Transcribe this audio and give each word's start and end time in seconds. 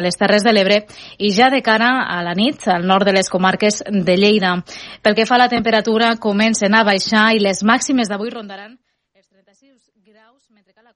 les 0.00 0.16
Terres 0.16 0.44
de 0.46 0.52
l'Ebre 0.52 0.82
i 1.18 1.32
ja 1.36 1.50
de 1.50 1.62
cara 1.62 1.90
a 2.08 2.20
la 2.26 2.34
nit 2.34 2.66
al 2.68 2.86
nord 2.86 3.06
de 3.06 3.14
les 3.16 3.28
comarques 3.28 3.82
de 3.86 4.16
Lleida. 4.16 4.56
Pel 5.02 5.16
que 5.16 5.26
fa 5.26 5.36
a 5.36 5.44
la 5.44 5.48
temperatura, 5.52 6.16
comencen 6.16 6.74
a 6.74 6.84
baixar 6.84 7.30
i 7.36 7.42
les 7.42 7.62
màximes 7.62 8.08
d'avui 8.08 8.30
rondaran 8.30 8.76
els 9.14 9.26
36 9.28 9.90
graus, 10.06 10.42
mentre 10.50 10.72
que 10.74 10.82
la 10.82 10.92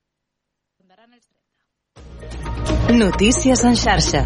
rondaran 0.81 1.13
els 1.15 1.25
30. 1.29 2.99
Notícies 2.99 3.65
en 3.65 3.77
xarxa. 3.77 4.25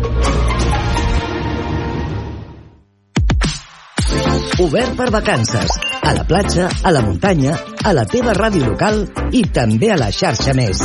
Obert 4.59 4.97
per 4.99 5.11
vacances. 5.15 5.79
A 6.03 6.13
la 6.17 6.25
platja, 6.27 6.67
a 6.83 6.91
la 6.91 7.03
muntanya, 7.07 7.55
a 7.85 7.93
la 7.95 8.03
teva 8.11 8.35
ràdio 8.35 8.73
local 8.73 9.05
i 9.31 9.45
també 9.55 9.93
a 9.95 10.01
la 10.03 10.11
xarxa 10.11 10.57
més. 10.59 10.83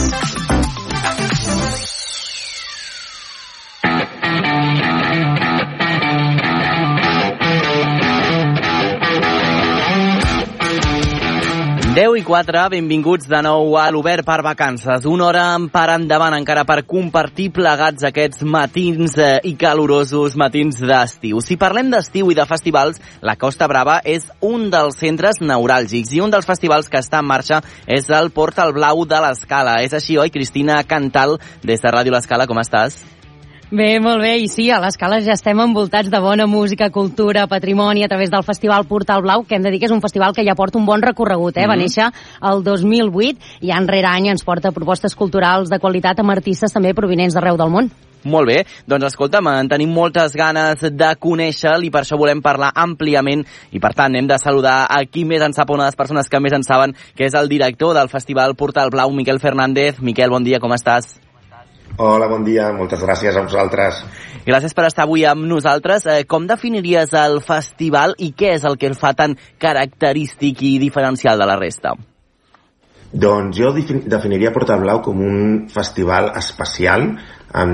10 11.94 12.16
i 12.18 12.24
4, 12.26 12.62
benvinguts 12.74 13.28
de 13.30 13.40
nou 13.46 13.76
a 13.78 13.84
l'Obert 13.94 14.26
per 14.26 14.40
Vacances. 14.42 15.04
Una 15.06 15.28
hora 15.28 15.44
per 15.70 15.84
endavant 15.94 16.34
encara 16.34 16.64
per 16.66 16.80
compartir 16.90 17.52
plegats 17.54 18.08
aquests 18.10 18.42
matins 18.50 19.14
eh, 19.22 19.36
i 19.46 19.54
calorosos 19.62 20.34
matins 20.34 20.82
d'estiu. 20.82 21.38
Si 21.46 21.54
parlem 21.62 21.94
d'estiu 21.94 22.34
i 22.34 22.40
de 22.40 22.48
festivals, 22.50 22.98
la 23.22 23.38
Costa 23.38 23.70
Brava 23.70 24.00
és 24.02 24.26
un 24.42 24.72
dels 24.74 24.98
centres 25.06 25.38
neuràlgics 25.46 26.18
i 26.18 26.26
un 26.26 26.34
dels 26.34 26.50
festivals 26.50 26.90
que 26.90 26.98
està 26.98 27.22
en 27.22 27.30
marxa 27.30 27.62
és 27.86 28.10
el 28.10 28.34
Portal 28.34 28.74
Blau 28.74 29.06
de 29.06 29.22
l'Escala. 29.28 29.84
És 29.86 29.94
així, 29.94 30.18
oi, 30.18 30.34
Cristina 30.34 30.82
Cantal, 30.90 31.38
des 31.62 31.78
de 31.78 31.94
Ràdio 31.94 32.18
L'Escala, 32.18 32.50
com 32.50 32.58
estàs? 32.58 33.04
Bé, 33.74 33.98
molt 33.98 34.22
bé, 34.22 34.36
i 34.38 34.46
sí, 34.54 34.68
a 34.70 34.78
l'escala 34.78 35.18
ja 35.26 35.34
estem 35.34 35.58
envoltats 35.58 36.12
de 36.14 36.20
bona 36.22 36.46
música, 36.46 36.92
cultura, 36.94 37.48
patrimoni 37.50 38.04
a 38.06 38.08
través 38.08 38.30
del 38.30 38.44
Festival 38.46 38.86
Portal 38.86 39.24
Blau, 39.26 39.48
que 39.50 39.58
hem 39.58 39.64
de 39.66 39.72
dir 39.74 39.80
que 39.82 39.88
és 39.90 39.96
un 39.96 40.02
festival 40.04 40.36
que 40.38 40.46
ja 40.46 40.54
porta 40.54 40.78
un 40.78 40.86
bon 40.86 41.02
recorregut, 41.02 41.58
eh? 41.58 41.62
Mm 41.62 41.64
-hmm. 41.64 41.70
Va 41.72 41.82
néixer 41.82 42.12
el 42.52 42.64
2008 42.64 43.40
i 43.62 43.72
any 43.72 43.88
rere 43.88 44.08
any 44.08 44.28
ens 44.28 44.44
porta 44.44 44.72
propostes 44.72 45.16
culturals 45.16 45.70
de 45.70 45.80
qualitat 45.80 46.20
amb 46.20 46.30
artistes 46.30 46.72
també 46.72 46.94
provinents 46.94 47.34
d'arreu 47.34 47.58
del 47.58 47.70
món. 47.70 47.90
Molt 48.24 48.48
bé, 48.48 48.66
doncs 48.86 49.06
escolta'm, 49.06 49.48
en 49.48 49.68
tenim 49.68 49.90
moltes 49.90 50.34
ganes 50.36 50.80
de 50.80 51.16
conèixer-lo 51.20 51.84
i 51.84 51.90
per 51.90 52.02
això 52.02 52.16
volem 52.16 52.42
parlar 52.42 52.72
àmpliament 52.76 53.44
i 53.72 53.80
per 53.80 53.94
tant 53.96 54.16
hem 54.16 54.28
de 54.28 54.38
saludar 54.38 54.86
a 54.88 55.04
qui 55.06 55.26
més 55.26 55.42
en 55.42 55.52
sap, 55.52 55.70
una 55.72 55.84
de 55.84 55.88
les 55.88 55.96
persones 55.96 56.30
que 56.30 56.40
més 56.40 56.54
en 56.54 56.64
saben, 56.64 56.94
que 57.16 57.26
és 57.26 57.34
el 57.34 57.50
director 57.50 57.96
del 57.96 58.08
Festival 58.08 58.54
Portal 58.56 58.92
Blau, 58.92 59.10
Miquel 59.10 59.40
Fernández. 59.40 60.00
Miquel, 60.00 60.30
bon 60.30 60.44
dia, 60.44 60.60
com 60.60 60.72
estàs? 60.72 61.33
Hola, 61.96 62.26
bon 62.26 62.42
dia. 62.42 62.72
Moltes 62.74 63.04
gràcies 63.06 63.36
a 63.38 63.44
vosaltres. 63.46 64.00
Gràcies 64.48 64.74
per 64.74 64.88
estar 64.88 65.04
avui 65.06 65.28
amb 65.30 65.46
nosaltres. 65.46 66.08
Eh, 66.10 66.24
com 66.26 66.48
definiries 66.50 67.14
el 67.14 67.38
festival 67.46 68.16
i 68.18 68.32
què 68.34 68.56
és 68.56 68.66
el 68.66 68.80
que 68.82 68.90
el 68.90 68.98
fa 68.98 69.12
tan 69.14 69.36
característic 69.62 70.64
i 70.66 70.80
diferencial 70.82 71.38
de 71.38 71.46
la 71.46 71.60
resta? 71.60 71.94
Doncs 73.14 73.60
jo 73.60 73.70
definiria 74.10 74.52
Portal 74.56 74.82
Blau 74.82 75.04
com 75.06 75.22
un 75.22 75.68
festival 75.70 76.32
especial. 76.40 77.12
En, 77.54 77.74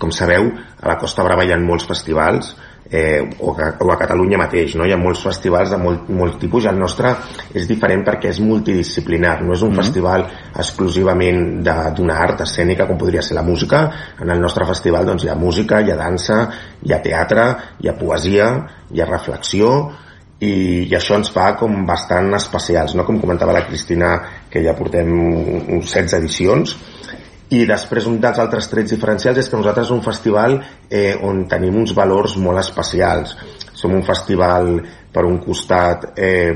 com 0.00 0.08
sabeu, 0.08 0.48
a 0.80 0.88
la 0.88 0.96
Costa 0.96 1.26
Brava 1.26 1.44
hi 1.44 1.52
ha 1.52 1.60
molts 1.60 1.84
festivals, 1.84 2.54
eh, 2.90 3.20
o, 3.38 3.52
a, 3.52 3.76
o 3.80 3.90
a 3.92 3.96
Catalunya 4.00 4.38
mateix, 4.40 4.74
no? 4.78 4.86
hi 4.86 4.92
ha 4.94 4.98
molts 5.00 5.22
festivals 5.26 5.72
de 5.74 5.78
molt, 5.80 6.08
molt 6.08 6.38
tipus, 6.40 6.66
el 6.70 6.78
nostre 6.80 7.12
és 7.54 7.68
diferent 7.68 8.04
perquè 8.06 8.32
és 8.32 8.40
multidisciplinar, 8.40 9.38
no 9.42 9.52
és 9.52 9.62
un 9.62 9.70
mm 9.70 9.72
-hmm. 9.72 9.84
festival 9.84 10.26
exclusivament 10.56 11.62
d'una 11.62 12.18
art 12.18 12.40
escènica 12.40 12.86
com 12.86 12.98
podria 12.98 13.22
ser 13.22 13.34
la 13.34 13.42
música, 13.42 13.90
en 14.20 14.30
el 14.30 14.40
nostre 14.40 14.64
festival 14.64 15.06
doncs, 15.06 15.24
hi 15.24 15.28
ha 15.28 15.34
música, 15.34 15.80
hi 15.80 15.90
ha 15.90 15.96
dansa, 15.96 16.50
hi 16.82 16.92
ha 16.92 17.02
teatre, 17.02 17.56
hi 17.80 17.88
ha 17.88 17.98
poesia, 17.98 18.66
hi 18.90 19.00
ha 19.00 19.06
reflexió, 19.06 19.90
i, 20.40 20.86
i 20.88 20.94
això 20.94 21.16
ens 21.16 21.30
fa 21.30 21.56
com 21.56 21.84
bastant 21.86 22.32
especials, 22.34 22.94
no? 22.94 23.04
com 23.04 23.20
comentava 23.20 23.52
la 23.52 23.66
Cristina 23.66 24.20
que 24.48 24.62
ja 24.62 24.74
portem 24.74 25.08
uns 25.10 25.92
16 25.92 26.14
edicions 26.14 26.76
i 27.54 27.64
després 27.68 28.06
un 28.10 28.18
dels 28.20 28.38
altres 28.42 28.68
trets 28.68 28.92
diferencials 28.92 29.40
és 29.40 29.48
que 29.48 29.56
nosaltres 29.56 29.88
som 29.88 30.00
un 30.00 30.04
festival 30.04 30.58
eh, 30.90 31.16
on 31.24 31.46
tenim 31.48 31.78
uns 31.80 31.94
valors 31.96 32.36
molt 32.36 32.60
especials 32.60 33.34
som 33.72 33.94
un 33.94 34.04
festival 34.04 34.74
per 35.12 35.24
un 35.24 35.38
costat 35.40 36.10
eh, 36.16 36.52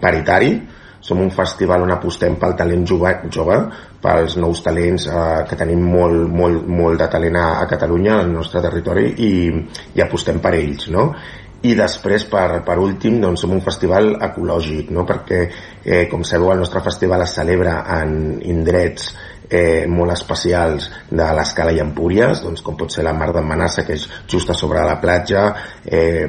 paritari 0.00 0.56
som 1.02 1.20
un 1.22 1.30
festival 1.34 1.82
on 1.82 1.90
apostem 1.90 2.36
pel 2.38 2.54
talent 2.58 2.84
jove, 2.86 3.10
jove 3.34 3.58
pels 4.02 4.36
nous 4.38 4.62
talents 4.62 5.06
eh, 5.06 5.44
que 5.48 5.58
tenim 5.58 5.82
molt, 5.82 6.26
molt, 6.30 6.66
molt 6.66 6.98
de 6.98 7.08
talent 7.10 7.38
a, 7.38 7.46
a 7.62 7.68
Catalunya, 7.70 8.18
al 8.18 8.34
nostre 8.34 8.62
territori 8.64 9.12
i, 9.18 9.32
i 9.94 10.02
apostem 10.02 10.42
per 10.42 10.54
ells 10.58 10.90
no? 10.94 11.10
i 11.62 11.76
després 11.78 12.24
per, 12.26 12.62
per 12.66 12.78
últim 12.82 13.20
doncs 13.22 13.44
som 13.44 13.52
un 13.54 13.62
festival 13.62 14.16
ecològic 14.26 14.90
no? 14.94 15.06
perquè 15.06 15.42
eh, 15.46 16.06
com 16.10 16.26
sabeu 16.26 16.50
el 16.54 16.62
nostre 16.64 16.82
festival 16.82 17.22
es 17.22 17.36
celebra 17.38 17.84
en 18.00 18.40
indrets 18.42 19.12
eh, 19.52 19.84
molt 19.86 20.14
especials 20.14 20.88
de 21.10 21.26
l'Escala 21.36 21.74
i 21.76 21.80
Empúries, 21.84 22.40
doncs, 22.42 22.62
com 22.64 22.78
pot 22.80 22.94
ser 22.94 23.04
la 23.04 23.12
Mar 23.16 23.28
d'en 23.36 23.46
Manassa, 23.46 23.84
que 23.84 23.98
és 23.98 24.06
just 24.32 24.50
a 24.50 24.56
sobre 24.56 24.80
la 24.88 24.96
platja, 25.02 25.44
eh, 25.84 26.24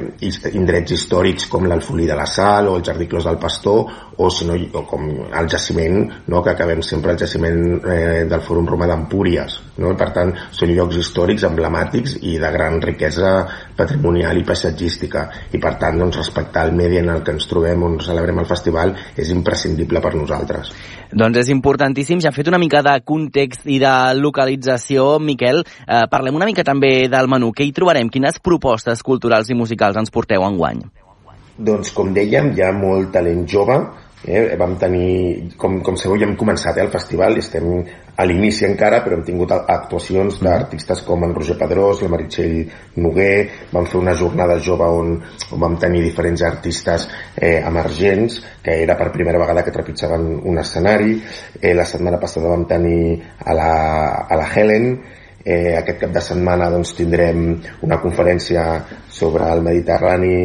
indrets 0.52 0.92
històrics 0.98 1.48
com 1.48 1.64
l'Alfolí 1.64 2.06
de 2.10 2.18
la 2.18 2.28
Sal 2.28 2.68
o 2.68 2.76
el 2.76 2.84
Jardí 2.84 3.08
Clos 3.08 3.24
del 3.24 3.40
Pastor, 3.40 3.86
o, 4.16 4.30
si 4.30 4.46
no, 4.48 4.54
o 4.54 4.82
com 4.88 5.06
el 5.26 5.48
jaciment, 5.50 6.00
no, 6.30 6.42
que 6.42 6.52
acabem 6.54 6.82
sempre 6.82 7.12
el 7.12 7.20
jaciment 7.20 7.60
eh, 7.80 8.24
del 8.30 8.42
Fòrum 8.44 8.68
Romà 8.70 8.88
d'Empúries. 8.90 9.58
No? 9.82 9.94
Per 9.98 10.10
tant, 10.14 10.32
són 10.54 10.72
llocs 10.74 10.98
històrics, 11.00 11.46
emblemàtics 11.48 12.18
i 12.22 12.36
de 12.42 12.50
gran 12.54 12.80
riquesa 12.82 13.34
patrimonial 13.76 14.38
i 14.38 14.46
paisatgística. 14.46 15.26
I 15.52 15.60
per 15.62 15.76
tant, 15.82 15.98
doncs, 16.00 16.20
respectar 16.22 16.66
el 16.68 16.74
medi 16.78 17.00
en 17.02 17.10
el 17.14 17.22
que 17.26 17.34
ens 17.34 17.48
trobem, 17.50 17.82
on 17.86 17.98
celebrem 18.04 18.42
el 18.42 18.50
festival, 18.50 18.94
és 19.16 19.32
imprescindible 19.34 20.02
per 20.04 20.14
nosaltres. 20.16 20.72
Doncs 21.14 21.44
és 21.44 21.52
importantíssim. 21.54 22.22
Ja 22.22 22.30
hem 22.30 22.36
fet 22.36 22.50
una 22.50 22.58
mica 22.58 22.82
de 22.82 22.96
context 23.06 23.68
i 23.70 23.78
de 23.82 23.94
localització, 24.18 25.20
Miquel. 25.22 25.62
Eh, 25.86 26.04
parlem 26.10 26.34
una 26.40 26.48
mica 26.48 26.66
també 26.66 27.08
del 27.10 27.30
menú. 27.30 27.52
Què 27.54 27.66
hi 27.66 27.74
trobarem? 27.76 28.10
Quines 28.10 28.40
propostes 28.42 29.02
culturals 29.06 29.50
i 29.50 29.58
musicals 29.58 29.98
ens 30.00 30.14
porteu 30.14 30.46
en 30.46 30.58
guany? 30.58 30.84
Doncs, 31.54 31.92
com 31.94 32.10
dèiem, 32.10 32.50
hi 32.56 32.64
ha 32.66 32.72
molt 32.74 33.12
talent 33.14 33.44
jove, 33.46 33.76
Eh, 34.26 34.56
vam 34.56 34.78
tenir, 34.80 35.52
com, 35.60 35.82
com 35.84 35.98
sabeu, 36.00 36.16
ja 36.16 36.24
hem 36.24 36.36
començat 36.40 36.78
eh, 36.78 36.84
el 36.86 36.90
festival, 36.92 37.36
estem 37.36 37.66
a 38.16 38.24
l'inici 38.24 38.64
encara, 38.64 39.02
però 39.04 39.18
hem 39.18 39.24
tingut 39.26 39.52
actuacions 39.52 40.38
d'artistes 40.40 41.02
com 41.04 41.26
en 41.26 41.34
Roger 41.36 41.58
Pedrós, 41.60 42.00
la 42.00 42.08
Meritxell 42.14 42.54
Noguer, 43.04 43.68
vam 43.74 43.84
fer 43.90 44.00
una 44.00 44.14
jornada 44.16 44.56
jove 44.64 44.88
on, 44.88 45.12
on 45.52 45.64
vam 45.66 45.76
tenir 45.82 46.00
diferents 46.06 46.46
artistes 46.48 47.04
eh, 47.36 47.58
emergents, 47.60 48.40
que 48.64 48.78
era 48.86 48.96
per 48.96 49.10
primera 49.12 49.42
vegada 49.42 49.66
que 49.66 49.74
trepitjaven 49.74 50.30
un 50.48 50.62
escenari. 50.62 51.18
Eh, 51.60 51.74
la 51.76 51.84
setmana 51.84 52.22
passada 52.22 52.54
vam 52.54 52.64
tenir 52.70 53.18
a 53.44 53.52
la, 53.52 53.72
a 54.24 54.40
la 54.40 54.48
Helen, 54.48 54.92
eh, 55.44 55.76
aquest 55.82 56.00
cap 56.06 56.16
de 56.16 56.24
setmana 56.24 56.72
doncs, 56.72 56.96
tindrem 56.96 57.50
una 57.84 58.00
conferència 58.00 58.64
sobre 59.12 59.52
el 59.52 59.60
Mediterrani 59.60 60.36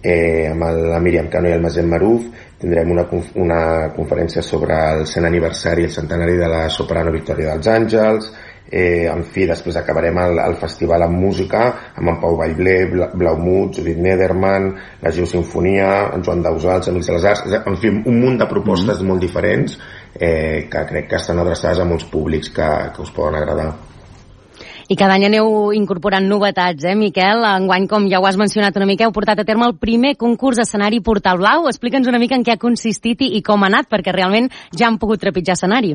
eh, 0.00 0.48
amb 0.48 0.64
la 0.64 1.00
Míriam 1.02 1.28
Cano 1.28 1.50
i 1.50 1.56
el 1.56 1.64
Mazem 1.64 1.90
Maruf 1.92 2.47
tindrem 2.58 2.90
una, 2.90 3.06
una 3.38 3.62
conferència 3.94 4.42
sobre 4.42 4.76
el 4.92 5.06
100 5.06 5.26
aniversari 5.28 5.84
i 5.84 5.88
el 5.88 5.94
centenari 5.94 6.36
de 6.36 6.48
la 6.50 6.62
soprano 6.74 7.12
Victòria 7.14 7.54
dels 7.54 7.68
Àngels 7.70 8.30
eh, 8.70 9.08
en 9.08 9.22
fi, 9.24 9.46
després 9.48 9.78
acabarem 9.80 10.18
el, 10.20 10.40
el 10.42 10.56
festival 10.60 11.06
amb 11.06 11.20
música 11.22 11.62
amb 11.94 12.12
en 12.12 12.18
Pau 12.20 12.36
Vallbler, 12.40 13.10
Blaumut, 13.14 13.78
Judit 13.78 14.00
Nederman 14.02 14.72
la 15.02 15.12
Geosinfonia, 15.14 15.90
en 16.14 16.24
Joan 16.26 16.42
Dausals, 16.44 16.90
Amics 16.90 17.10
de 17.10 17.16
les 17.16 17.28
Arts, 17.32 17.58
en 17.58 17.78
fi, 17.80 17.92
un 17.98 18.20
munt 18.20 18.38
de 18.38 18.50
propostes 18.50 18.98
mm 18.98 19.00
-hmm. 19.00 19.08
molt 19.08 19.20
diferents 19.20 19.78
eh, 20.14 20.68
que 20.70 20.86
crec 20.86 21.08
que 21.08 21.16
estan 21.16 21.38
adreçades 21.38 21.78
a 21.80 21.84
molts 21.84 22.04
públics 22.04 22.50
que, 22.50 22.68
que 22.94 23.02
us 23.02 23.10
poden 23.10 23.36
agradar. 23.36 23.97
I 24.88 24.96
cada 24.96 25.18
any 25.18 25.26
aneu 25.26 25.74
incorporant 25.76 26.24
novetats, 26.24 26.86
eh, 26.88 26.94
Miquel? 26.96 27.42
Enguany, 27.44 27.84
com 27.90 28.06
ja 28.08 28.22
ho 28.22 28.26
has 28.26 28.38
mencionat 28.40 28.76
una 28.80 28.86
mica, 28.88 29.04
heu 29.04 29.12
portat 29.12 29.42
a 29.42 29.44
terme 29.44 29.66
el 29.68 29.76
primer 29.76 30.14
concurs 30.16 30.56
d'escenari 30.56 31.02
Portal 31.04 31.36
Blau. 31.36 31.66
Explica'ns 31.68 32.08
una 32.08 32.20
mica 32.22 32.38
en 32.38 32.44
què 32.44 32.54
ha 32.54 32.62
consistit 32.62 33.20
i, 33.20 33.34
i 33.36 33.42
com 33.44 33.62
ha 33.62 33.68
anat, 33.68 33.90
perquè 33.92 34.14
realment 34.16 34.48
ja 34.72 34.86
han 34.88 34.96
pogut 34.96 35.20
trepitjar 35.20 35.58
escenari. 35.58 35.92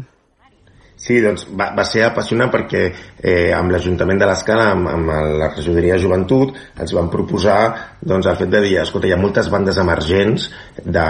Sí, 0.94 1.17
doncs 1.23 1.47
va, 1.57 1.71
va 1.73 1.88
ser 1.89 2.03
apassionant 2.06 2.51
perquè 2.53 2.83
eh, 2.85 3.50
amb 3.57 3.73
l'Ajuntament 3.73 4.21
de 4.21 4.27
l'Escala, 4.29 4.69
amb, 4.75 4.91
amb 4.91 5.09
la 5.41 5.50
regidoria 5.56 5.97
de 5.97 6.03
Joventut, 6.06 6.53
ens 6.77 6.94
van 6.94 7.09
proposar 7.09 7.57
doncs, 7.97 8.29
el 8.29 8.38
fet 8.44 8.53
de 8.53 8.62
dir, 8.67 8.77
escolta, 8.83 9.09
hi 9.09 9.15
ha 9.17 9.19
moltes 9.19 9.50
bandes 9.50 9.81
emergents 9.81 10.47
de, 10.77 11.09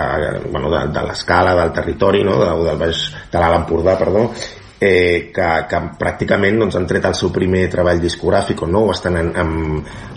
de, 0.00 0.08
bueno, 0.48 0.72
de, 0.72 0.82
de 0.96 1.04
l'Escala, 1.10 1.52
del 1.60 1.76
territori, 1.76 2.24
no? 2.24 2.40
de, 2.40 2.50
del 2.70 2.80
Baix, 2.80 3.04
de 3.28 3.44
l'Alt 3.44 3.60
Empordà, 3.60 4.00
perdó, 4.00 4.30
eh, 4.82 5.30
que, 5.34 5.48
que 5.70 5.80
pràcticament 6.00 6.58
doncs, 6.58 6.78
han 6.78 6.88
tret 6.90 7.06
el 7.06 7.14
seu 7.18 7.30
primer 7.34 7.68
treball 7.70 8.00
discogràfic 8.02 8.64
o 8.64 8.70
no, 8.70 8.86
o 8.88 8.94
estan 8.94 9.18
en, 9.20 9.30
en, 9.38 9.52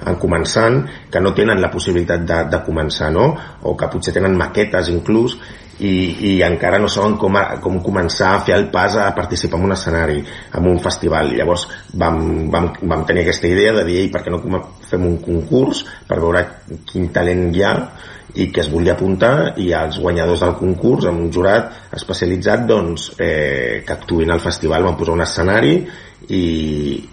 en 0.10 0.18
començant, 0.22 0.82
que 1.12 1.22
no 1.22 1.36
tenen 1.38 1.62
la 1.62 1.70
possibilitat 1.74 2.26
de, 2.26 2.40
de 2.50 2.64
començar, 2.66 3.12
no? 3.14 3.30
o 3.62 3.76
que 3.78 3.92
potser 3.94 4.16
tenen 4.16 4.38
maquetes 4.40 4.90
inclús, 4.94 5.38
i, 5.76 5.92
i 6.30 6.32
encara 6.46 6.80
no 6.80 6.88
saben 6.88 7.18
com, 7.20 7.36
a, 7.36 7.58
com 7.64 7.82
començar 7.84 8.32
a 8.32 8.42
fer 8.48 8.56
el 8.56 8.70
pas 8.72 8.96
a 8.96 9.10
participar 9.16 9.60
en 9.60 9.68
un 9.68 9.76
escenari, 9.76 10.22
en 10.56 10.70
un 10.72 10.80
festival. 10.80 11.34
Llavors 11.36 11.68
vam, 12.00 12.48
vam, 12.52 12.70
vam 12.82 13.04
tenir 13.08 13.26
aquesta 13.26 13.52
idea 13.52 13.76
de 13.76 13.84
dir, 13.88 14.06
per 14.14 14.24
què 14.24 14.32
no 14.32 14.40
fem 14.88 15.06
un 15.06 15.18
concurs 15.24 15.84
per 16.08 16.22
veure 16.24 16.46
quin 16.88 17.10
talent 17.16 17.50
hi 17.52 17.66
ha 17.66 17.76
i 18.34 18.50
que 18.52 18.64
es 18.64 18.70
volia 18.72 18.96
apuntar 18.96 19.54
i 19.62 19.70
els 19.78 20.00
guanyadors 20.02 20.42
del 20.44 20.56
concurs 20.60 21.08
amb 21.10 21.22
un 21.24 21.32
jurat 21.32 21.94
especialitzat 21.96 22.66
doncs, 22.68 23.12
eh, 23.20 23.84
que 23.86 23.94
actuïn 23.96 24.34
al 24.34 24.44
festival 24.44 24.84
van 24.88 24.98
posar 25.00 25.16
un 25.16 25.24
escenari 25.26 25.76
i, 26.28 26.46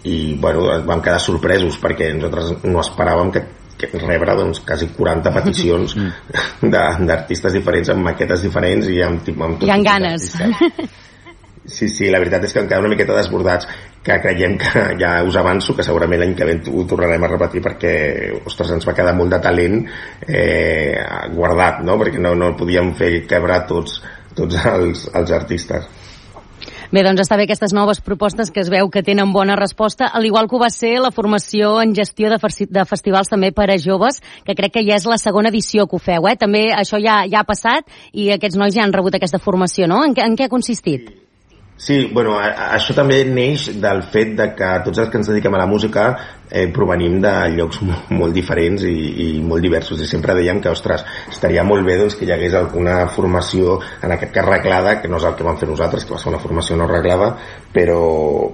i 0.08 0.16
bueno, 0.40 0.64
vam 0.88 1.02
quedar 1.04 1.20
sorpresos 1.20 1.78
perquè 1.82 2.12
nosaltres 2.16 2.64
no 2.64 2.80
esperàvem 2.80 3.34
que 3.36 3.44
rebre 3.92 4.36
doncs, 4.38 4.62
quasi 4.66 4.88
40 4.96 5.32
peticions 5.36 5.96
mm. 5.98 6.72
d'artistes 6.72 7.56
diferents 7.58 7.92
amb 7.94 8.08
maquetes 8.10 8.44
diferents 8.46 8.88
i 8.88 9.00
amb, 9.04 9.32
amb 9.36 9.58
tot 9.58 9.68
Hi 9.68 9.74
ha 9.74 9.80
ganes. 9.84 10.30
Sí, 11.64 11.86
sí, 11.88 12.08
la 12.10 12.18
veritat 12.18 12.42
és 12.42 12.52
que 12.54 12.62
encara 12.64 12.82
una 12.82 12.90
miqueta 12.90 13.14
desbordats 13.14 13.68
que 14.02 14.16
creiem 14.18 14.56
que 14.58 14.82
ja 15.02 15.12
us 15.22 15.36
avanço 15.38 15.76
que 15.76 15.86
segurament 15.86 16.18
l'any 16.22 16.34
que 16.38 16.48
ve 16.48 16.56
ho 16.72 16.84
tornarem 16.90 17.22
a 17.22 17.30
repetir 17.30 17.62
perquè, 17.62 17.94
ostres, 18.42 18.72
ens 18.74 18.86
va 18.88 18.96
quedar 18.98 19.14
molt 19.14 19.30
de 19.30 19.38
talent 19.44 19.78
eh, 20.26 20.98
guardat, 21.36 21.84
no? 21.86 21.98
perquè 22.00 22.18
no, 22.18 22.34
no 22.34 22.56
podíem 22.58 22.94
fer 22.98 23.12
quebrar 23.30 23.62
tots, 23.70 24.00
tots 24.34 24.58
els, 24.74 25.06
els 25.14 25.36
artistes. 25.38 25.86
Bé, 26.92 27.00
doncs 27.06 27.22
està 27.22 27.38
bé 27.40 27.46
aquestes 27.46 27.72
noves 27.72 28.02
propostes 28.04 28.50
que 28.52 28.60
es 28.60 28.68
veu 28.68 28.90
que 28.92 29.00
tenen 29.06 29.30
bona 29.32 29.54
resposta, 29.56 30.10
al 30.12 30.26
igual 30.28 30.44
que 30.50 30.58
ho 30.58 30.60
va 30.60 30.68
ser 30.68 30.98
la 31.00 31.08
formació 31.14 31.78
en 31.80 31.94
gestió 31.96 32.28
de, 32.28 32.36
de 32.68 32.84
festivals 32.90 33.32
també 33.32 33.48
per 33.56 33.70
a 33.72 33.78
joves, 33.80 34.20
que 34.44 34.58
crec 34.58 34.74
que 34.76 34.84
ja 34.84 34.98
és 34.98 35.08
la 35.08 35.16
segona 35.16 35.48
edició 35.48 35.86
que 35.86 35.96
ho 35.96 36.02
feu, 36.02 36.28
eh? 36.28 36.36
També 36.36 36.66
això 36.74 37.00
ja, 37.00 37.22
ja 37.24 37.40
ha 37.40 37.48
passat 37.48 37.88
i 38.12 38.28
aquests 38.34 38.60
nois 38.60 38.76
ja 38.76 38.84
han 38.84 38.92
rebut 38.92 39.16
aquesta 39.16 39.40
formació, 39.40 39.88
no? 39.88 40.04
En, 40.04 40.18
en 40.20 40.36
què 40.36 40.50
ha 40.50 40.52
consistit? 40.52 41.08
Sí, 41.08 41.21
bueno, 42.12 42.36
a, 42.38 42.46
a, 42.46 42.66
això 42.76 42.94
també 42.94 43.24
neix 43.26 43.66
del 43.82 44.04
fet 44.12 44.36
de 44.38 44.52
que 44.54 44.68
tots 44.84 45.00
els 45.02 45.10
que 45.10 45.18
ens 45.18 45.30
dediquem 45.32 45.56
a 45.56 45.62
la 45.64 45.66
música 45.66 46.04
eh, 46.46 46.68
provenim 46.70 47.16
de 47.24 47.32
llocs 47.56 47.80
molt, 47.82 48.12
molt 48.14 48.36
diferents 48.36 48.84
i, 48.86 48.92
i 49.24 49.26
molt 49.42 49.64
diversos 49.64 49.98
i 49.98 50.06
sempre 50.06 50.36
dèiem 50.38 50.60
que, 50.62 50.70
ostres, 50.70 51.02
estaria 51.32 51.64
molt 51.66 51.82
bé 51.86 51.96
doncs, 51.98 52.14
que 52.18 52.28
hi 52.28 52.32
hagués 52.36 52.54
alguna 52.54 53.00
formació 53.10 53.80
en 54.02 54.14
aquest 54.14 54.34
cas 54.36 54.46
reglada, 54.46 54.98
que 55.02 55.10
no 55.10 55.18
és 55.18 55.26
el 55.26 55.34
que 55.38 55.46
vam 55.48 55.58
fer 55.58 55.70
nosaltres, 55.72 56.06
que 56.06 56.14
va 56.14 56.20
ser 56.22 56.30
una 56.30 56.42
formació 56.44 56.78
no 56.78 56.86
reglada, 56.86 57.32
però, 57.74 58.02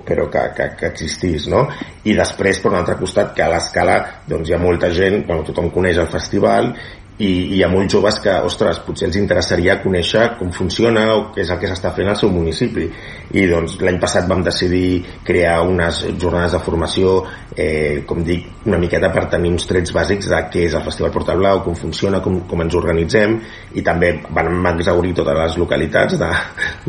però 0.09 0.29
que, 0.33 0.47
que, 0.57 0.71
que 0.79 0.93
existís, 0.93 1.51
no? 1.53 1.67
I 2.09 2.17
després, 2.17 2.63
per 2.63 2.73
un 2.73 2.79
altre 2.81 2.97
costat, 2.97 3.35
que 3.37 3.45
a 3.45 3.51
l'escala 3.53 3.99
doncs, 4.31 4.49
hi 4.49 4.57
ha 4.57 4.63
molta 4.63 4.89
gent, 4.95 5.21
bueno, 5.29 5.45
tothom 5.45 5.69
coneix 5.75 6.01
el 6.01 6.09
festival 6.09 6.73
i, 7.19 7.31
i 7.59 7.63
ha 7.65 7.69
molts 7.71 7.93
joves 7.93 8.21
que, 8.23 8.33
ostres, 8.47 8.79
potser 8.87 9.09
els 9.09 9.19
interessaria 9.19 9.79
conèixer 9.83 10.25
com 10.39 10.53
funciona 10.55 11.05
o 11.17 11.23
què 11.35 11.43
és 11.43 11.51
el 11.51 11.59
que 11.59 11.71
s'està 11.71 11.91
fent 11.97 12.11
al 12.13 12.19
seu 12.19 12.31
municipi. 12.31 12.87
I 13.35 13.47
doncs 13.51 13.79
l'any 13.83 13.99
passat 14.03 14.29
vam 14.31 14.45
decidir 14.47 15.03
crear 15.27 15.59
unes 15.67 16.05
jornades 16.21 16.55
de 16.55 16.61
formació, 16.63 17.17
eh, 17.57 18.05
com 18.07 18.23
dic, 18.25 18.47
una 18.69 18.79
miqueta 18.79 19.11
per 19.15 19.27
tenir 19.33 19.51
uns 19.57 19.67
trets 19.67 19.93
bàsics 19.97 20.31
de 20.31 20.41
què 20.53 20.65
és 20.69 20.79
el 20.79 20.87
Festival 20.87 21.13
Portal 21.15 21.43
Blau, 21.43 21.65
com 21.67 21.77
funciona, 21.79 22.23
com, 22.23 22.39
com 22.47 22.63
ens 22.63 22.79
organitzem, 22.79 23.39
i 23.75 23.83
també 23.83 24.15
vam 24.31 24.71
exaurir 24.77 25.17
totes 25.19 25.43
les 25.43 25.59
localitats 25.59 26.19
de, 26.23 26.31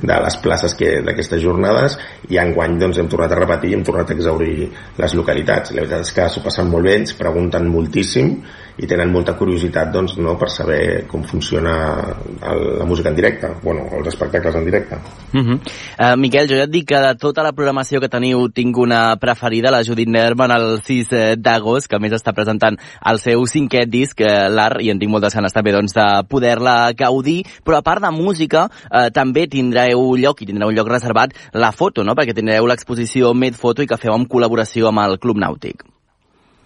de 0.04 0.22
les 0.28 0.40
places 0.46 0.78
d'aquestes 0.78 1.42
jornades, 1.42 1.98
i 2.30 2.38
enguany 2.38 2.78
doncs, 2.78 3.02
hem 3.02 3.10
tornat 3.10 3.34
a 3.34 3.42
repetir 3.42 3.74
i 3.74 3.80
hem 3.80 3.86
tornat 3.88 4.14
a 4.14 4.18
exaurir 4.20 4.70
les 5.00 5.18
localitats. 5.18 5.74
La 5.74 5.82
veritat 5.82 6.06
és 6.06 6.14
que 6.14 6.30
s'ho 6.30 6.46
passen 6.46 6.70
molt 6.70 6.86
bé, 6.86 7.00
ens 7.02 7.18
pregunten 7.18 7.70
moltíssim, 7.74 8.36
i 8.80 8.88
tenen 8.88 9.12
molta 9.12 9.36
curiositat 9.38 9.92
doncs, 9.92 10.16
no, 10.24 10.36
per 10.40 10.50
saber 10.52 10.82
com 11.10 11.24
funciona 11.28 11.74
el, 12.40 12.64
la 12.80 12.88
música 12.88 13.12
en 13.12 13.18
directe, 13.18 13.50
bueno, 13.64 13.86
els 13.98 14.08
espectacles 14.08 14.56
en 14.56 14.66
directe. 14.66 14.96
Uh 15.34 15.40
-huh. 15.40 15.60
uh, 16.00 16.16
Miquel, 16.18 16.48
jo 16.48 16.56
ja 16.56 16.64
et 16.64 16.72
dic 16.72 16.88
que 16.88 17.00
de 17.00 17.16
tota 17.16 17.44
la 17.44 17.52
programació 17.52 18.00
que 18.00 18.10
teniu 18.10 18.48
tinc 18.50 18.78
una 18.78 19.18
preferida, 19.18 19.72
la 19.72 19.84
Judit 19.84 20.08
Nerman, 20.08 20.52
el 20.52 20.82
6 20.82 21.12
eh, 21.12 21.36
d'agost, 21.38 21.88
que 21.88 22.00
més 22.00 22.14
està 22.14 22.34
presentant 22.34 22.78
el 23.06 23.20
seu 23.20 23.46
cinquè 23.46 23.86
disc, 23.86 24.22
eh, 24.22 24.50
l'Art, 24.50 24.82
i 24.82 24.90
en 24.90 25.00
tinc 25.00 25.12
moltes 25.12 25.36
ganes 25.36 25.54
també 25.54 25.72
doncs, 25.72 25.94
de 25.94 26.24
poder-la 26.30 26.94
gaudir, 26.94 27.46
però 27.66 27.78
a 27.78 27.82
part 27.82 28.02
de 28.02 28.12
música, 28.12 28.70
eh, 28.92 29.10
també 29.12 29.48
tindreu 29.48 30.16
lloc, 30.16 30.42
i 30.42 30.46
tindreu 30.46 30.70
un 30.70 30.76
lloc 30.76 30.88
reservat, 30.88 31.34
la 31.54 31.72
foto, 31.72 32.04
no? 32.04 32.16
perquè 32.16 32.34
tindreu 32.34 32.66
l'exposició 32.66 33.34
Med 33.34 33.56
Foto 33.56 33.82
i 33.82 33.88
que 33.88 33.98
feu 33.98 34.14
amb 34.14 34.28
col·laboració 34.28 34.88
amb 34.88 35.00
el 35.00 35.20
Club 35.20 35.38
Nàutic. 35.38 35.99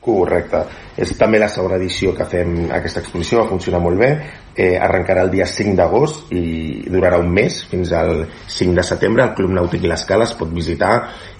Correcte. 0.03 0.59
És 0.99 1.13
també 1.17 1.39
la 1.39 1.47
segona 1.49 1.77
edició 1.79 2.11
que 2.15 2.25
fem 2.29 2.67
aquesta 2.75 2.99
exposició, 2.99 3.39
va 3.39 3.49
funcionar 3.49 3.79
molt 3.81 4.01
bé. 4.01 4.09
Eh, 4.53 4.75
arrencarà 4.75 5.23
el 5.25 5.31
dia 5.31 5.47
5 5.49 5.77
d'agost 5.79 6.33
i 6.35 6.83
durarà 6.91 7.17
un 7.23 7.31
mes, 7.33 7.61
fins 7.71 7.93
al 7.97 8.25
5 8.57 8.75
de 8.77 8.85
setembre. 8.85 9.23
El 9.23 9.33
Club 9.37 9.55
Nàutic 9.55 9.87
i 9.87 9.89
l'Escala 9.89 10.27
es 10.27 10.35
pot 10.37 10.51
visitar 10.53 10.93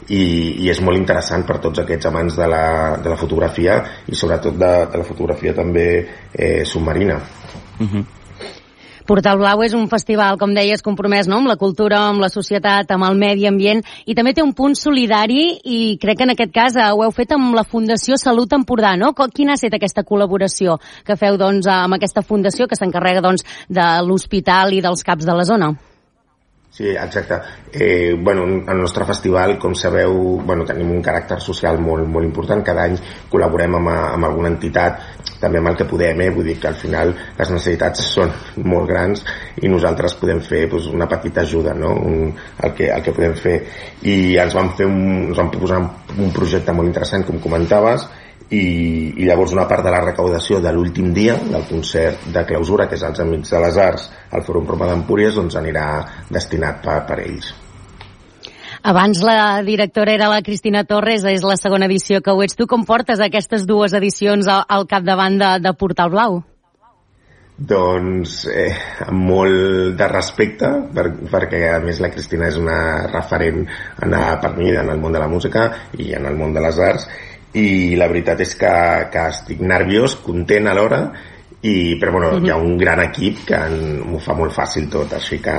i, 0.07 0.24
i 0.63 0.71
és 0.71 0.81
molt 0.81 1.00
interessant 1.00 1.45
per 1.48 1.60
tots 1.63 1.83
aquests 1.83 2.10
amants 2.10 2.39
de 2.39 2.50
la, 2.50 2.65
de 3.04 3.13
la 3.13 3.19
fotografia 3.19 3.77
i 4.07 4.15
sobretot 4.15 4.57
de, 4.57 4.74
de 4.92 5.04
la 5.04 5.07
fotografia 5.07 5.54
també 5.59 5.88
eh, 6.31 6.63
submarina. 6.66 7.19
Uh 7.80 7.83
mhm. 7.83 7.95
-huh. 7.95 8.23
Portal 9.08 9.38
Blau 9.42 9.64
és 9.66 9.76
un 9.76 9.90
festival, 9.92 10.38
com 10.40 10.54
deies, 10.56 10.84
compromès 10.86 11.28
no? 11.28 11.42
amb 11.42 11.52
la 11.52 11.58
cultura, 11.60 12.06
amb 12.10 12.24
la 12.24 12.32
societat, 12.32 12.92
amb 12.96 13.08
el 13.10 13.20
medi 13.20 13.48
ambient, 13.50 13.84
i 14.08 14.16
també 14.16 14.34
té 14.34 14.44
un 14.46 14.54
punt 14.56 14.78
solidari, 14.80 15.60
i 15.64 15.80
crec 16.02 16.22
que 16.22 16.28
en 16.28 16.36
aquest 16.36 16.54
cas 16.56 16.78
eh, 16.80 16.90
ho 16.92 17.04
heu 17.04 17.16
fet 17.16 17.36
amb 17.36 17.56
la 17.58 17.66
Fundació 17.68 18.18
Salut 18.18 18.56
Empordà, 18.56 18.96
no? 19.00 19.14
Quina 19.34 19.54
ha 19.54 19.60
estat 19.60 19.76
aquesta 19.80 20.06
col·laboració 20.08 20.80
que 21.06 21.20
feu 21.20 21.40
doncs, 21.40 21.68
amb 21.68 21.98
aquesta 21.98 22.24
fundació 22.24 22.68
que 22.68 22.80
s'encarrega 22.80 23.24
doncs, 23.24 23.44
de 23.70 23.90
l'hospital 24.08 24.74
i 24.74 24.84
dels 24.84 25.04
caps 25.04 25.28
de 25.28 25.36
la 25.36 25.48
zona? 25.48 25.74
Sí, 26.74 26.88
exacte. 26.90 27.40
Eh, 27.72 28.18
bueno, 28.18 28.46
el 28.46 28.80
nostre 28.80 29.06
festival, 29.06 29.60
com 29.60 29.76
sabeu, 29.78 30.42
bueno, 30.42 30.66
tenim 30.66 30.90
un 30.90 31.04
caràcter 31.06 31.38
social 31.38 31.78
molt, 31.78 32.08
molt 32.10 32.26
important. 32.26 32.64
Cada 32.66 32.88
any 32.88 32.96
col·laborem 33.30 33.78
amb, 33.78 33.92
amb 33.94 34.26
alguna 34.26 34.50
entitat, 34.50 35.22
també 35.44 35.60
amb 35.60 35.74
el 35.74 35.78
que 35.80 35.88
podem, 35.90 36.24
eh? 36.24 36.31
vull 36.34 36.48
dir 36.48 36.57
que 36.62 36.72
al 36.72 36.80
final 36.80 37.13
les 37.13 37.51
necessitats 37.51 38.07
són 38.16 38.31
molt 38.63 38.90
grans 38.90 39.24
i 39.62 39.72
nosaltres 39.72 40.18
podem 40.22 40.42
fer 40.45 40.66
pues, 40.72 40.88
una 40.92 41.10
petita 41.12 41.44
ajuda, 41.44 41.75
no? 41.78 41.94
un, 42.00 42.34
el, 42.34 42.75
que, 42.78 42.90
el 42.95 43.04
que 43.04 43.16
podem 43.16 43.36
fer. 43.40 43.57
I 44.07 44.18
ens 44.44 44.56
vam, 44.56 44.74
fer 44.80 44.88
un, 44.90 45.00
ens 45.30 45.40
vam 45.40 45.51
proposar 45.54 45.81
un 45.84 46.36
projecte 46.36 46.75
molt 46.75 46.92
interessant, 46.94 47.28
com 47.28 47.42
comentaves, 47.44 48.07
i, 48.54 48.63
i 49.18 49.28
llavors 49.28 49.56
una 49.56 49.68
part 49.69 49.86
de 49.86 49.94
la 49.94 50.04
recaudació 50.04 50.60
de 50.63 50.74
l'últim 50.75 51.12
dia 51.16 51.38
del 51.42 51.66
concert 51.69 52.28
de 52.36 52.45
clausura 52.50 52.88
que 52.90 53.00
és 53.00 53.07
als 53.07 53.24
Amics 53.24 53.56
de 53.56 53.66
les 53.66 53.81
Arts 53.88 54.10
al 54.31 54.45
Fòrum 54.45 54.69
Roma 54.69 54.92
d'Empúries 54.92 55.40
doncs 55.40 55.57
anirà 55.60 55.90
destinat 56.30 56.84
per, 56.86 57.01
per 57.10 57.22
ells 57.25 57.54
abans 58.83 59.24
la 59.24 59.63
directora 59.63 60.13
era 60.13 60.30
la 60.30 60.41
Cristina 60.44 60.83
Torres, 60.83 61.24
és 61.25 61.44
la 61.47 61.57
segona 61.57 61.88
edició 61.88 62.21
que 62.21 62.31
ho 62.31 62.44
ets. 62.44 62.57
Tu 62.59 62.68
com 62.68 62.83
portes 62.85 63.24
aquestes 63.24 63.65
dues 63.65 63.95
edicions 63.95 64.47
al, 64.52 64.66
al 64.68 64.87
capdavant 64.92 65.40
de, 65.40 65.52
de 65.63 65.73
Portal 65.80 66.11
Blau? 66.13 66.42
Doncs 67.54 68.47
eh, 68.49 68.71
amb 69.06 69.28
molt 69.30 69.94
de 69.97 70.07
respecte, 70.09 70.69
per, 70.94 71.09
perquè 71.31 71.68
a 71.71 71.78
més 71.83 72.02
la 72.04 72.09
Cristina 72.11 72.49
és 72.49 72.57
una 72.59 73.07
referent 73.11 73.61
en, 73.63 74.16
per 74.42 74.56
mi 74.57 74.73
en 74.73 74.90
el 74.90 74.99
món 74.99 75.13
de 75.16 75.21
la 75.21 75.30
música 75.31 75.69
i 75.97 76.11
en 76.18 76.25
el 76.28 76.35
món 76.35 76.56
de 76.56 76.63
les 76.66 76.81
arts, 76.81 77.07
i 77.54 77.94
la 77.95 78.09
veritat 78.09 78.42
és 78.42 78.56
que, 78.57 78.73
que 79.13 79.28
estic 79.30 79.61
nerviós, 79.61 80.18
content 80.25 80.68
alhora 80.68 81.04
i, 81.64 81.96
però 81.96 82.12
bueno, 82.12 82.28
uh 82.28 82.34
-huh. 82.34 82.46
hi 82.46 82.50
ha 82.50 82.58
un 82.58 82.76
gran 82.78 83.00
equip 83.00 83.46
que 83.46 83.58
m'ho 84.06 84.20
fa 84.20 84.34
molt 84.34 84.52
fàcil 84.52 84.90
tot, 84.90 85.14
així 85.14 85.40
que, 85.40 85.56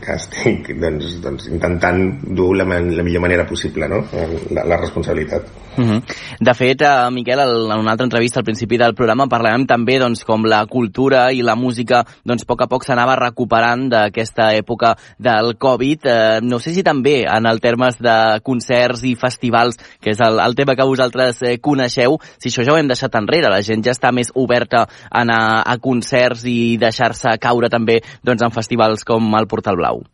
que 0.00 0.12
estic 0.14 0.70
doncs, 0.82 1.20
doncs, 1.20 1.48
intentant 1.48 2.20
dur 2.22 2.54
la, 2.56 2.64
la 2.64 3.02
millor 3.02 3.20
manera 3.20 3.44
possible 3.44 3.88
no? 3.88 4.04
la, 4.50 4.62
la 4.64 4.76
responsabilitat. 4.76 5.42
Uh 5.76 5.84
-huh. 5.84 6.02
De 6.40 6.54
fet, 6.54 6.80
eh, 6.82 7.10
Miquel, 7.10 7.40
en 7.40 7.78
una 7.78 7.90
altra 7.90 8.04
entrevista 8.04 8.40
al 8.40 8.44
principi 8.44 8.76
del 8.76 8.94
programa 8.94 9.26
parlàvem 9.26 9.66
també 9.66 9.98
doncs, 9.98 10.24
com 10.24 10.44
la 10.44 10.64
cultura 10.66 11.32
i 11.32 11.42
la 11.42 11.56
música 11.56 12.04
doncs, 12.24 12.42
a 12.42 12.46
poc 12.46 12.62
a 12.62 12.66
poc 12.66 12.84
s'anava 12.84 13.16
recuperant 13.16 13.88
d'aquesta 13.88 14.54
època 14.54 14.96
del 15.18 15.56
Covid. 15.56 16.00
Eh, 16.04 16.40
no 16.42 16.58
sé 16.58 16.72
si 16.72 16.82
també 16.82 17.24
en 17.24 17.46
el 17.46 17.60
termes 17.60 17.98
de 17.98 18.40
concerts 18.42 19.02
i 19.02 19.16
festivals, 19.16 19.76
que 20.00 20.10
és 20.10 20.20
el, 20.20 20.38
el 20.38 20.54
tema 20.54 20.76
que 20.76 20.84
vosaltres 20.84 21.42
eh, 21.42 21.58
coneixeu, 21.58 22.18
si 22.38 22.48
això 22.48 22.64
ja 22.64 22.72
ho 22.72 22.76
hem 22.76 22.88
deixat 22.88 23.14
enrere, 23.14 23.48
la 23.48 23.62
gent 23.62 23.82
ja 23.82 23.90
està 23.90 24.12
més 24.12 24.30
oberta 24.34 24.86
a 25.10 25.20
anar 25.20 25.47
a 25.64 25.76
concerts 25.82 26.44
i 26.48 26.76
deixar-se 26.80 27.36
caure 27.42 27.70
també 27.72 28.00
doncs, 28.22 28.44
en 28.44 28.54
festivals 28.54 29.04
com 29.08 29.34
el 29.38 29.48
Portal 29.50 29.78
Blau? 29.80 30.04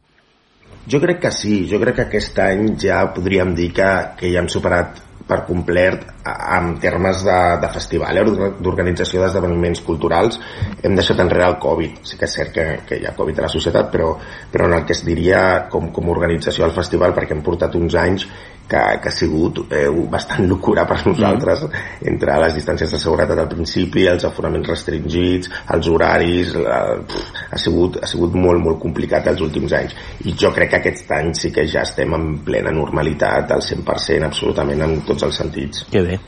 Jo 0.90 1.00
crec 1.00 1.22
que 1.22 1.32
sí, 1.32 1.62
jo 1.70 1.80
crec 1.80 1.96
que 1.96 2.06
aquest 2.08 2.38
any 2.44 2.74
ja 2.80 3.00
podríem 3.14 3.54
dir 3.56 3.70
que, 3.72 3.90
que 4.18 4.28
ja 4.32 4.42
hem 4.42 4.50
superat 4.52 5.00
per 5.24 5.40
complet 5.48 6.02
en 6.24 6.74
termes 6.80 7.22
de, 7.24 7.36
de 7.62 7.70
festival, 7.72 8.18
eh, 8.20 8.48
d'organització 8.60 9.22
d'esdeveniments 9.22 9.80
culturals. 9.86 10.38
Hem 10.82 10.96
deixat 10.98 11.22
enrere 11.24 11.48
el 11.48 11.58
Covid. 11.62 12.02
Sí 12.04 12.18
que 12.20 12.28
és 12.28 12.36
cert 12.36 12.52
que, 12.52 12.66
que 12.88 13.00
hi 13.00 13.06
ha 13.08 13.14
Covid 13.16 13.40
a 13.40 13.46
la 13.46 13.52
societat, 13.52 13.88
però, 13.92 14.10
però 14.52 14.68
en 14.68 14.76
el 14.78 14.84
que 14.84 14.96
es 14.96 15.04
diria 15.06 15.44
com, 15.72 15.88
com 15.94 16.10
a 16.10 16.14
organització 16.16 16.66
del 16.66 16.76
festival, 16.76 17.16
perquè 17.16 17.36
hem 17.36 17.44
portat 17.46 17.80
uns 17.80 17.96
anys 18.00 18.28
que, 18.68 18.82
que 19.02 19.08
ha 19.08 19.14
sigut 19.14 19.60
eh, 19.70 19.88
bastant 20.10 20.48
locura 20.48 20.86
per 20.88 21.00
nosaltres 21.04 21.64
mm. 21.66 22.08
entre 22.12 22.36
les 22.44 22.58
distàncies 22.58 22.92
de 22.94 23.00
seguretat 23.00 23.38
al 23.38 23.50
principi, 23.50 24.06
els 24.10 24.24
aforaments 24.28 24.70
restringits, 24.72 25.50
els 25.74 25.88
horaris, 25.92 26.54
la, 26.58 26.80
pff, 27.04 27.32
ha, 27.50 27.60
sigut, 27.60 28.00
ha 28.02 28.10
sigut 28.10 28.36
molt, 28.38 28.62
molt 28.64 28.80
complicat 28.82 29.28
els 29.32 29.42
últims 29.44 29.74
anys. 29.76 29.96
I 30.24 30.36
jo 30.40 30.52
crec 30.54 30.74
que 30.74 30.82
aquest 30.82 31.16
any 31.16 31.34
sí 31.38 31.52
que 31.54 31.66
ja 31.70 31.84
estem 31.84 32.14
en 32.16 32.30
plena 32.44 32.72
normalitat, 32.74 33.52
al 33.54 33.64
100%, 33.64 34.30
absolutament, 34.30 34.86
en 34.86 35.02
tots 35.06 35.28
els 35.28 35.42
sentits. 35.44 35.84
Que 35.92 36.04
bé. 36.04 36.20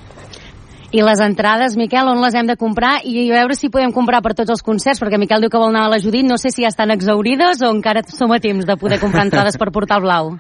I 0.97 1.03
les 1.03 1.21
entrades, 1.21 1.75
Miquel, 1.77 2.07
on 2.09 2.21
les 2.23 2.37
hem 2.39 2.47
de 2.47 2.55
comprar? 2.57 3.01
I 3.05 3.27
a 3.27 3.41
veure 3.41 3.57
si 3.59 3.73
podem 3.75 3.93
comprar 3.93 4.23
per 4.23 4.37
tots 4.39 4.55
els 4.55 4.63
concerts, 4.65 5.03
perquè 5.03 5.19
Miquel 5.19 5.43
diu 5.43 5.51
que 5.53 5.61
vol 5.61 5.73
anar 5.75 5.89
a 5.89 5.95
la 5.97 6.01
Judit, 6.01 6.25
no 6.25 6.39
sé 6.39 6.53
si 6.55 6.63
ja 6.63 6.71
estan 6.71 6.95
exaurides 6.95 7.65
o 7.67 7.73
encara 7.75 8.07
som 8.07 8.33
a 8.33 8.41
temps 8.41 8.65
de 8.69 8.79
poder 8.79 9.01
comprar 9.03 9.27
entrades 9.27 9.59
per 9.59 9.73
Portal 9.75 10.07
Blau. 10.07 10.37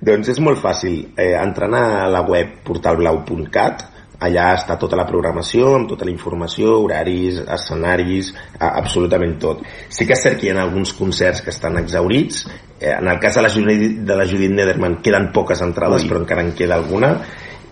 Doncs 0.00 0.32
és 0.34 0.40
molt 0.42 0.60
fàcil. 0.62 1.12
Eh, 1.16 1.32
entrant 1.38 1.74
a 1.78 2.08
la 2.10 2.22
web 2.26 2.60
portalblau.cat, 2.66 3.86
allà 4.22 4.52
està 4.54 4.76
tota 4.78 4.98
la 4.98 5.06
programació, 5.08 5.72
amb 5.76 5.88
tota 5.90 6.06
la 6.06 6.12
informació, 6.14 6.76
horaris, 6.84 7.40
escenaris, 7.56 8.32
absolutament 8.62 9.38
tot. 9.42 9.64
Sí 9.90 10.06
que 10.06 10.14
és 10.16 10.22
cert 10.22 10.38
que 10.40 10.48
hi 10.48 10.52
ha 10.54 10.60
alguns 10.62 10.94
concerts 10.98 11.42
que 11.42 11.50
estan 11.50 11.78
exaurits, 11.80 12.44
eh, 12.78 12.92
en 12.94 13.08
el 13.08 13.18
cas 13.22 13.38
de 13.38 13.42
la 13.42 13.50
Judit, 13.50 13.98
de 14.06 14.18
la 14.18 14.26
Judit 14.28 14.54
Nederman 14.54 15.00
queden 15.02 15.32
poques 15.34 15.62
entrades, 15.62 16.04
Ui. 16.04 16.10
però 16.10 16.22
encara 16.22 16.46
en 16.46 16.54
queda 16.58 16.78
alguna, 16.78 17.16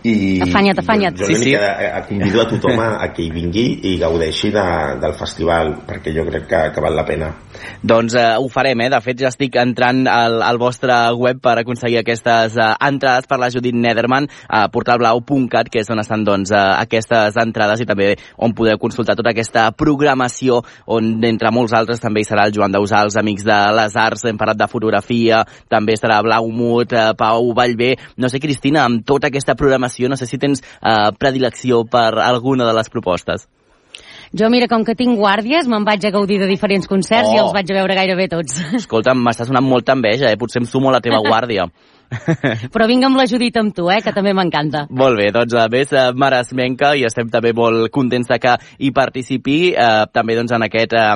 i 0.05 0.41
afanya't, 0.43 0.79
afanya't. 0.79 1.19
jo, 1.19 1.27
jo 1.27 1.37
sí, 1.37 1.45
sí. 1.45 1.55
A, 1.55 2.03
convido 2.09 2.41
a 2.43 2.49
tothom 2.49 2.81
a, 2.81 2.89
a 3.05 3.11
que 3.13 3.25
hi 3.27 3.31
vingui 3.35 3.67
i 3.93 3.97
gaudeixi 4.01 4.51
de, 4.55 4.65
del 5.03 5.15
festival 5.19 5.75
perquè 5.87 6.15
jo 6.17 6.25
crec 6.29 6.47
que, 6.49 6.61
que 6.75 6.85
val 6.85 6.97
la 6.97 7.05
pena 7.05 7.31
doncs 7.83 8.15
eh, 8.17 8.37
ho 8.39 8.49
farem, 8.49 8.81
eh? 8.81 8.89
de 8.93 9.01
fet 9.05 9.21
ja 9.21 9.29
estic 9.29 9.57
entrant 9.61 10.07
al, 10.09 10.41
al 10.43 10.59
vostre 10.61 10.95
web 11.19 11.41
per 11.43 11.59
aconseguir 11.61 12.01
aquestes 12.01 12.57
eh, 12.57 12.69
entrades 12.87 13.29
per 13.29 13.41
la 13.41 13.51
Judit 13.53 13.77
Nederman 13.77 14.29
a 14.49 14.67
portalblau.cat 14.73 15.71
que 15.73 15.83
és 15.85 15.93
on 15.93 16.01
estan 16.03 16.25
doncs, 16.25 16.53
eh, 16.55 16.63
aquestes 16.81 17.37
entrades 17.41 17.85
i 17.85 17.89
també 17.89 18.15
on 18.39 18.55
podeu 18.57 18.81
consultar 18.81 19.17
tota 19.19 19.35
aquesta 19.35 19.69
programació 19.77 20.61
on 20.87 21.13
entre 21.29 21.53
molts 21.55 21.75
altres 21.77 22.01
també 22.01 22.25
hi 22.25 22.29
serà 22.29 22.47
el 22.49 22.57
Joan 22.57 22.73
Dausà, 22.73 23.05
els 23.05 23.19
Amics 23.21 23.45
de 23.47 23.59
les 23.77 23.97
Arts 24.01 24.25
hem 24.29 24.41
parlat 24.41 24.61
de 24.61 24.71
fotografia, 24.71 25.45
també 25.69 25.97
estarà 25.99 26.21
Blau 26.25 26.49
Mut, 26.55 26.93
eh, 26.97 27.11
Pau 27.19 27.53
Vallvé 27.57 27.95
no 28.17 28.29
sé 28.33 28.41
Cristina, 28.41 28.85
amb 28.87 29.05
tota 29.07 29.29
aquesta 29.31 29.57
programació 29.59 29.90
programació. 29.91 30.09
No 30.09 30.17
sé 30.17 30.27
si 30.27 30.39
tens 30.39 30.63
eh, 30.63 31.11
predilecció 31.19 31.85
per 31.85 32.19
alguna 32.19 32.67
de 32.67 32.75
les 32.75 32.89
propostes. 32.89 33.49
Jo, 34.33 34.49
mira, 34.49 34.69
com 34.71 34.85
que 34.85 34.95
tinc 34.95 35.19
guàrdies, 35.19 35.67
me'n 35.67 35.85
vaig 35.85 36.05
a 36.07 36.13
gaudir 36.15 36.39
de 36.39 36.47
diferents 36.47 36.87
concerts 36.87 37.29
oh. 37.29 37.35
i 37.35 37.41
els 37.41 37.53
vaig 37.53 37.71
a 37.71 37.75
veure 37.81 37.97
gairebé 37.99 38.29
tots. 38.31 38.61
Escolta, 38.79 39.13
m'està 39.13 39.45
sonant 39.45 39.67
molta 39.67 39.97
enveja, 39.97 40.31
eh? 40.31 40.39
Potser 40.39 40.63
em 40.63 40.69
sumo 40.71 40.89
a 40.91 40.95
la 40.95 41.01
teva 41.03 41.19
guàrdia. 41.19 41.67
Però 42.75 42.87
vinga 42.87 43.09
amb 43.09 43.19
la 43.19 43.27
Judit 43.27 43.59
amb 43.59 43.75
tu, 43.75 43.89
eh, 43.91 43.99
que 44.03 44.15
també 44.15 44.31
m'encanta. 44.35 44.85
Molt 44.95 45.19
bé, 45.19 45.33
doncs 45.35 45.57
a 45.59 45.67
més, 45.71 45.91
eh, 45.91 46.13
Maresmenca, 46.15 46.93
i 46.95 47.03
estem 47.07 47.31
també 47.31 47.51
molt 47.59 47.91
contents 47.91 48.31
de 48.31 48.39
que 48.39 48.55
hi 48.79 48.93
participi, 48.95 49.59
eh, 49.75 50.07
també 50.15 50.39
doncs 50.39 50.55
en 50.55 50.67
aquest 50.69 50.95
eh, 50.95 51.11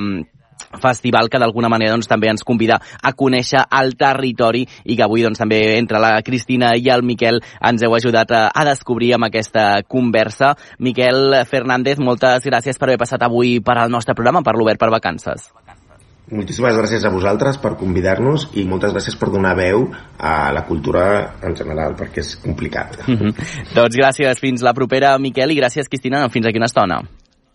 festival 0.81 1.29
que 1.31 1.39
d'alguna 1.39 1.69
manera 1.69 1.95
doncs, 1.95 2.09
també 2.11 2.29
ens 2.31 2.45
convida 2.47 2.79
a 2.79 3.13
conèixer 3.17 3.65
el 3.81 3.95
territori 3.99 4.65
i 4.85 4.97
que 4.97 5.05
avui 5.07 5.25
doncs, 5.25 5.39
també 5.39 5.61
entre 5.79 6.01
la 6.03 6.17
Cristina 6.27 6.75
i 6.77 6.91
el 6.93 7.05
Miquel 7.07 7.41
ens 7.61 7.85
heu 7.85 7.95
ajudat 7.95 8.33
a, 8.33 8.43
a 8.55 8.65
descobrir 8.69 9.15
amb 9.15 9.29
aquesta 9.29 9.83
conversa. 9.89 10.55
Miquel 10.79 11.45
Fernández, 11.51 12.01
moltes 12.03 12.47
gràcies 12.47 12.79
per 12.79 12.91
haver 12.91 13.01
passat 13.05 13.23
avui 13.23 13.61
per 13.65 13.79
al 13.79 13.93
nostre 13.93 14.15
programa, 14.15 14.43
per 14.43 14.57
l'Obert 14.59 14.81
per 14.81 14.91
Vacances. 14.95 15.51
Moltíssimes 16.35 16.73
gràcies 16.73 17.03
a 17.05 17.11
vosaltres 17.13 17.59
per 17.61 17.75
convidar-nos 17.77 18.47
i 18.57 18.65
moltes 18.65 18.95
gràcies 18.95 19.17
per 19.21 19.29
donar 19.29 19.53
veu 19.59 19.85
a 20.17 20.49
la 20.57 20.65
cultura 20.65 21.05
en 21.45 21.53
general, 21.55 21.93
perquè 21.99 22.25
és 22.25 22.37
complicat. 22.41 22.97
Mm 23.07 23.15
-hmm. 23.15 23.33
doncs 23.75 23.97
gràcies, 23.97 24.41
fins 24.41 24.63
la 24.63 24.73
propera, 24.73 25.19
Miquel, 25.19 25.51
i 25.51 25.61
gràcies, 25.61 25.89
Cristina, 25.89 26.29
fins 26.31 26.47
aquí 26.47 26.57
una 26.57 26.67
estona. 26.67 27.03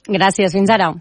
Gràcies, 0.08 0.52
fins 0.54 0.70
ara. 0.70 0.94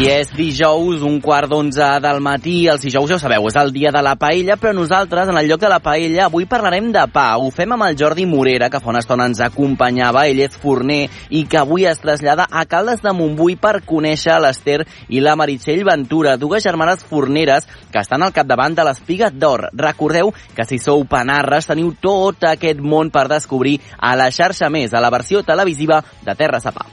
I 0.00 0.06
és 0.08 0.30
dijous, 0.32 1.02
un 1.04 1.18
quart 1.20 1.50
d'onze 1.50 1.84
del 2.00 2.22
matí. 2.24 2.54
Els 2.72 2.80
dijous, 2.80 3.10
ja 3.10 3.18
ho 3.18 3.20
sabeu, 3.20 3.44
és 3.50 3.56
el 3.60 3.68
dia 3.74 3.90
de 3.92 4.00
la 4.00 4.14
paella, 4.16 4.54
però 4.56 4.72
nosaltres, 4.72 5.28
en 5.28 5.36
el 5.36 5.44
lloc 5.50 5.60
de 5.60 5.68
la 5.68 5.76
paella, 5.84 6.22
avui 6.24 6.46
parlarem 6.48 6.86
de 6.94 7.02
pa. 7.12 7.34
Ho 7.36 7.50
fem 7.52 7.74
amb 7.76 7.84
el 7.84 7.98
Jordi 8.00 8.24
Morera, 8.24 8.70
que 8.72 8.80
fa 8.80 8.88
una 8.94 9.02
estona 9.04 9.26
ens 9.28 9.42
acompanyava. 9.44 10.22
Ell 10.30 10.40
és 10.46 10.56
forner 10.56 11.02
i 11.28 11.44
que 11.44 11.60
avui 11.60 11.84
es 11.84 12.00
trasllada 12.00 12.48
a 12.48 12.64
Caldes 12.64 13.04
de 13.04 13.12
Montbui 13.12 13.58
per 13.60 13.82
conèixer 13.84 14.38
l'Ester 14.40 14.78
i 15.12 15.20
la 15.20 15.36
Meritxell 15.36 15.84
Ventura, 15.84 16.38
dues 16.40 16.64
germanes 16.64 17.04
forneres 17.04 17.68
que 17.92 18.00
estan 18.00 18.24
al 18.24 18.32
capdavant 18.32 18.80
de 18.80 18.88
l'Espiga 18.88 19.28
d'Or. 19.28 19.68
Recordeu 19.76 20.32
que 20.56 20.64
si 20.64 20.80
sou 20.80 21.04
panarres 21.04 21.68
teniu 21.68 21.92
tot 22.00 22.48
aquest 22.54 22.80
món 22.80 23.12
per 23.12 23.28
descobrir 23.28 23.76
a 23.98 24.16
la 24.16 24.32
xarxa 24.32 24.72
més, 24.72 24.96
a 24.96 25.04
la 25.04 25.12
versió 25.12 25.44
televisiva 25.44 26.00
de 26.24 26.40
Terra 26.40 26.64
Sapà. 26.64 26.88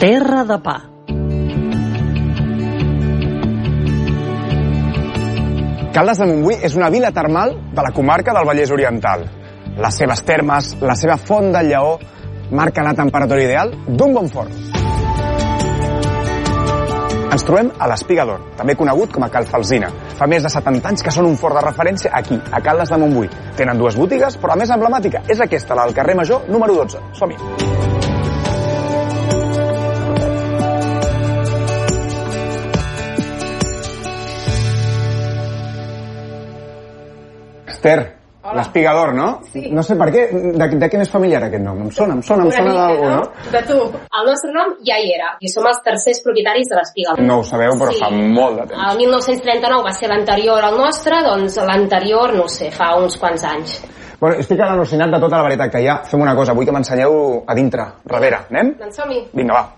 Terra 0.00 0.46
de 0.48 0.56
pa. 0.64 0.78
Caldes 5.92 6.22
de 6.22 6.28
Montbui 6.30 6.56
és 6.64 6.72
una 6.78 6.88
vila 6.88 7.10
termal 7.12 7.52
de 7.76 7.84
la 7.84 7.90
comarca 7.92 8.32
del 8.32 8.48
Vallès 8.48 8.72
Oriental. 8.72 9.26
Les 9.76 10.00
seves 10.00 10.24
termes, 10.24 10.72
la 10.80 10.96
seva 10.96 11.18
font 11.20 11.52
del 11.52 11.68
lleó, 11.68 11.98
marquen 12.48 12.88
la 12.88 12.96
temperatura 12.96 13.44
ideal 13.44 13.76
d'un 13.90 14.16
bon 14.16 14.32
forn. 14.32 14.56
Ens 17.28 17.44
trobem 17.44 17.68
a 17.76 17.92
l'Espiga 17.92 18.24
d'Or, 18.24 18.48
també 18.56 18.80
conegut 18.80 19.12
com 19.12 19.28
a 19.28 19.28
Cal 19.28 19.52
Falsina. 19.52 19.92
Fa 20.16 20.24
més 20.32 20.48
de 20.48 20.56
70 20.56 20.94
anys 20.94 21.04
que 21.04 21.12
són 21.12 21.28
un 21.28 21.36
fort 21.36 21.60
de 21.60 21.68
referència 21.68 22.16
aquí, 22.16 22.40
a 22.40 22.64
Caldes 22.64 22.88
de 22.88 23.04
Montbui. 23.04 23.28
Tenen 23.60 23.76
dues 23.76 24.00
botigues, 24.00 24.40
però 24.40 24.56
la 24.56 24.62
més 24.64 24.72
emblemàtica 24.72 25.26
és 25.28 25.44
aquesta, 25.44 25.76
la 25.76 25.84
del 25.84 25.98
carrer 26.00 26.16
Major, 26.24 26.48
número 26.48 26.80
12. 26.86 27.10
Som-hi! 27.20 27.99
Esther, 37.80 38.00
l'espigador, 38.54 39.14
no? 39.14 39.40
Sí. 39.52 39.62
No 39.72 39.82
sé 39.82 39.96
per 39.96 40.10
què, 40.12 40.26
de, 40.32 40.66
de 40.82 40.88
què 40.92 41.00
és 41.00 41.12
familiar 41.12 41.40
aquest 41.46 41.62
nom? 41.64 41.78
Em 41.86 41.92
sona, 41.96 42.16
em 42.18 42.20
sona, 42.24 42.44
em 42.44 42.52
sona 42.52 42.74
d'algú, 42.76 43.06
no? 43.08 43.22
De 43.54 43.62
tu. 43.68 43.78
El 44.20 44.28
nostre 44.28 44.52
nom 44.52 44.74
ja 44.84 44.98
hi 45.00 45.14
era, 45.14 45.30
i 45.40 45.52
som 45.52 45.64
els 45.70 45.80
tercers 45.86 46.20
propietaris 46.26 46.68
de 46.68 46.76
l'espigador. 46.76 47.24
No 47.24 47.40
ho 47.40 47.46
sabeu, 47.48 47.72
però 47.80 47.94
sí. 47.94 48.02
fa 48.02 48.10
molt 48.12 48.60
de 48.60 48.68
temps. 48.72 48.84
El 48.90 49.00
1939 49.00 49.88
va 49.88 49.94
ser 49.96 50.12
l'anterior 50.12 50.68
al 50.68 50.76
nostre, 50.80 51.22
doncs 51.24 51.56
l'anterior, 51.70 52.36
no 52.36 52.46
sé, 52.52 52.68
fa 52.74 52.92
uns 53.00 53.16
quants 53.22 53.48
anys. 53.48 53.80
Bueno, 54.20 54.36
estic 54.44 54.60
al·lucinat 54.60 55.16
de 55.16 55.22
tota 55.22 55.38
la 55.38 55.46
varietat 55.48 55.72
que 55.72 55.80
hi 55.80 55.88
ha. 55.88 56.02
Fem 56.04 56.20
una 56.20 56.36
cosa, 56.36 56.52
vull 56.52 56.68
que 56.68 56.76
m'ensenyeu 56.76 57.40
a 57.48 57.56
dintre, 57.56 57.88
darrere. 58.04 58.44
Anem? 58.52 58.76
Doncs 58.84 59.00
som-hi. 59.00 59.24
Vinga, 59.32 59.56
va. 59.56 59.68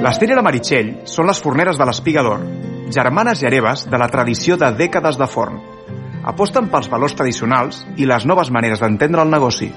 L'Ester 0.00 0.30
i 0.30 0.36
la 0.36 0.40
Meritxell 0.40 0.86
són 1.04 1.26
les 1.28 1.38
forneres 1.44 1.76
de 1.76 1.84
l'Espiga 1.84 2.22
d'Or, 2.24 2.40
germanes 2.88 3.42
i 3.42 3.46
hereves 3.48 3.82
de 3.92 3.98
la 4.00 4.06
tradició 4.08 4.56
de 4.56 4.70
dècades 4.78 5.18
de 5.20 5.26
forn. 5.28 5.58
Aposten 6.30 6.70
pels 6.72 6.88
valors 6.88 7.12
tradicionals 7.18 7.82
i 8.00 8.08
les 8.08 8.24
noves 8.24 8.48
maneres 8.48 8.80
d'entendre 8.80 9.20
el 9.20 9.34
negoci. 9.34 9.68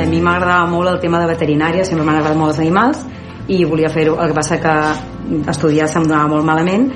A 0.00 0.06
mi 0.08 0.22
m'agradava 0.24 0.64
molt 0.72 0.88
el 0.94 1.02
tema 1.04 1.20
de 1.20 1.28
veterinària, 1.34 1.84
sempre 1.84 2.06
m'han 2.08 2.22
agradat 2.22 2.40
molt 2.40 2.54
els 2.54 2.62
animals 2.64 3.04
i 3.52 3.60
volia 3.68 3.92
fer-ho. 3.92 4.16
El 4.24 4.32
que 4.32 4.38
passa 4.40 4.56
que 4.62 4.76
estudiar 5.52 5.84
se'm 5.92 6.08
donava 6.08 6.32
molt 6.32 6.48
malament 6.48 6.88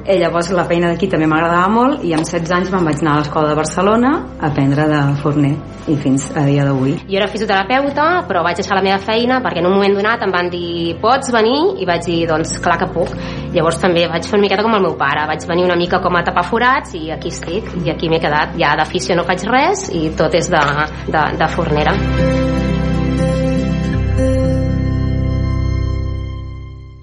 i 0.00 0.16
llavors 0.16 0.48
la 0.56 0.64
feina 0.64 0.88
d'aquí 0.88 1.08
també 1.12 1.26
m'agradava 1.28 1.68
molt 1.68 2.04
i 2.06 2.14
amb 2.16 2.24
16 2.24 2.52
anys 2.56 2.70
me'n 2.72 2.86
vaig 2.88 3.02
anar 3.02 3.12
a 3.12 3.20
l'escola 3.20 3.50
de 3.50 3.56
Barcelona 3.58 4.12
a 4.38 4.48
aprendre 4.48 4.86
de 4.88 5.00
forner 5.20 5.52
i 5.92 5.96
fins 6.00 6.30
a 6.36 6.44
dia 6.46 6.64
d'avui. 6.64 6.94
Jo 7.08 7.18
era 7.20 7.28
fisioterapeuta, 7.28 8.06
però 8.28 8.42
vaig 8.46 8.60
deixar 8.60 8.78
la 8.78 8.84
meva 8.86 8.98
feina 9.02 9.40
perquè 9.44 9.60
en 9.60 9.68
un 9.68 9.74
moment 9.76 9.96
donat 9.98 10.22
em 10.24 10.32
van 10.32 10.48
dir 10.52 10.96
pots 11.02 11.32
venir? 11.34 11.58
I 11.82 11.88
vaig 11.88 12.06
dir, 12.06 12.20
doncs 12.30 12.56
clar 12.64 12.78
que 12.80 12.88
puc. 12.94 13.12
Llavors 13.54 13.80
també 13.82 14.06
vaig 14.08 14.24
fer 14.24 14.38
una 14.38 14.46
miqueta 14.46 14.64
com 14.64 14.76
el 14.76 14.84
meu 14.86 14.96
pare, 15.00 15.26
vaig 15.28 15.44
venir 15.48 15.66
una 15.66 15.76
mica 15.76 16.00
com 16.00 16.16
a 16.16 16.22
tapar 16.24 16.46
forats 16.48 16.94
i 16.96 17.10
aquí 17.12 17.32
estic, 17.34 17.68
i 17.84 17.90
aquí 17.92 18.08
m'he 18.08 18.20
quedat. 18.22 18.56
Ja 18.60 18.76
d'afició 18.80 19.18
no 19.18 19.26
faig 19.28 19.44
res 19.50 19.88
i 19.92 20.08
tot 20.16 20.36
és 20.38 20.48
de, 20.52 20.62
de, 21.10 21.26
de 21.42 21.50
fornera. 21.56 21.96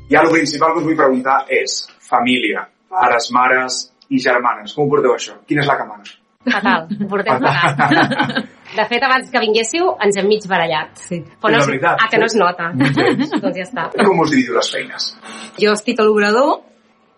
I 0.07 0.15
el 0.15 0.31
principal 0.31 0.73
que 0.73 0.81
us 0.81 0.87
vull 0.87 0.97
preguntar 0.97 1.43
és 1.51 1.83
família 2.07 2.63
pares, 2.89 3.31
mares, 3.35 3.81
i 4.09 4.21
germanes. 4.23 4.75
Com 4.75 4.87
ho 4.87 4.91
porteu, 4.91 5.15
això? 5.15 5.37
Quina 5.47 5.63
és 5.63 5.69
la 5.69 5.77
que 5.79 5.87
mana? 5.87 6.15
Fatal, 6.47 6.87
ho 7.01 7.09
portem 7.11 7.43
fatal. 7.43 8.45
De 8.77 8.85
fet, 8.87 9.03
abans 9.03 9.31
que 9.31 9.41
vinguéssiu, 9.43 9.89
ens 10.03 10.19
hem 10.19 10.29
mig 10.29 10.45
barallat. 10.47 10.95
Sí. 11.07 11.21
Però 11.41 11.53
no 11.55 11.63
És 11.63 11.69
veritat, 11.71 12.03
ah, 12.03 12.07
que 12.11 12.21
no 12.21 12.29
es 12.29 12.37
nota. 12.39 12.71
doncs 13.43 13.57
ja 13.57 13.65
està. 13.65 13.89
Com 13.97 14.23
us 14.23 14.33
dividiu 14.33 14.57
les 14.59 14.71
feines? 14.71 15.11
Jo 15.59 15.75
estic 15.75 15.99
a 15.99 16.07
l'obrador 16.07 16.59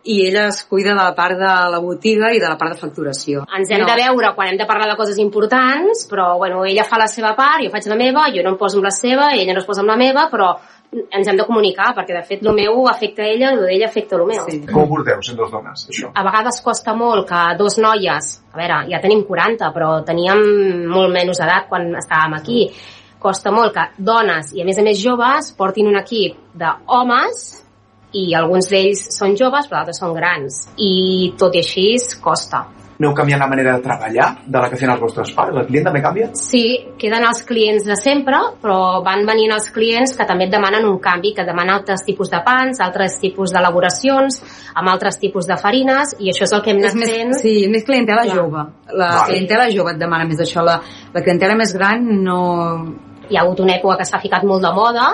i 0.09 0.21
ella 0.25 0.47
es 0.47 0.63
cuida 0.63 0.93
de 0.93 1.01
la 1.01 1.13
part 1.15 1.37
de 1.37 1.49
la 1.73 1.79
botiga 1.83 2.31
i 2.31 2.39
de 2.39 2.47
la 2.47 2.55
part 2.57 2.73
de 2.73 2.79
facturació. 2.79 3.43
Ens 3.57 3.69
hem 3.69 3.83
no. 3.83 3.89
de 3.89 3.97
veure 3.99 4.31
quan 4.37 4.49
hem 4.49 4.59
de 4.61 4.67
parlar 4.69 4.87
de 4.89 4.97
coses 4.97 5.19
importants, 5.21 6.05
però 6.09 6.31
bueno, 6.39 6.63
ella 6.65 6.85
fa 6.87 7.01
la 7.01 7.09
seva 7.11 7.35
part, 7.37 7.65
jo 7.65 7.73
faig 7.73 7.89
la 7.91 7.99
meva, 7.99 8.29
jo 8.33 8.45
no 8.45 8.55
em 8.55 8.59
poso 8.61 8.79
amb 8.79 8.87
la 8.87 8.95
seva, 8.95 9.33
ella 9.35 9.53
no 9.53 9.61
es 9.61 9.67
posa 9.67 9.83
amb 9.83 9.91
la 9.91 9.99
meva, 9.99 10.29
però 10.31 10.53
ens 10.89 11.27
hem 11.27 11.37
de 11.37 11.45
comunicar, 11.45 11.91
perquè 11.97 12.15
de 12.17 12.23
fet 12.25 12.45
el 12.45 12.55
meu 12.57 12.87
afecta 12.89 13.21
a 13.21 13.27
ella 13.29 13.51
i 13.51 13.57
el 13.57 13.65
d'ella 13.67 13.89
afecta 13.89 14.17
el 14.17 14.25
meu. 14.29 14.45
Sí. 14.49 14.61
Com 14.69 14.83
ho 14.83 14.89
porteu, 14.89 15.21
sent 15.25 15.37
dos 15.37 15.51
dones, 15.53 15.85
això? 15.91 16.09
A 16.17 16.23
vegades 16.25 16.61
costa 16.65 16.95
molt 16.97 17.27
que 17.29 17.41
dos 17.59 17.77
noies, 17.81 18.31
a 18.53 18.57
veure, 18.57 18.79
ja 18.89 19.01
tenim 19.03 19.21
40, 19.27 19.69
però 19.75 19.91
teníem 20.07 20.41
molt 20.89 21.13
menys 21.13 21.41
edat 21.45 21.69
quan 21.69 21.91
estàvem 22.01 22.39
aquí, 22.39 22.63
costa 23.19 23.51
molt 23.51 23.75
que 23.75 23.85
dones 23.99 24.53
i 24.55 24.63
a 24.63 24.65
més 24.65 24.79
a 24.79 24.85
més 24.85 24.97
joves 24.97 25.51
portin 25.59 25.89
un 25.91 25.99
equip 25.99 26.37
d'homes 26.57 27.41
i 28.15 28.29
alguns 28.33 28.69
d'ells 28.71 29.03
són 29.13 29.35
joves 29.37 29.67
però 29.67 29.81
d'altres 29.81 29.99
són 30.01 30.15
grans 30.15 30.63
i 30.79 31.33
tot 31.37 31.53
i 31.53 31.61
així 31.61 31.89
costa. 32.23 32.63
Aneu 32.99 33.13
canviant 33.15 33.39
la 33.39 33.47
manera 33.47 33.77
de 33.77 33.79
treballar 33.79 34.25
de 34.43 34.59
la 34.59 34.67
que 34.67 34.75
feien 34.75 34.91
els 34.91 34.99
vostres 34.99 35.29
pares? 35.31 35.55
El 35.55 35.67
client 35.69 35.85
també 35.87 36.01
canvia? 36.03 36.25
Sí, 36.35 36.63
queden 36.99 37.23
els 37.23 37.45
clients 37.47 37.85
de 37.87 37.95
sempre, 37.95 38.41
però 38.59 38.99
van 39.05 39.21
venint 39.23 39.53
els 39.55 39.69
clients 39.71 40.17
que 40.17 40.25
també 40.27 40.49
et 40.49 40.51
demanen 40.51 40.83
un 40.83 40.97
canvi, 40.99 41.31
que 41.37 41.45
demanen 41.47 41.77
altres 41.77 42.03
tipus 42.03 42.27
de 42.33 42.41
pans, 42.43 42.81
altres 42.83 43.15
tipus 43.21 43.53
d'elaboracions, 43.55 44.41
amb 44.75 44.91
altres 44.91 45.15
tipus 45.21 45.47
de 45.47 45.55
farines, 45.61 46.11
i 46.19 46.33
això 46.33 46.43
és 46.43 46.55
el 46.57 46.65
que 46.65 46.73
hem 46.73 46.81
anat 46.83 46.99
més, 46.99 47.13
fent. 47.13 47.31
sí, 47.39 47.53
més 47.71 47.87
clientela 47.87 48.25
Clar. 48.27 48.35
jove. 48.35 48.65
La 48.91 49.09
Vale. 49.13 49.29
clientela 49.31 49.69
jove 49.71 49.95
et 49.95 50.03
demana 50.03 50.27
més 50.27 50.43
això. 50.43 50.67
La, 50.67 50.75
la 51.15 51.23
clientela 51.23 51.55
més 51.55 51.71
gran 51.79 52.03
no... 52.27 52.41
Hi 53.29 53.37
ha 53.37 53.45
hagut 53.45 53.59
una 53.63 53.77
època 53.77 54.01
que 54.01 54.09
s'ha 54.09 54.19
ficat 54.19 54.43
molt 54.43 54.65
de 54.65 54.75
moda, 54.75 55.07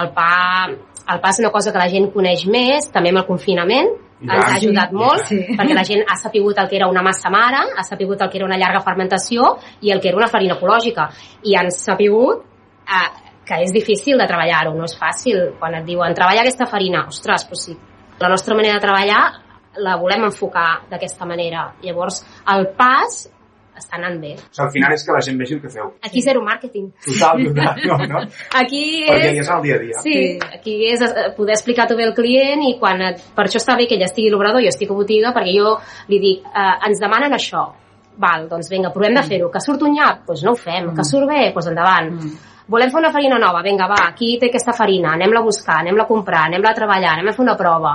el 0.00 0.12
pa, 0.16 0.32
el 0.70 1.20
pa 1.20 1.36
és 1.36 1.44
una 1.44 1.52
cosa 1.52 1.72
que 1.74 1.84
la 1.84 1.88
gent 1.92 2.08
coneix 2.14 2.46
més, 2.48 2.88
també 2.94 3.10
amb 3.10 3.26
el 3.26 3.28
confinament, 3.28 3.90
ens 4.22 4.44
ha 4.46 4.56
ajudat 4.56 4.92
molt, 4.92 5.26
Sí. 5.26 5.36
perquè 5.58 5.74
la 5.74 5.84
gent 5.84 6.02
ha 6.08 6.16
sapigut 6.16 6.58
el 6.58 6.68
que 6.68 6.76
era 6.76 6.88
una 6.88 7.02
massa 7.02 7.30
mare, 7.30 7.58
ha 7.76 7.82
sapigut 7.82 8.20
el 8.22 8.30
que 8.30 8.38
era 8.38 8.46
una 8.46 8.56
llarga 8.56 8.80
fermentació 8.80 9.56
i 9.82 9.90
el 9.92 10.00
que 10.00 10.08
era 10.08 10.16
una 10.16 10.28
farina 10.28 10.54
ecològica. 10.56 11.10
I 11.44 11.56
han 11.56 11.70
sapigut 11.70 12.44
eh, 12.88 13.10
que 13.44 13.62
és 13.62 13.72
difícil 13.72 14.18
de 14.18 14.26
treballar-ho, 14.26 14.74
no 14.74 14.84
és 14.84 14.96
fàcil. 14.98 15.52
Quan 15.58 15.74
et 15.74 15.84
diuen 15.84 16.14
treballar 16.14 16.42
aquesta 16.42 16.66
farina, 16.66 17.06
ostres, 17.06 17.44
però 17.46 17.54
sí. 17.54 17.76
La 18.18 18.28
nostra 18.28 18.56
manera 18.56 18.74
de 18.74 18.80
treballar 18.80 19.22
la 19.76 19.96
volem 20.00 20.24
enfocar 20.24 20.86
d'aquesta 20.90 21.26
manera. 21.26 21.74
Llavors, 21.82 22.22
el 22.48 22.68
pas 22.76 23.26
està 23.76 23.98
anant 24.00 24.18
bé. 24.22 24.34
O 24.36 24.40
sigui, 24.40 24.64
al 24.66 24.72
final 24.74 24.96
és 24.96 25.06
que 25.06 25.16
la 25.16 25.22
gent 25.28 25.38
vegi 25.40 25.56
el 25.56 25.62
que 25.62 25.70
feu. 25.72 25.92
Aquí 26.08 26.22
zero 26.24 26.42
màrqueting. 26.44 26.90
Total, 27.06 27.44
total, 27.48 27.80
no, 27.86 27.98
no? 28.12 28.24
Aquí 28.62 28.82
Perquè 29.06 29.30
és... 29.30 29.38
ja 29.38 29.44
és 29.44 29.52
el 29.56 29.64
dia 29.66 29.78
a 29.78 29.82
dia. 29.84 30.02
Sí, 30.04 30.16
aquí 30.58 30.76
és 30.90 31.06
eh, 31.06 31.30
poder 31.36 31.56
explicar-t'ho 31.56 31.96
bé 31.98 32.08
al 32.08 32.14
client 32.16 32.66
i 32.66 32.76
quan 32.80 33.02
et, 33.12 33.22
per 33.36 33.46
això 33.46 33.60
està 33.62 33.76
bé 33.78 33.88
que 33.88 33.98
ella 33.98 34.08
estigui 34.10 34.30
a 34.32 34.34
l'obrador, 34.34 34.64
jo 34.64 34.72
estic 34.72 34.92
a 34.92 34.98
botiga, 34.98 35.32
perquè 35.36 35.54
jo 35.56 35.76
li 36.12 36.20
dic, 36.22 36.46
eh, 36.50 36.74
ens 36.88 37.02
demanen 37.02 37.36
això, 37.36 37.68
val, 38.20 38.46
doncs 38.50 38.70
vinga, 38.72 38.92
provem 38.94 39.16
de 39.16 39.24
fer-ho, 39.26 39.50
que 39.52 39.62
surt 39.62 39.84
un 39.86 39.96
nyap, 39.96 40.24
doncs 40.28 40.44
no 40.46 40.54
ho 40.54 40.60
fem, 40.60 40.92
que 40.96 41.04
surt 41.06 41.28
bé, 41.30 41.50
doncs 41.54 41.72
endavant. 41.72 42.12
Volem 42.66 42.90
fer 42.90 42.98
una 42.98 43.12
farina 43.14 43.38
nova, 43.38 43.60
vinga, 43.62 43.86
va, 43.86 44.00
aquí 44.08 44.36
té 44.40 44.48
aquesta 44.50 44.74
farina, 44.74 45.12
anem-la 45.14 45.42
a 45.42 45.46
buscar, 45.46 45.82
anem-la 45.84 46.06
a 46.06 46.08
comprar, 46.08 46.46
anem-la 46.48 46.72
a 46.72 46.78
treballar, 46.78 47.12
anem 47.14 47.30
a 47.30 47.36
fer 47.36 47.44
una 47.44 47.54
prova. 47.58 47.92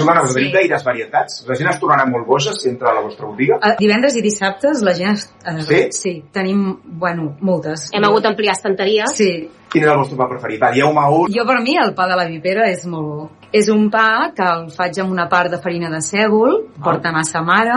Joana, 0.00 0.22
us 0.24 0.32
teniu 0.32 0.48
gaires 0.54 0.84
varietats? 0.86 1.42
La 1.44 1.52
gent 1.58 1.68
es 1.68 1.76
tornarà 1.80 2.06
molt 2.08 2.24
boja 2.24 2.54
si 2.56 2.70
entra 2.70 2.88
a 2.90 2.94
la 2.96 3.02
vostra 3.04 3.26
botiga? 3.28 3.58
Eh, 3.60 3.74
Divendres 3.76 4.14
i 4.16 4.22
dissabtes 4.24 4.80
la 4.86 4.94
gent... 4.96 5.18
es- 5.18 5.26
eh, 5.44 5.60
Sí? 5.68 5.80
Sí, 5.92 6.12
tenim, 6.32 6.62
bueno, 7.02 7.36
moltes. 7.44 7.90
Hem 7.92 8.06
hagut 8.08 8.24
d'ampliar 8.24 8.54
estanteries. 8.56 9.12
Sí. 9.12 9.28
Quin 9.68 9.84
és 9.84 9.90
el 9.92 9.98
vostre 10.00 10.16
pa 10.16 10.30
preferit? 10.30 10.62
Va, 10.62 10.70
dieu-me 10.72 11.04
un. 11.18 11.28
Jo 11.36 11.44
per 11.44 11.58
mi 11.60 11.76
el 11.76 11.92
pa 11.98 12.06
de 12.08 12.16
la 12.16 12.24
vipera 12.24 12.70
és 12.72 12.86
molt 12.88 13.04
bo. 13.10 13.28
És 13.52 13.68
un 13.68 13.90
pa 13.92 14.32
que 14.32 14.44
el 14.48 14.70
faig 14.72 14.96
amb 15.02 15.12
una 15.12 15.26
part 15.28 15.52
de 15.52 15.58
farina 15.60 15.90
de 15.92 16.00
sègol, 16.00 16.62
porta 16.82 17.12
massa 17.12 17.42
mare, 17.44 17.76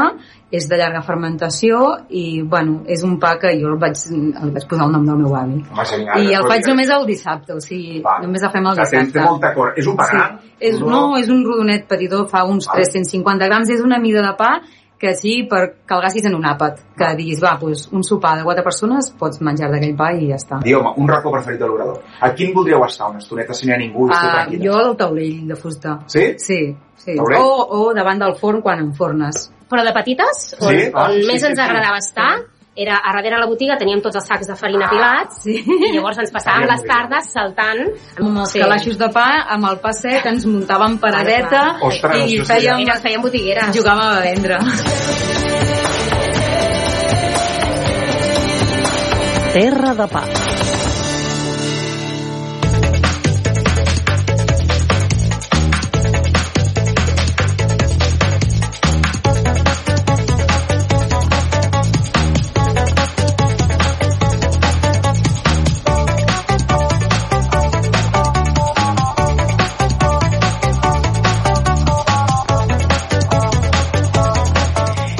és 0.55 0.69
de 0.69 0.77
llarga 0.79 1.01
fermentació 1.03 1.81
i, 2.07 2.41
bueno, 2.47 2.77
és 2.87 3.03
un 3.03 3.17
pa 3.19 3.33
que 3.41 3.51
jo 3.59 3.73
el 3.73 3.79
vaig, 3.81 3.99
el 4.13 4.53
vaig 4.55 4.67
posar 4.69 4.87
el 4.87 4.93
nom 4.95 5.03
del 5.09 5.19
meu 5.19 5.35
avi. 5.35 5.59
Home, 5.65 5.85
genial. 5.89 6.23
I 6.23 6.37
el 6.39 6.47
faig 6.47 6.63
diré. 6.63 6.71
només 6.71 6.93
el 6.95 7.05
dissabte, 7.09 7.57
o 7.57 7.59
sigui, 7.59 7.99
Va. 8.05 8.19
només 8.23 8.45
el 8.45 8.53
fem 8.53 8.71
el 8.71 8.79
dissabte. 8.79 9.11
Té 9.17 9.25
molta 9.25 9.51
cor. 9.57 9.73
És 9.75 9.91
un 9.91 9.99
pa 9.99 10.07
gran? 10.13 10.39
És, 10.59 10.79
no, 10.79 11.03
és 11.19 11.29
un 11.33 11.43
rodonet 11.43 11.87
petitó, 11.91 12.23
fa 12.31 12.45
uns 12.47 12.69
Vale. 12.71 12.87
350 12.87 13.51
grams, 13.51 13.75
és 13.75 13.83
una 13.83 13.99
mida 13.99 14.23
de 14.23 14.33
pa 14.39 14.53
que 14.99 15.13
sí, 15.15 15.43
per 15.49 15.61
que 15.85 15.93
el 15.93 16.01
gastis 16.01 16.25
en 16.25 16.35
un 16.37 16.45
àpat, 16.47 16.79
que 16.97 17.09
diguis, 17.17 17.41
va, 17.43 17.57
doncs, 17.61 17.89
un 17.91 18.03
sopar 18.03 18.37
de 18.39 18.45
quatre 18.47 18.63
persones, 18.63 19.11
pots 19.19 19.41
menjar 19.43 19.69
d'aquell 19.73 19.95
pa 19.99 20.11
i 20.15 20.29
ja 20.29 20.37
està. 20.39 20.59
Dieu-me, 20.63 20.93
un 20.97 21.09
racó 21.11 21.31
preferit 21.33 21.59
de 21.59 21.67
l'orador. 21.67 21.99
A 22.21 22.31
quin 22.33 22.53
voldríeu 22.55 22.83
estar? 22.85 23.09
Una 23.11 23.19
estoneta 23.19 23.53
si 23.53 23.67
n'hi 23.67 23.73
ha 23.75 23.77
ningú? 23.81 24.07
Uh, 24.07 24.13
Ah, 24.15 24.47
jo 24.49 24.73
al 24.79 24.95
taulell 24.97 25.47
de 25.47 25.55
fusta. 25.59 25.99
Sí? 26.07 26.33
Sí, 26.39 26.59
sí. 26.95 27.15
Taulell? 27.17 27.41
O, 27.43 27.67
o 27.89 27.93
davant 27.93 28.19
del 28.23 28.35
forn 28.39 28.61
quan 28.61 28.79
enfornes. 28.79 29.51
Però 29.69 29.83
de 29.83 29.91
petites, 29.93 30.55
on, 30.61 30.69
Sí, 30.71 30.91
ah, 30.93 31.09
on 31.09 31.19
sí, 31.19 31.27
més 31.27 31.41
sí, 31.41 31.47
ens 31.49 31.57
sí. 31.59 31.63
agradava 31.65 31.97
estar, 31.97 32.31
era 32.75 32.97
a 33.03 33.13
darrere 33.15 33.37
la 33.39 33.47
botiga 33.47 33.77
teníem 33.79 34.01
tots 34.03 34.17
els 34.19 34.25
sacs 34.27 34.47
de 34.47 34.55
farina 34.59 34.89
pilats 34.91 35.41
Sí. 35.43 35.55
i 35.63 35.91
llavors 35.95 36.17
ens 36.19 36.31
passàvem 36.35 36.67
les 36.67 36.83
tardes 36.83 37.29
saltant 37.31 37.83
Amb 38.19 38.37
els 38.43 38.51
Sí. 38.51 38.59
calaixos 38.59 38.97
de 38.97 39.09
pa, 39.09 39.27
amb 39.55 39.65
el 39.71 39.79
pa 39.79 39.93
sec, 39.93 40.25
ens 40.25 40.45
muntàvem 40.45 40.97
paradeta 40.99 41.77
Ostres, 41.81 42.31
i 42.31 42.39
fèiem, 42.43 42.77
Mira, 42.83 42.99
fèiem 42.99 43.21
botigueres. 43.21 43.71
jugàvem 43.75 44.11
a 44.11 44.19
vendre. 44.21 44.59
Terra 49.55 49.93
de 49.95 50.07
pa. 50.11 50.23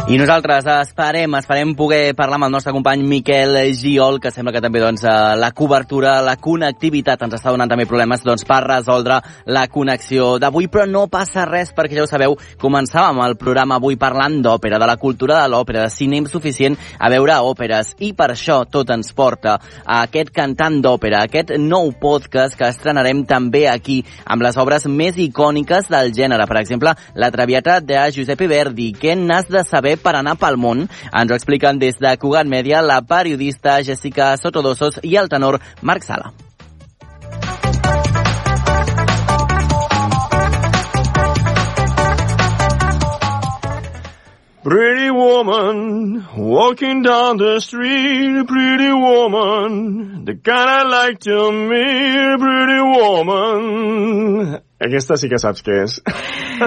I 0.05 0.19
nosaltres 0.21 0.67
esperem, 0.69 1.33
esperem 1.33 1.71
poder 1.73 2.13
parlar 2.13 2.37
amb 2.37 2.45
el 2.45 2.51
nostre 2.53 2.69
company 2.75 3.01
Miquel 3.01 3.55
Giol, 3.73 4.19
que 4.21 4.29
sembla 4.29 4.51
que 4.53 4.59
també 4.61 4.77
doncs, 4.77 5.01
eh, 5.01 5.13
la 5.41 5.49
cobertura, 5.49 6.19
la 6.21 6.35
connectivitat 6.37 7.23
ens 7.25 7.33
està 7.33 7.49
donant 7.49 7.71
també 7.71 7.87
problemes 7.89 8.21
doncs, 8.21 8.43
per 8.45 8.59
resoldre 8.67 9.17
la 9.49 9.63
connexió 9.65 10.37
d'avui, 10.37 10.67
però 10.69 10.85
no 10.85 11.07
passa 11.09 11.47
res 11.49 11.71
perquè 11.73 11.97
ja 11.97 12.03
ho 12.03 12.05
sabeu, 12.05 12.37
començàvem 12.61 13.23
el 13.25 13.33
programa 13.35 13.79
avui 13.79 13.97
parlant 13.97 14.43
d'òpera, 14.45 14.77
de 14.77 14.85
la 14.85 14.95
cultura 14.95 15.39
de 15.41 15.49
l'òpera, 15.49 15.87
de 15.87 15.89
cine 15.89 16.21
insuficient 16.21 16.77
a 16.99 17.09
veure 17.09 17.39
òperes, 17.41 17.95
i 17.97 18.13
per 18.13 18.29
això 18.35 18.59
tot 18.69 18.93
ens 18.93 19.09
porta 19.11 19.57
a 19.57 20.03
aquest 20.03 20.29
cantant 20.29 20.83
d'òpera, 20.85 21.23
aquest 21.23 21.55
nou 21.57 21.89
podcast 21.97 22.53
que 22.53 22.69
estrenarem 22.69 23.25
també 23.25 23.65
aquí, 23.73 24.03
amb 24.23 24.45
les 24.45 24.61
obres 24.61 24.85
més 24.85 25.17
icòniques 25.17 25.89
del 25.89 26.13
gènere, 26.13 26.45
per 26.45 26.61
exemple, 26.61 26.93
La 27.15 27.33
Traviata 27.33 27.79
de 27.81 28.05
Giuseppe 28.13 28.45
Verdi, 28.45 28.93
què 28.93 29.17
n'has 29.17 29.49
de 29.49 29.65
saber 29.65 29.94
per 29.97 30.15
anar 30.19 30.38
pel 30.39 30.58
món? 30.62 30.88
Ens 31.12 31.31
ho 31.31 31.38
expliquen 31.38 31.79
des 31.81 31.99
de 31.99 32.15
Cugat 32.21 32.47
Media 32.47 32.81
la 32.86 33.01
periodista 33.01 33.81
Jessica 33.84 34.34
Sotodosos 34.38 35.01
i 35.03 35.15
el 35.21 35.31
tenor 35.31 35.62
Marc 35.81 36.03
Sala. 36.08 36.34
Pretty 44.65 45.12
woman, 45.12 46.25
walking 46.36 47.04
down 47.04 47.38
the 47.38 47.60
street, 47.62 48.47
pretty 48.47 48.91
woman, 48.91 50.25
the 50.25 50.34
kind 50.41 50.67
I 50.67 50.82
like 50.89 51.19
to 51.19 51.51
meet, 51.51 52.39
pretty 52.41 52.82
woman. 52.82 54.58
Aquesta 54.82 55.19
sí 55.21 55.30
que 55.30 55.38
saps 55.38 55.62
què 55.62 55.78
és. 55.84 55.99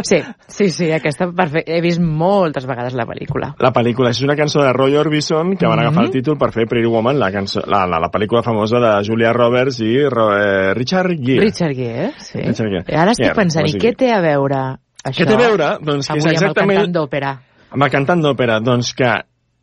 Sí, 0.06 0.20
sí, 0.46 0.68
sí, 0.70 0.92
aquesta 0.94 1.26
perfe... 1.34 1.64
he 1.66 1.80
vist 1.82 1.98
moltes 1.98 2.70
vegades 2.70 2.94
la 2.94 3.02
pel·lícula. 3.10 3.50
La 3.58 3.74
pel·lícula 3.74 4.14
és 4.14 4.22
una 4.22 4.38
cançó 4.38 4.62
de 4.62 4.70
Roy 4.78 4.94
Orbison 5.02 5.56
que 5.58 5.66
van 5.66 5.82
agafar 5.82 6.06
el 6.06 6.14
títol 6.14 6.38
per 6.38 6.52
fer 6.54 6.68
Pretty 6.70 6.86
Woman, 6.86 7.18
la, 7.18 7.32
cançó, 7.34 7.66
la, 7.66 7.82
la, 7.90 7.98
la 7.98 8.12
pel·lícula 8.14 8.44
famosa 8.46 8.78
de 8.78 8.94
Julia 9.10 9.34
Roberts 9.34 9.82
i 9.82 9.96
Ro, 10.06 10.28
eh, 10.38 10.70
Richard 10.78 11.18
Gere. 11.18 11.42
Richard 11.48 11.74
Gere, 11.74 12.12
sí. 12.22 12.38
Richard 12.46 12.70
Gere. 12.76 12.86
I 12.94 13.02
ara 13.02 13.18
estic 13.18 13.32
Gere, 13.32 13.40
pensant, 13.42 13.66
i 13.66 13.74
què 13.74 13.96
té 13.98 14.14
a 14.14 14.22
veure 14.22 14.62
això 15.02 15.24
Què 15.24 15.30
té 15.32 15.34
a 15.34 15.44
veure? 15.48 15.74
Doncs 15.82 16.06
que 16.06 16.22
és 16.22 16.24
avui 16.24 16.30
amb 16.30 16.30
el 16.30 16.42
exactament... 16.44 16.84
cantant 16.84 16.98
d'òpera? 17.00 17.36
Amb 17.70 17.82
el 17.84 17.90
cantant 17.92 18.22
d'òpera, 18.24 18.60
doncs 18.64 18.92
que 18.96 19.10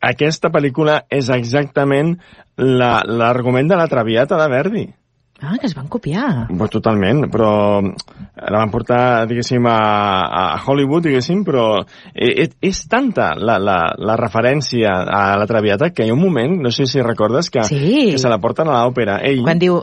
aquesta 0.06 0.50
pel·lícula 0.52 1.00
és 1.10 1.28
exactament 1.34 2.16
la- 2.56 3.02
l'argument 3.06 3.66
la, 3.68 3.74
de 3.74 3.80
la 3.82 3.88
Traviata 3.88 4.36
de 4.42 4.48
Verdi. 4.52 4.86
Ah, 5.42 5.58
que 5.60 5.66
es 5.68 5.74
van 5.76 5.88
copiar. 5.92 6.46
Pues 6.48 6.70
totalment, 6.72 7.26
però 7.28 7.82
la 7.84 8.56
van 8.58 8.70
portar, 8.72 9.26
diguéssim, 9.28 9.66
a, 9.68 9.74
a 10.32 10.44
Hollywood, 10.64 11.04
diguéssim, 11.04 11.42
però 11.44 11.82
és, 12.14 12.54
és 12.64 12.80
tanta 12.88 13.34
la, 13.36 13.58
la, 13.60 13.76
la 14.00 14.16
referència 14.16 14.94
a 15.04 15.36
la 15.36 15.44
Traviata 15.50 15.90
que 15.92 16.06
hi 16.06 16.10
ha 16.10 16.16
un 16.16 16.22
moment, 16.24 16.56
no 16.64 16.72
sé 16.72 16.86
si 16.88 17.02
recordes, 17.04 17.50
que, 17.52 17.64
Sí. 17.68 18.12
que 18.12 18.18
se 18.22 18.32
la 18.32 18.38
porten 18.40 18.68
a 18.72 18.78
l'òpera. 18.86 19.18
Ell, 19.28 19.42
Quan 19.44 19.60
diu, 19.60 19.82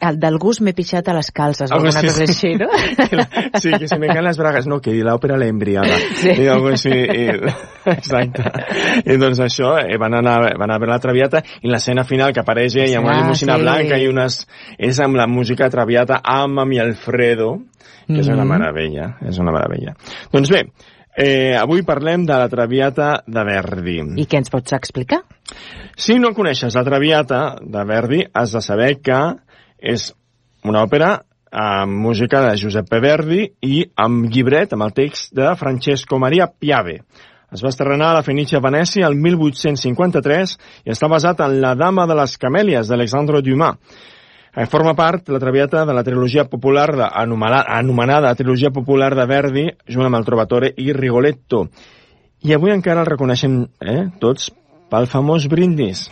el 0.00 0.18
del 0.20 0.36
gust 0.38 0.60
m'he 0.60 0.72
pixat 0.76 1.08
a 1.08 1.14
les 1.16 1.30
calces, 1.32 1.70
alguna 1.72 1.92
cosa 2.02 2.24
així, 2.24 2.54
no? 2.60 2.68
Sí, 3.60 3.70
que 3.78 3.88
se 3.88 3.98
me 3.98 4.06
caen 4.08 4.24
las 4.24 4.38
bragas. 4.38 4.66
No, 4.66 4.80
que 4.80 4.92
la 5.04 5.14
òpera 5.16 5.36
la 5.38 5.46
embriaga. 5.46 5.96
Sí. 6.20 6.30
I 6.42 6.46
algo 6.48 6.68
així. 6.68 6.90
I, 6.92 7.24
exacte. 7.96 8.44
I 9.04 9.16
doncs 9.20 9.40
això, 9.44 9.74
eh, 9.82 9.96
van 10.00 10.14
anar, 10.20 10.38
van 10.58 10.68
anar 10.68 10.76
a 10.76 10.82
veure 10.84 10.92
la 10.94 11.00
Traviata 11.02 11.42
i 11.62 11.68
l'escena 11.72 12.04
final 12.04 12.32
que 12.32 12.40
apareix 12.44 12.76
ell 12.76 12.94
amb 12.98 13.08
una 13.08 13.16
Ah, 13.18 13.22
limusina 13.24 13.56
sí. 13.56 13.62
blanca 13.64 13.98
i 13.98 14.08
unes... 14.08 14.40
És 14.78 15.00
amb 15.00 15.16
la 15.16 15.26
música 15.26 15.64
de 15.66 15.74
Traviata, 15.74 16.20
Ama 16.24 16.64
mi 16.64 16.78
Alfredo, 16.78 17.56
que 18.06 18.20
és 18.20 18.28
una 18.28 18.44
Mhm. 18.44 18.48
meravella, 18.54 19.16
és 19.28 19.38
una 19.38 19.52
meravella. 19.52 19.94
Doncs 20.32 20.50
bé, 20.50 20.64
eh, 21.16 21.56
avui 21.58 21.82
parlem 21.82 22.24
de 22.26 22.32
la 22.38 22.48
Traviata 22.48 23.22
de 23.26 23.44
Verdi. 23.44 23.98
I 24.16 24.26
què 24.26 24.38
ens 24.38 24.50
pots 24.50 24.72
explicar? 24.72 25.22
Si 25.96 26.18
no 26.18 26.32
coneixes 26.34 26.74
la 26.74 26.84
Traviata 26.84 27.56
de 27.60 27.84
Verdi, 27.84 28.24
has 28.32 28.52
de 28.52 28.60
saber 28.62 29.00
que 29.00 29.20
és 29.80 30.10
una 30.64 30.84
òpera 30.84 31.16
amb 31.50 31.98
música 32.04 32.44
de 32.44 32.54
Giuseppe 32.60 33.00
Verdi 33.02 33.48
i 33.66 33.82
amb 33.98 34.28
llibret, 34.30 34.72
amb 34.72 34.86
el 34.86 34.94
text 34.94 35.34
de 35.34 35.50
Francesco 35.58 36.18
Maria 36.22 36.46
Piave. 36.46 37.00
Es 37.50 37.64
va 37.64 37.72
estrenar 37.72 38.12
a 38.12 38.18
la 38.20 38.22
Fenicia 38.22 38.60
Venècia 38.62 39.08
el 39.08 39.16
1853 39.18 40.54
i 40.86 40.92
està 40.94 41.08
basat 41.10 41.42
en 41.42 41.58
La 41.62 41.74
dama 41.74 42.06
de 42.06 42.14
les 42.14 42.36
camèlies 42.38 42.86
d'Alexandre 42.86 43.42
Dumas. 43.42 43.80
Eh, 44.54 44.66
Forma 44.66 44.94
part, 44.94 45.28
la 45.28 45.38
Traviata, 45.38 45.84
de 45.86 45.94
la 45.94 46.04
trilogia 46.06 46.44
popular, 46.44 46.88
de, 46.96 47.06
anomenada, 47.06 47.64
anomenada 47.78 48.34
trilogia 48.34 48.70
popular 48.70 49.14
de 49.14 49.26
Verdi, 49.26 49.66
junt 49.86 50.06
amb 50.06 50.18
el 50.18 50.26
Trovatore 50.26 50.72
i 50.76 50.92
Rigoletto. 50.94 51.68
I 52.46 52.54
avui 52.54 52.74
encara 52.74 53.02
el 53.02 53.10
reconeixem 53.10 53.62
eh, 53.82 54.08
tots 54.22 54.50
pel 54.90 55.06
famós 55.10 55.46
brindis. 55.50 56.08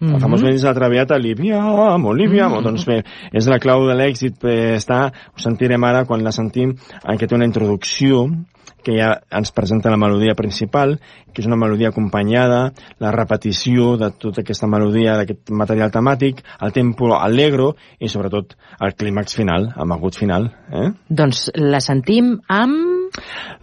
El 0.00 0.08
Mhm. 0.12 0.20
famós 0.20 0.42
brindis 0.42 0.62
de 0.62 0.68
la 0.68 0.74
Traviata, 0.74 1.18
Liviamo, 1.18 2.14
Liviamo. 2.14 2.62
Doncs 2.62 2.86
bé, 2.86 3.02
és 3.32 3.46
la 3.48 3.58
clau 3.58 3.86
de 3.86 3.94
l'èxit. 3.94 4.36
eh, 4.44 4.76
Està, 4.76 5.12
ho 5.34 5.38
sentirem 5.38 5.82
ara 5.84 6.04
quan 6.04 6.22
la 6.22 6.30
sentim, 6.32 6.76
en 7.04 7.18
què 7.18 7.26
té 7.26 7.34
una 7.34 7.46
introducció 7.46 8.26
que 8.84 8.96
ja 8.96 9.20
ens 9.30 9.50
presenta 9.52 9.90
la 9.90 9.96
melodia 9.96 10.34
principal, 10.34 11.00
que 11.32 11.42
és 11.42 11.46
una 11.46 11.56
melodia 11.56 11.88
acompanyada, 11.88 12.72
la 13.00 13.10
repetició 13.10 13.96
de 13.96 14.10
tota 14.12 14.42
aquesta 14.42 14.68
melodia, 14.68 15.16
d'aquest 15.16 15.50
material 15.50 15.90
temàtic, 15.90 16.44
el 16.60 16.72
tempo 16.72 17.14
allegro 17.16 17.74
i 17.98 18.08
sobretot 18.08 18.56
el 18.80 18.94
clímax 18.94 19.34
final, 19.34 19.74
el 19.76 19.92
agut 19.92 20.14
final. 20.14 20.52
Eh? 20.72 20.92
Doncs 21.08 21.50
la 21.54 21.80
sentim 21.80 22.38
amb... 22.48 22.97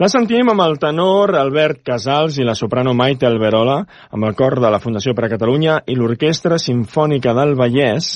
La 0.02 0.10
sentim 0.12 0.50
amb 0.52 0.64
el 0.66 0.78
tenor 0.82 1.36
Albert 1.40 1.82
Casals 1.88 2.40
i 2.40 2.48
la 2.48 2.56
soprano 2.58 2.94
Maite 2.98 3.28
Alberola, 3.28 3.78
amb 4.12 4.28
el 4.28 4.36
cor 4.36 4.60
de 4.60 4.72
la 4.72 4.82
Fundació 4.84 5.16
per 5.16 5.28
a 5.28 5.32
Catalunya 5.32 5.78
i 5.88 5.96
l'Orquestra 5.96 6.60
Simfònica 6.62 7.36
del 7.38 7.56
Vallès, 7.60 8.10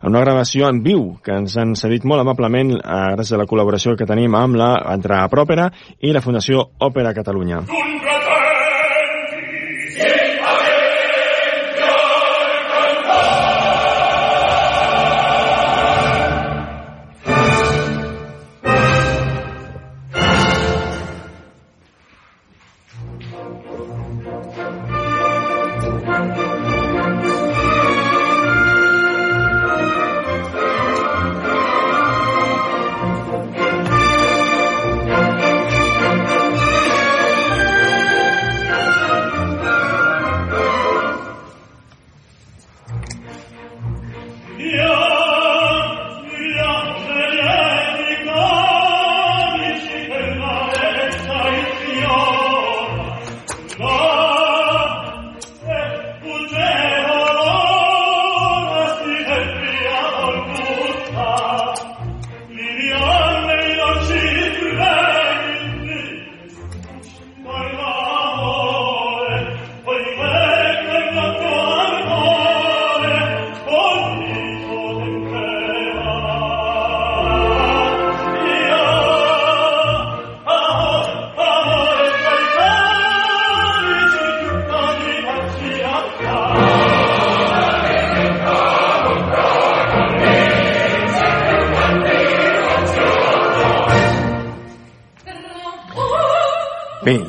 en 0.00 0.12
una 0.12 0.22
gravació 0.24 0.68
en 0.70 0.82
viu 0.84 1.06
que 1.24 1.34
ens 1.40 1.56
han 1.60 1.74
cedit 1.78 2.06
molt 2.06 2.24
amablement 2.24 2.76
eh, 2.76 3.00
gràcies 3.16 3.34
a 3.34 3.42
la 3.42 3.48
col·laboració 3.50 3.96
que 3.98 4.08
tenim 4.08 4.36
amb 4.38 4.60
la 4.60 4.70
entre 4.94 5.24
Pròpera 5.32 5.70
i 6.00 6.14
la 6.14 6.22
Fundació 6.24 6.68
Òpera 6.84 7.14
Catalunya. 7.16 7.64
Bé, 7.70 7.84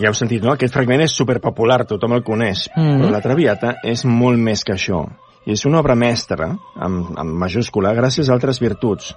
ja 0.05 0.11
heu 0.13 0.17
sentit, 0.17 0.43
no? 0.45 0.53
Aquest 0.53 0.75
fragment 0.75 1.01
és 1.05 1.15
superpopular, 1.17 1.83
tothom 1.89 2.13
el 2.17 2.23
coneix, 2.25 2.67
Mhm. 2.75 2.99
però 3.01 3.11
la 3.11 3.21
Traviata 3.21 3.77
és 3.83 4.05
molt 4.05 4.37
més 4.37 4.63
que 4.63 4.73
això. 4.73 5.05
I 5.45 5.51
és 5.51 5.65
una 5.65 5.79
obra 5.79 5.95
mestra, 5.95 6.55
amb, 6.75 7.17
amb 7.17 7.33
majúscula, 7.37 7.93
gràcies 7.93 8.29
a 8.29 8.33
altres 8.33 8.59
virtuts, 8.59 9.15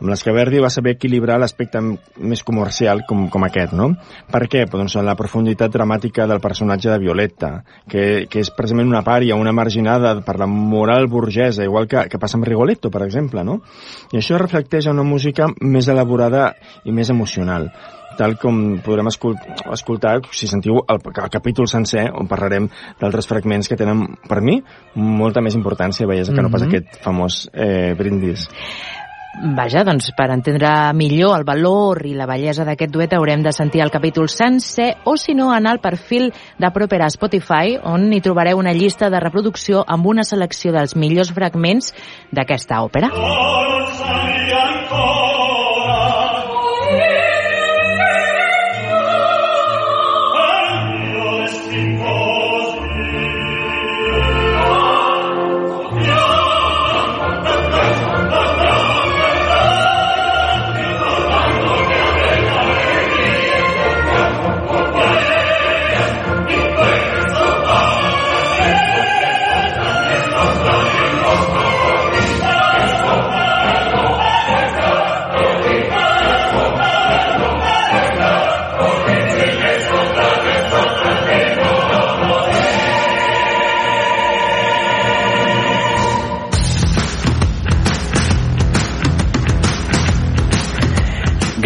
amb 0.00 0.08
les 0.08 0.22
que 0.24 0.32
Verdi 0.32 0.58
va 0.60 0.70
saber 0.70 0.94
equilibrar 0.94 1.38
l'aspecte 1.38 1.80
més 1.80 2.42
comercial 2.42 3.02
com, 3.08 3.28
com 3.28 3.44
aquest, 3.44 3.72
no? 3.72 3.90
Per 4.30 4.42
què? 4.48 4.66
Pues, 4.68 4.80
doncs 4.80 4.96
la 5.04 5.14
profunditat 5.16 5.70
dramàtica 5.70 6.26
del 6.26 6.40
personatge 6.40 6.90
de 6.90 6.98
Violetta, 6.98 7.64
que, 7.88 8.26
que 8.30 8.40
és 8.40 8.50
precisament 8.50 8.88
una 8.88 9.04
pària, 9.04 9.36
una 9.36 9.52
marginada 9.52 10.20
per 10.24 10.38
la 10.38 10.46
moral 10.46 11.06
burgesa, 11.06 11.64
igual 11.64 11.86
que, 11.86 12.08
que 12.08 12.18
passa 12.18 12.38
amb 12.38 12.48
Rigoletto, 12.48 12.90
per 12.90 13.02
exemple, 13.02 13.44
no? 13.44 13.60
I 14.12 14.20
això 14.20 14.38
reflecteix 14.38 14.86
en 14.86 14.98
una 14.98 15.08
música 15.08 15.48
més 15.60 15.88
elaborada 15.88 16.54
i 16.84 16.92
més 16.92 17.10
emocional 17.10 17.70
tal 18.18 18.36
com 18.38 18.78
podrem 18.84 19.08
escol 19.10 19.36
escoltar 19.72 20.18
si 20.32 20.48
sentiu 20.50 20.82
el, 20.86 21.00
el 21.00 21.30
capítol 21.30 21.68
sencer 21.70 22.08
on 22.12 22.28
parlarem 22.30 22.68
d'altres 23.00 23.28
fragments 23.30 23.68
que 23.68 23.78
tenen 23.80 24.06
per 24.28 24.40
mi 24.42 24.60
molta 24.94 25.40
més 25.40 25.54
importància 25.58 26.06
bellesa 26.06 26.34
que 26.34 26.42
no 26.42 26.50
pas 26.50 26.62
Mhm. 26.62 26.68
aquest 26.68 27.02
famós 27.04 27.48
eh, 27.52 27.94
brindis 27.96 28.48
Vaja, 29.56 29.84
doncs 29.86 30.10
per 30.18 30.26
entendre 30.34 30.68
millor 30.92 31.38
el 31.38 31.44
valor 31.46 32.02
i 32.04 32.16
la 32.18 32.26
bellesa 32.26 32.64
d'aquest 32.66 32.90
duet 32.92 33.12
haurem 33.14 33.44
de 33.44 33.52
sentir 33.54 33.80
el 33.80 33.90
capítol 33.90 34.28
sencer 34.28 34.96
o 35.04 35.16
si 35.16 35.34
no 35.34 35.52
anar 35.54 35.70
al 35.70 35.80
perfil 35.80 36.32
de 36.58 36.70
Propera 36.74 37.06
Spotify 37.08 37.78
on 37.80 38.12
hi 38.12 38.20
trobareu 38.20 38.58
una 38.58 38.74
llista 38.74 39.08
de 39.08 39.20
reproducció 39.20 39.84
amb 39.86 40.06
una 40.06 40.24
selecció 40.24 40.72
dels 40.72 40.96
millors 40.96 41.32
fragments 41.32 41.94
d'aquesta 42.32 42.82
òpera. 42.82 43.10
Thank 44.00 44.59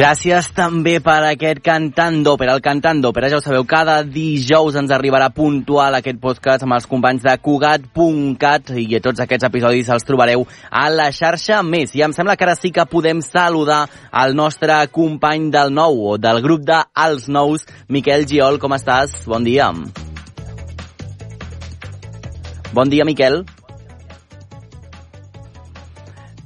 Gràcies 0.05 0.51
també 0.53 0.99
per 1.01 1.23
aquest 1.25 1.62
cantant 1.64 2.19
d'òpera. 2.27 2.53
El 2.59 2.61
cantant 2.61 2.99
d'òpera, 3.01 3.31
ja 3.33 3.38
ho 3.38 3.40
sabeu, 3.40 3.62
cada 3.64 4.03
dijous 4.05 4.77
ens 4.77 4.93
arribarà 4.93 5.31
puntual 5.33 5.97
aquest 5.97 6.21
podcast 6.21 6.67
amb 6.67 6.77
els 6.77 6.85
companys 6.90 7.25
de 7.25 7.33
Cugat.cat 7.40 8.75
i 8.83 9.01
tots 9.01 9.25
aquests 9.25 9.49
episodis 9.49 9.88
els 9.97 10.05
trobareu 10.05 10.45
a 10.69 10.85
la 10.93 11.09
xarxa 11.09 11.62
més. 11.64 11.97
I 11.97 12.05
em 12.05 12.12
sembla 12.12 12.37
que 12.37 12.45
ara 12.45 12.59
sí 12.61 12.69
que 12.69 12.85
podem 12.85 13.25
saludar 13.25 13.87
el 14.27 14.37
nostre 14.37 14.83
company 14.93 15.49
del 15.57 15.73
nou, 15.73 15.97
o 16.12 16.21
del 16.21 16.45
grup 16.45 16.69
de 16.69 16.85
Els 17.09 17.31
Nous, 17.33 17.64
Miquel 17.88 18.29
Giol. 18.29 18.61
Com 18.61 18.77
estàs? 18.77 19.23
Bon 19.25 19.40
dia. 19.40 19.73
Bon 22.77 22.93
dia, 22.93 23.09
Miquel. 23.09 23.47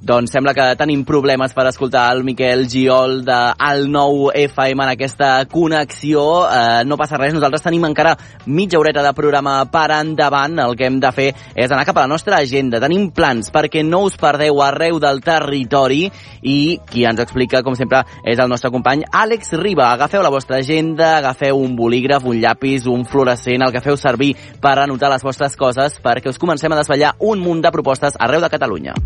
Doncs 0.09 0.33
sembla 0.33 0.55
que 0.57 0.65
tenim 0.81 1.03
problemes 1.05 1.53
per 1.53 1.67
escoltar 1.69 2.07
el 2.15 2.23
Miquel 2.25 2.63
Giol 2.73 3.19
de 3.27 3.35
Al 3.61 3.83
nou 3.93 4.31
FM 4.33 4.87
en 4.87 4.93
aquesta 4.95 5.43
connexió. 5.53 6.23
Eh, 6.49 6.85
no 6.89 6.97
passa 6.97 7.19
res, 7.21 7.35
nosaltres 7.37 7.61
tenim 7.67 7.85
encara 7.85 8.15
mitja 8.47 8.79
horeta 8.81 9.03
de 9.05 9.13
programa 9.13 9.59
per 9.69 9.91
endavant. 9.99 10.57
El 10.65 10.79
que 10.81 10.87
hem 10.89 10.97
de 11.03 11.11
fer 11.13 11.27
és 11.53 11.69
anar 11.69 11.85
cap 11.85 12.01
a 12.01 12.07
la 12.07 12.13
nostra 12.15 12.39
agenda. 12.41 12.81
Tenim 12.81 13.11
plans 13.13 13.53
perquè 13.53 13.83
no 13.85 14.01
us 14.07 14.17
perdeu 14.17 14.63
arreu 14.65 14.97
del 14.97 15.21
territori 15.21 16.07
i 16.41 16.57
qui 16.89 17.05
ens 17.05 17.21
explica, 17.21 17.61
com 17.61 17.77
sempre, 17.77 18.01
és 18.25 18.41
el 18.41 18.49
nostre 18.49 18.73
company 18.73 19.05
Àlex 19.13 19.53
Riba. 19.61 19.91
Agafeu 19.91 20.25
la 20.25 20.33
vostra 20.33 20.63
agenda, 20.65 21.19
agafeu 21.19 21.61
un 21.61 21.77
bolígraf, 21.77 22.25
un 22.25 22.41
llapis, 22.41 22.89
un 22.89 23.05
fluorescent, 23.05 23.61
el 23.61 23.77
que 23.77 23.85
feu 23.85 24.01
servir 24.01 24.33
per 24.57 24.79
anotar 24.79 25.13
les 25.13 25.29
vostres 25.29 25.53
coses 25.61 26.01
perquè 26.01 26.33
us 26.33 26.41
comencem 26.41 26.73
a 26.73 26.81
desvetllar 26.81 27.19
un 27.29 27.45
munt 27.45 27.61
de 27.61 27.77
propostes 27.77 28.17
arreu 28.17 28.41
de 28.41 28.57
Catalunya. 28.57 28.97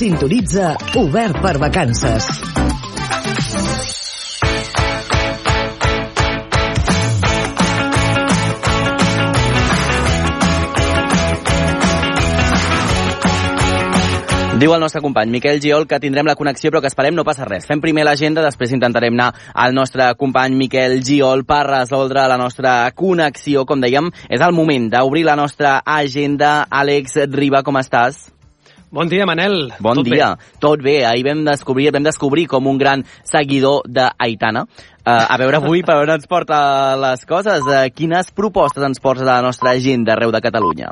Sintonitza 0.00 0.76
Obert 0.96 1.40
per 1.42 1.58
Vacances. 1.58 2.26
Diu 14.60 14.74
el 14.74 14.80
nostre 14.80 15.00
company 15.00 15.30
Miquel 15.32 15.60
Giol 15.60 15.86
que 15.88 15.96
tindrem 16.00 16.26
la 16.28 16.34
connexió 16.36 16.68
però 16.68 16.82
que 16.84 16.88
esperem 16.88 17.16
no 17.16 17.24
passa 17.24 17.46
res. 17.48 17.64
Fem 17.68 17.80
primer 17.80 18.04
l'agenda, 18.04 18.44
després 18.44 18.74
intentarem 18.76 19.14
anar 19.16 19.30
al 19.54 19.72
nostre 19.72 20.10
company 20.20 20.56
Miquel 20.56 20.98
Giol 21.04 21.46
per 21.48 21.62
resoldre 21.68 22.26
la 22.28 22.36
nostra 22.40 22.74
connexió. 22.92 23.64
Com 23.64 23.80
dèiem, 23.80 24.12
és 24.28 24.44
el 24.44 24.52
moment 24.52 24.90
d'obrir 24.92 25.24
la 25.28 25.38
nostra 25.40 25.78
agenda. 25.84 26.66
Àlex 26.68 27.22
Riba, 27.32 27.64
com 27.64 27.80
estàs? 27.80 28.39
Bon 28.90 29.06
dia, 29.06 29.22
Manel. 29.22 29.70
Bon 29.78 29.94
Tot 29.94 30.08
dia. 30.08 30.34
Bé? 30.34 30.56
Tot 30.58 30.80
bé. 30.82 30.96
Ahir 31.06 31.22
vam 31.28 31.44
descobrir, 31.46 31.92
vam 31.94 32.02
descobrir 32.02 32.48
com 32.50 32.66
un 32.66 32.78
gran 32.78 33.04
seguidor 33.22 33.84
d'Aitana. 33.86 34.64
Uh, 35.00 35.26
a 35.30 35.36
veure 35.38 35.60
avui 35.60 35.84
per 35.86 36.00
on 36.02 36.10
ens 36.10 36.26
porta 36.26 36.58
les 36.98 37.22
coses. 37.24 37.62
Uh, 37.70 37.86
quines 37.94 38.34
propostes 38.34 38.82
ens 38.82 38.98
porta 38.98 39.22
la 39.28 39.38
nostra 39.46 39.76
agenda 39.78 40.16
arreu 40.16 40.34
de 40.34 40.42
Catalunya? 40.42 40.90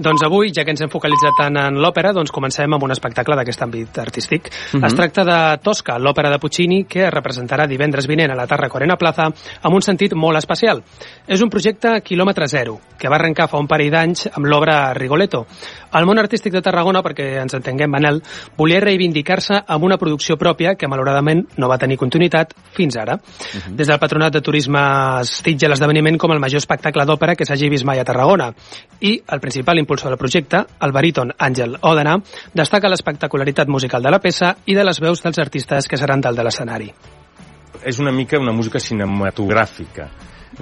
Doncs 0.00 0.22
avui, 0.24 0.48
ja 0.56 0.64
que 0.64 0.72
ens 0.72 0.80
hem 0.80 0.88
focalitzat 0.88 1.36
tant 1.36 1.56
en 1.60 1.76
l'òpera, 1.76 2.14
doncs 2.16 2.32
comencem 2.32 2.72
amb 2.72 2.86
un 2.86 2.94
espectacle 2.94 3.36
d'aquest 3.36 3.60
àmbit 3.66 3.98
artístic. 4.00 4.48
Uh 4.48 4.76
Mhm. 4.76 4.82
-huh. 4.82 4.86
Es 4.86 4.94
tracta 4.94 5.24
de 5.24 5.58
Tosca, 5.62 5.98
l'òpera 5.98 6.30
de 6.30 6.38
Puccini, 6.38 6.84
que 6.84 7.04
es 7.06 7.12
representarà 7.12 7.66
divendres 7.66 8.06
vinent 8.06 8.30
a 8.30 8.34
la 8.34 8.46
Tarra 8.46 8.68
Corena 8.68 8.96
Plaza 8.96 9.26
amb 9.62 9.74
un 9.74 9.82
sentit 9.82 10.14
molt 10.14 10.38
especial. 10.38 10.82
És 11.26 11.40
un 11.42 11.50
projecte 11.50 12.00
quilòmetre 12.02 12.48
zero, 12.48 12.80
que 12.98 13.08
va 13.08 13.16
arrencar 13.16 13.48
fa 13.48 13.58
un 13.58 13.66
parell 13.66 13.90
d'anys 13.90 14.30
amb 14.32 14.46
l'obra 14.46 14.94
Rigoletto. 14.94 15.46
El 15.92 16.06
món 16.06 16.18
artístic 16.18 16.52
de 16.52 16.62
Tarragona, 16.62 17.02
perquè 17.02 17.42
ens 17.42 17.54
entenguem, 17.54 17.90
Manel, 17.90 18.22
volia 18.56 18.80
reivindicar-se 18.80 19.62
amb 19.66 19.84
una 19.84 19.98
producció 19.98 20.36
pròpia 20.36 20.76
que 20.76 20.88
malauradament 20.88 21.46
no 21.56 21.68
va 21.68 21.78
tenir 21.78 21.96
continuïtat 21.98 22.54
fins 22.72 22.96
ara. 22.96 23.14
Uh 23.16 23.20
-huh. 23.20 23.74
Des 23.76 23.86
del 23.86 23.98
Patronat 23.98 24.32
de 24.32 24.40
Turisme 24.40 24.78
es 25.20 25.42
titja 25.42 25.68
l'esdeveniment 25.68 26.16
com 26.16 26.30
el 26.32 26.38
major 26.40 26.58
espectacle 26.58 27.04
d'òpera 27.04 27.34
que 27.36 27.44
s'hagi 27.44 27.68
vist 27.68 27.84
mai 27.84 27.98
a 27.98 28.04
Tarragona. 28.04 28.54
I 29.00 29.22
el 29.26 29.40
principal 29.40 29.78
impulsor 29.90 30.10
del 30.10 30.18
projecte, 30.18 30.64
el 30.80 30.92
baríton 30.92 31.32
Àngel 31.36 31.74
Òdena, 31.82 32.14
destaca 32.54 32.88
l'espectacularitat 32.88 33.68
musical 33.68 34.02
de 34.02 34.12
la 34.14 34.20
peça 34.22 34.52
i 34.70 34.76
de 34.78 34.84
les 34.86 35.00
veus 35.02 35.22
dels 35.24 35.40
artistes 35.42 35.88
que 35.90 35.98
seran 35.98 36.22
dalt 36.22 36.38
de 36.38 36.44
l'escenari. 36.46 36.92
És 37.82 37.98
una 37.98 38.12
mica 38.14 38.38
una 38.38 38.54
música 38.54 38.78
cinematogràfica. 38.78 40.06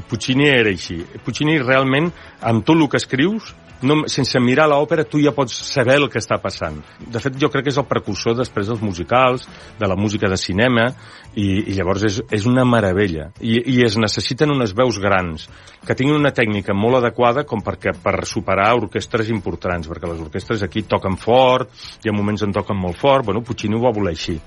Puccini 0.08 0.48
era 0.48 0.70
així. 0.72 1.02
Puccini 1.24 1.58
realment, 1.60 2.08
amb 2.40 2.64
tot 2.64 2.78
el 2.78 2.88
que 2.88 2.96
escrius, 2.96 3.52
no, 3.82 4.00
sense 4.10 4.40
mirar 4.42 4.66
l'òpera 4.70 5.04
tu 5.08 5.20
ja 5.22 5.32
pots 5.34 5.54
saber 5.68 5.98
el 6.00 6.08
que 6.10 6.20
està 6.20 6.38
passant. 6.42 6.80
De 6.98 7.20
fet, 7.22 7.36
jo 7.38 7.50
crec 7.52 7.68
que 7.68 7.72
és 7.72 7.78
el 7.80 7.86
precursor 7.90 8.36
després 8.38 8.70
dels 8.70 8.82
musicals, 8.82 9.46
de 9.78 9.88
la 9.90 9.96
música 9.98 10.30
de 10.30 10.38
cinema, 10.40 10.88
i, 11.34 11.48
i 11.70 11.76
llavors 11.76 12.06
és, 12.08 12.20
és 12.34 12.48
una 12.50 12.64
meravella. 12.68 13.30
I, 13.40 13.60
I 13.74 13.82
es 13.86 13.98
necessiten 14.00 14.54
unes 14.54 14.74
veus 14.76 14.98
grans, 15.02 15.48
que 15.86 15.96
tinguin 15.98 16.18
una 16.18 16.34
tècnica 16.34 16.74
molt 16.74 17.00
adequada 17.02 17.46
com 17.48 17.62
perquè 17.64 17.94
per 18.02 18.16
superar 18.26 18.72
orquestres 18.80 19.30
importants, 19.34 19.90
perquè 19.90 20.10
les 20.10 20.24
orquestres 20.26 20.64
aquí 20.66 20.82
toquen 20.88 21.18
fort, 21.20 21.70
i 22.04 22.10
ha 22.10 22.16
moments 22.16 22.42
en 22.46 22.54
toquen 22.56 22.78
molt 22.78 22.98
fort, 22.98 23.28
bueno, 23.28 23.44
Puccini 23.46 23.78
ho 23.78 23.84
va 23.86 23.94
voler 23.94 24.16
així. 24.16 24.38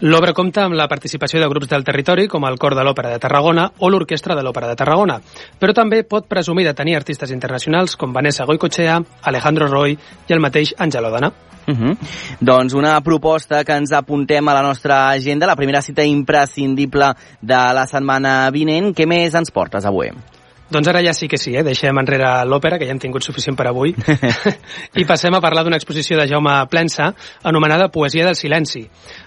L'obra 0.00 0.32
compta 0.32 0.62
amb 0.64 0.78
la 0.78 0.86
participació 0.88 1.42
de 1.42 1.48
grups 1.52 1.68
del 1.68 1.82
territori 1.84 2.24
com 2.24 2.46
el 2.48 2.54
Cor 2.56 2.72
de 2.72 2.80
l'Òpera 2.86 3.10
de 3.12 3.18
Tarragona 3.20 3.66
o 3.84 3.90
l'Orquestra 3.92 4.32
de 4.32 4.40
l'Òpera 4.40 4.70
de 4.70 4.78
Tarragona, 4.80 5.18
però 5.60 5.74
també 5.76 5.98
pot 6.08 6.24
presumir 6.24 6.64
de 6.64 6.72
tenir 6.72 6.96
artistes 6.96 7.34
internacionals 7.36 7.98
com 8.00 8.14
Vanessa 8.16 8.46
Goicochea, 8.48 8.96
Alejandro 9.28 9.68
Roy 9.68 9.92
i 9.92 10.32
el 10.32 10.40
mateix 10.40 10.72
Àngel 10.78 11.04
Òdena. 11.04 11.32
Uh 11.68 11.74
-huh. 11.74 11.96
Doncs 12.40 12.72
una 12.72 12.98
proposta 13.02 13.62
que 13.62 13.76
ens 13.76 13.92
apuntem 13.92 14.48
a 14.48 14.54
la 14.54 14.62
nostra 14.62 15.10
agenda, 15.10 15.46
la 15.46 15.54
primera 15.54 15.82
cita 15.82 16.02
imprescindible 16.02 17.12
de 17.42 17.54
la 17.74 17.86
setmana 17.86 18.50
vinent. 18.50 18.96
Què 18.96 19.06
més 19.06 19.34
ens 19.34 19.50
portes 19.50 19.84
avui? 19.84 20.08
Doncs 20.70 20.86
ara 20.86 21.02
ja 21.02 21.12
sí 21.12 21.26
que 21.26 21.38
sí, 21.38 21.50
eh? 21.56 21.64
deixem 21.66 21.98
enrere 21.98 22.28
l'òpera, 22.46 22.78
que 22.78 22.86
ja 22.86 22.94
hem 22.94 23.00
tingut 23.02 23.24
suficient 23.26 23.56
per 23.58 23.66
avui, 23.66 23.90
i 25.00 25.04
passem 25.06 25.34
a 25.34 25.40
parlar 25.42 25.64
d'una 25.66 25.80
exposició 25.80 26.18
de 26.20 26.28
Jaume 26.30 26.52
Plensa 26.70 27.08
anomenada 27.42 27.88
Poesia 27.90 28.24
del 28.28 28.38
Silenci. 28.38 28.84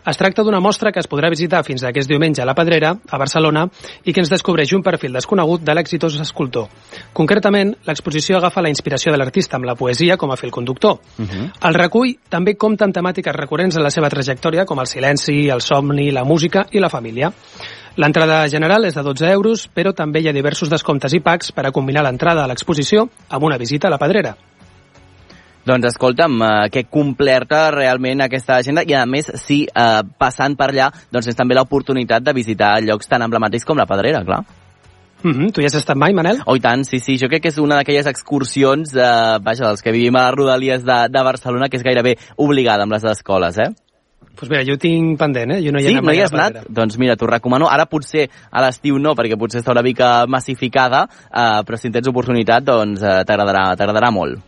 Es 0.07 0.19
tracta 0.19 0.45
d'una 0.47 0.61
mostra 0.63 0.93
que 0.95 1.03
es 1.03 1.09
podrà 1.11 1.27
visitar 1.33 1.63
fins 1.67 1.83
aquest 1.83 2.07
diumenge 2.07 2.41
a 2.41 2.47
la 2.47 2.55
Pedrera, 2.55 2.93
a 2.95 3.19
Barcelona, 3.19 3.65
i 4.05 4.15
que 4.15 4.23
ens 4.23 4.31
descobreix 4.31 4.71
un 4.77 4.85
perfil 4.87 5.19
desconegut 5.19 5.67
de 5.67 5.75
l'exitós 5.75 6.15
escultor. 6.23 6.71
Concretament, 7.11 7.75
l'exposició 7.83 8.39
agafa 8.39 8.63
la 8.63 8.71
inspiració 8.71 9.11
de 9.11 9.19
l'artista 9.19 9.59
amb 9.59 9.67
la 9.67 9.75
poesia 9.75 10.15
com 10.17 10.31
a 10.31 10.39
fil 10.39 10.51
conductor. 10.51 10.99
Uh 11.19 11.27
-huh. 11.27 11.51
El 11.67 11.73
recull 11.73 12.15
també 12.29 12.55
compta 12.55 12.85
amb 12.85 12.95
temàtiques 12.95 13.35
recurrents 13.35 13.75
en 13.75 13.83
la 13.83 13.91
seva 13.91 14.09
trajectòria, 14.09 14.65
com 14.65 14.79
el 14.79 14.87
silenci, 14.87 15.49
el 15.49 15.61
somni, 15.61 16.11
la 16.11 16.23
música 16.23 16.67
i 16.71 16.79
la 16.79 16.89
família. 16.89 17.33
L'entrada 17.95 18.47
general 18.49 18.87
és 18.87 18.95
de 18.97 19.03
12 19.05 19.27
euros, 19.29 19.67
però 19.69 19.91
també 19.93 20.23
hi 20.23 20.27
ha 20.27 20.33
diversos 20.33 20.69
descomptes 20.71 21.13
i 21.13 21.19
packs 21.33 21.51
per 21.51 21.65
a 21.65 21.73
combinar 21.73 22.05
l'entrada 22.05 22.45
a 22.45 22.49
l'exposició 22.49 23.07
amb 23.29 23.49
una 23.49 23.57
visita 23.57 23.89
a 23.89 23.95
la 23.95 24.01
Pedrera. 24.01 24.35
Doncs 25.63 25.87
escolta'm, 25.93 26.41
eh, 26.43 26.69
que 26.69 26.83
completa 26.91 27.69
realment 27.71 28.21
aquesta 28.21 28.57
agenda 28.59 28.83
i 28.85 28.93
a 28.93 29.05
més, 29.07 29.31
sí, 29.39 29.63
eh, 29.65 30.01
passant 30.19 30.57
per 30.59 30.69
allà, 30.73 30.89
doncs 31.09 31.31
és 31.31 31.39
també 31.39 31.55
l'oportunitat 31.55 32.23
de 32.23 32.33
visitar 32.35 32.75
llocs 32.83 33.07
tan 33.07 33.23
emblemàtics 33.23 33.65
com 33.65 33.79
la 33.79 33.87
Pedrera, 33.87 34.23
clar. 34.25 34.43
Mm 35.23 35.31
-hmm. 35.31 35.51
Tu 35.53 35.61
hi 35.61 35.65
has 35.65 35.75
estat 35.75 35.95
mai, 35.95 36.13
Manel? 36.13 36.41
Oh, 36.45 36.57
tant, 36.57 36.83
sí, 36.83 36.99
sí. 36.99 37.17
Jo 37.17 37.29
crec 37.29 37.43
que 37.43 37.47
és 37.47 37.57
una 37.57 37.75
d'aquelles 37.75 38.05
excursions, 38.07 38.93
eh, 38.93 39.39
vaja, 39.41 39.67
dels 39.67 39.81
que 39.81 39.91
vivim 39.91 40.15
a 40.15 40.27
les 40.27 40.35
rodalies 40.35 40.83
de, 40.83 41.07
de 41.09 41.23
Barcelona, 41.23 41.69
que 41.69 41.77
és 41.77 41.83
gairebé 41.83 42.17
obligada 42.35 42.83
amb 42.83 42.91
les 42.91 43.03
escoles, 43.05 43.57
eh? 43.57 43.71
Doncs 44.33 44.39
pues 44.39 44.49
mira, 44.49 44.63
jo 44.65 44.79
tinc 44.81 45.19
pendent, 45.21 45.51
eh? 45.53 45.59
Jo 45.61 45.71
no 45.71 45.77
hi 45.77 45.85
he 45.85 45.91
sí, 45.91 45.93
anat 45.93 46.07
no 46.07 46.13
hi 46.15 46.21
has 46.23 46.31
anat? 46.33 46.55
Doncs 46.73 46.97
mira, 46.97 47.13
t'ho 47.15 47.27
recomano. 47.29 47.67
Ara 47.69 47.85
potser 47.85 48.23
a 48.49 48.63
l'estiu 48.65 48.97
no, 48.97 49.13
perquè 49.13 49.37
potser 49.37 49.61
està 49.61 49.75
una 49.75 49.83
mica 49.85 50.25
massificada, 50.25 51.03
eh, 51.29 51.59
però 51.67 51.77
si 51.77 51.91
en 51.91 51.93
tens 51.93 52.09
oportunitat, 52.09 52.65
doncs 52.65 53.03
eh, 53.05 53.21
t'agradarà 53.29 54.09
molt. 54.11 54.41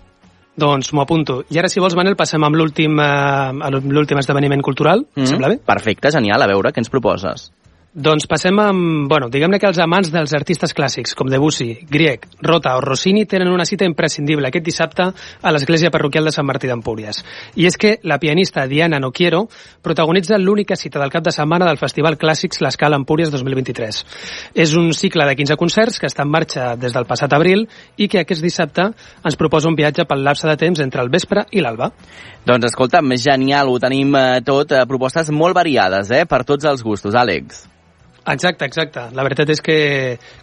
Doncs 0.57 0.89
m'ho 0.89 1.03
apunto. 1.03 1.43
I 1.53 1.59
ara, 1.61 1.69
si 1.69 1.83
vols, 1.83 1.93
Manel, 1.99 2.15
passem 2.17 2.41
amb 2.47 2.57
l'últim 2.57 2.97
eh, 2.97 4.17
esdeveniment 4.17 4.63
cultural. 4.63 5.05
Mm 5.05 5.21
-hmm. 5.21 5.29
Sembla 5.29 5.49
bé? 5.49 5.59
Perfecte, 5.63 6.09
genial. 6.11 6.41
A 6.41 6.47
veure, 6.47 6.73
què 6.73 6.79
ens 6.79 6.89
proposes? 6.89 7.51
Doncs 7.95 8.25
passem 8.27 8.57
amb... 8.59 9.05
Bueno, 9.07 9.29
diguem-ne 9.31 9.55
que 9.55 9.69
els 9.69 9.77
amants 9.79 10.09
dels 10.11 10.33
artistes 10.35 10.73
clàssics, 10.75 11.13
com 11.15 11.29
Debussy, 11.31 11.69
Grieg, 11.87 12.25
Rota 12.43 12.73
o 12.75 12.81
Rossini, 12.83 13.21
tenen 13.23 13.47
una 13.47 13.63
cita 13.63 13.87
imprescindible 13.87 14.49
aquest 14.49 14.65
dissabte 14.65 15.05
a 15.07 15.51
l'església 15.55 15.87
parroquial 15.93 16.27
de 16.27 16.33
Sant 16.35 16.43
Martí 16.43 16.67
d'Empúries. 16.67 17.21
I 17.55 17.69
és 17.69 17.77
que 17.79 17.93
la 18.03 18.17
pianista 18.19 18.65
Diana 18.67 18.99
Noquiero 18.99 19.45
protagonitza 19.79 20.35
l'única 20.35 20.75
cita 20.75 20.99
del 20.99 21.13
cap 21.13 21.23
de 21.23 21.31
setmana 21.31 21.69
del 21.69 21.79
Festival 21.79 22.17
Clàssics 22.19 22.59
L'Escala 22.65 22.99
Empúries 22.99 23.31
2023. 23.31 24.01
És 24.65 24.73
un 24.75 24.91
cicle 24.91 25.23
de 25.29 25.37
15 25.39 25.55
concerts 25.61 25.99
que 26.03 26.09
està 26.11 26.25
en 26.27 26.33
marxa 26.33 26.65
des 26.75 26.91
del 26.91 27.07
passat 27.07 27.31
abril 27.31 27.63
i 27.95 28.09
que 28.11 28.25
aquest 28.25 28.43
dissabte 28.43 28.89
ens 28.91 29.39
proposa 29.39 29.71
un 29.71 29.77
viatge 29.79 30.03
pel 30.03 30.25
lapse 30.27 30.49
de 30.49 30.57
temps 30.59 30.81
entre 30.83 30.99
el 30.99 31.13
vespre 31.13 31.45
i 31.55 31.63
l'alba. 31.63 31.93
Doncs 32.43 32.67
escolta'm, 32.73 33.15
genial, 33.15 33.71
ho 33.71 33.79
tenim 33.79 34.11
eh, 34.19 34.43
tot, 34.43 34.75
eh, 34.75 34.83
propostes 34.83 35.31
molt 35.31 35.55
variades, 35.55 36.11
eh, 36.11 36.25
per 36.27 36.43
tots 36.43 36.67
els 36.67 36.83
gustos. 36.83 37.15
Àlex. 37.15 37.63
Exacte, 38.25 38.65
exacte. 38.65 39.01
La 39.13 39.23
veritat 39.23 39.51
és 39.53 39.61
que, 39.61 39.77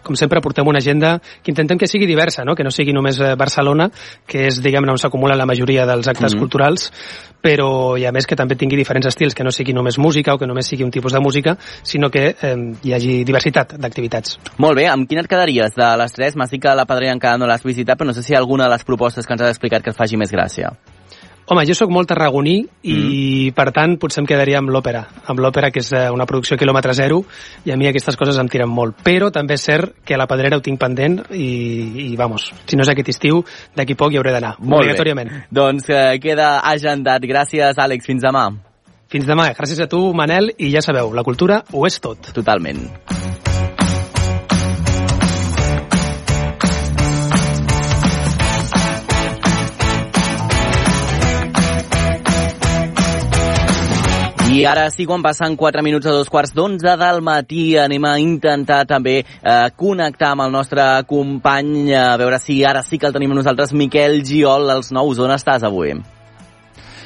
com 0.03 0.15
sempre, 0.15 0.41
portem 0.41 0.67
una 0.67 0.79
agenda 0.79 1.17
que 1.43 1.51
intentem 1.51 1.77
que 1.77 1.89
sigui 1.89 2.07
diversa, 2.07 2.45
no? 2.47 2.55
que 2.55 2.63
no 2.63 2.71
sigui 2.71 2.95
només 2.95 3.19
eh, 3.19 3.33
Barcelona, 3.39 3.89
que 4.27 4.47
és, 4.47 4.61
diguem-ne, 4.63 4.93
on 4.93 5.01
s'acumula 5.01 5.35
la 5.35 5.47
majoria 5.49 5.85
dels 5.89 6.07
actes 6.07 6.31
mm 6.31 6.35
-hmm. 6.35 6.39
culturals, 6.39 6.91
però, 7.43 7.99
i 7.99 8.05
a 8.05 8.11
més, 8.11 8.25
que 8.25 8.37
també 8.39 8.55
tingui 8.55 8.77
diferents 8.77 9.07
estils, 9.07 9.35
que 9.35 9.43
no 9.43 9.51
sigui 9.51 9.73
només 9.73 9.97
música 9.97 10.33
o 10.33 10.37
que 10.37 10.47
només 10.47 10.65
sigui 10.65 10.83
un 10.83 10.91
tipus 10.91 11.11
de 11.11 11.19
música, 11.19 11.57
sinó 11.83 12.09
que 12.09 12.35
eh, 12.41 12.55
hi 12.83 12.93
hagi 12.93 13.23
diversitat 13.25 13.75
d'activitats. 13.77 14.39
Molt 14.57 14.77
bé, 14.77 14.87
amb 14.87 15.07
quina 15.07 15.21
et 15.21 15.27
quedaries 15.27 15.75
de 15.75 15.97
les 15.97 16.13
tres? 16.13 16.35
M'has 16.35 16.51
dit 16.51 16.61
que 16.61 16.73
la 16.75 16.85
Padrera 16.85 17.11
encara 17.11 17.37
no 17.37 17.45
l'has 17.45 17.63
visitat, 17.63 17.97
però 17.97 18.07
no 18.07 18.13
sé 18.13 18.23
si 18.23 18.31
hi 18.31 18.35
ha 18.35 18.39
alguna 18.39 18.63
de 18.63 18.71
les 18.71 18.83
propostes 18.83 19.27
que 19.27 19.33
ens 19.33 19.41
has 19.41 19.49
explicat 19.49 19.83
que 19.83 19.89
et 19.89 19.97
faci 19.97 20.15
més 20.15 20.31
gràcia. 20.31 20.71
Home, 21.51 21.65
jo 21.67 21.75
sóc 21.75 21.91
molt 21.91 22.07
tarragoní 22.07 22.55
i, 22.61 22.93
mm. 22.93 23.55
per 23.57 23.67
tant, 23.75 23.97
potser 23.99 24.21
em 24.23 24.27
quedaria 24.29 24.61
amb 24.61 24.71
l'òpera. 24.71 25.03
Amb 25.27 25.41
l'òpera, 25.43 25.73
que 25.75 25.81
és 25.83 25.91
eh, 25.91 26.05
una 26.13 26.27
producció 26.29 26.55
quilòmetre 26.59 26.95
zero, 26.95 27.19
i 27.67 27.73
a 27.73 27.77
mi 27.79 27.89
aquestes 27.89 28.15
coses 28.19 28.39
em 28.39 28.47
tiren 28.51 28.71
molt. 28.71 29.01
Però 29.03 29.27
també 29.33 29.57
és 29.59 29.65
cert 29.67 29.97
que 30.07 30.15
a 30.15 30.21
la 30.21 30.27
Pedrera 30.31 30.59
ho 30.59 30.63
tinc 30.63 30.79
pendent 30.79 31.19
i, 31.35 31.49
i 32.07 32.09
vamos, 32.19 32.49
si 32.63 32.79
no 32.79 32.87
és 32.87 32.93
aquest 32.93 33.11
estiu, 33.15 33.43
d'aquí 33.75 33.97
poc 33.99 34.15
hi 34.15 34.21
hauré 34.21 34.35
d'anar, 34.35 34.55
obligatòriament. 34.63 35.33
Bé. 35.33 35.47
Doncs 35.51 35.89
eh, 35.91 36.05
queda 36.23 36.55
agendat. 36.71 37.27
Gràcies, 37.27 37.75
Àlex. 37.79 38.07
Fins 38.07 38.23
demà. 38.23 38.47
Fins 39.11 39.27
demà. 39.29 39.51
Gràcies 39.57 39.83
a 39.83 39.89
tu, 39.91 40.05
Manel, 40.15 40.53
i 40.57 40.71
ja 40.73 40.81
sabeu, 40.85 41.11
la 41.13 41.27
cultura 41.27 41.63
ho 41.73 41.83
és 41.89 41.99
tot. 42.01 42.31
Totalment. 42.33 42.87
I 54.53 54.65
ara 54.69 54.83
sí, 54.93 55.07
quan 55.09 55.23
passen 55.25 55.55
4 55.57 55.81
minuts 55.81 56.05
a 56.05 56.11
dos 56.13 56.27
quarts 56.29 56.51
d'onze 56.53 56.91
del 57.01 57.23
matí, 57.25 57.73
anem 57.81 58.05
a 58.05 58.11
intentar 58.21 58.83
també 58.85 59.15
eh, 59.23 59.71
connectar 59.73 60.29
amb 60.35 60.45
el 60.45 60.53
nostre 60.53 60.85
company, 61.09 61.89
a 61.97 62.11
veure 62.21 62.37
si 62.37 62.59
ara 62.61 62.83
sí 62.85 63.01
que 63.01 63.09
el 63.09 63.15
tenim 63.17 63.33
nosaltres, 63.33 63.73
Miquel 63.73 64.21
Giol, 64.21 64.69
als 64.69 64.93
nous. 64.93 65.17
On 65.25 65.33
estàs 65.33 65.65
avui? 65.65 65.95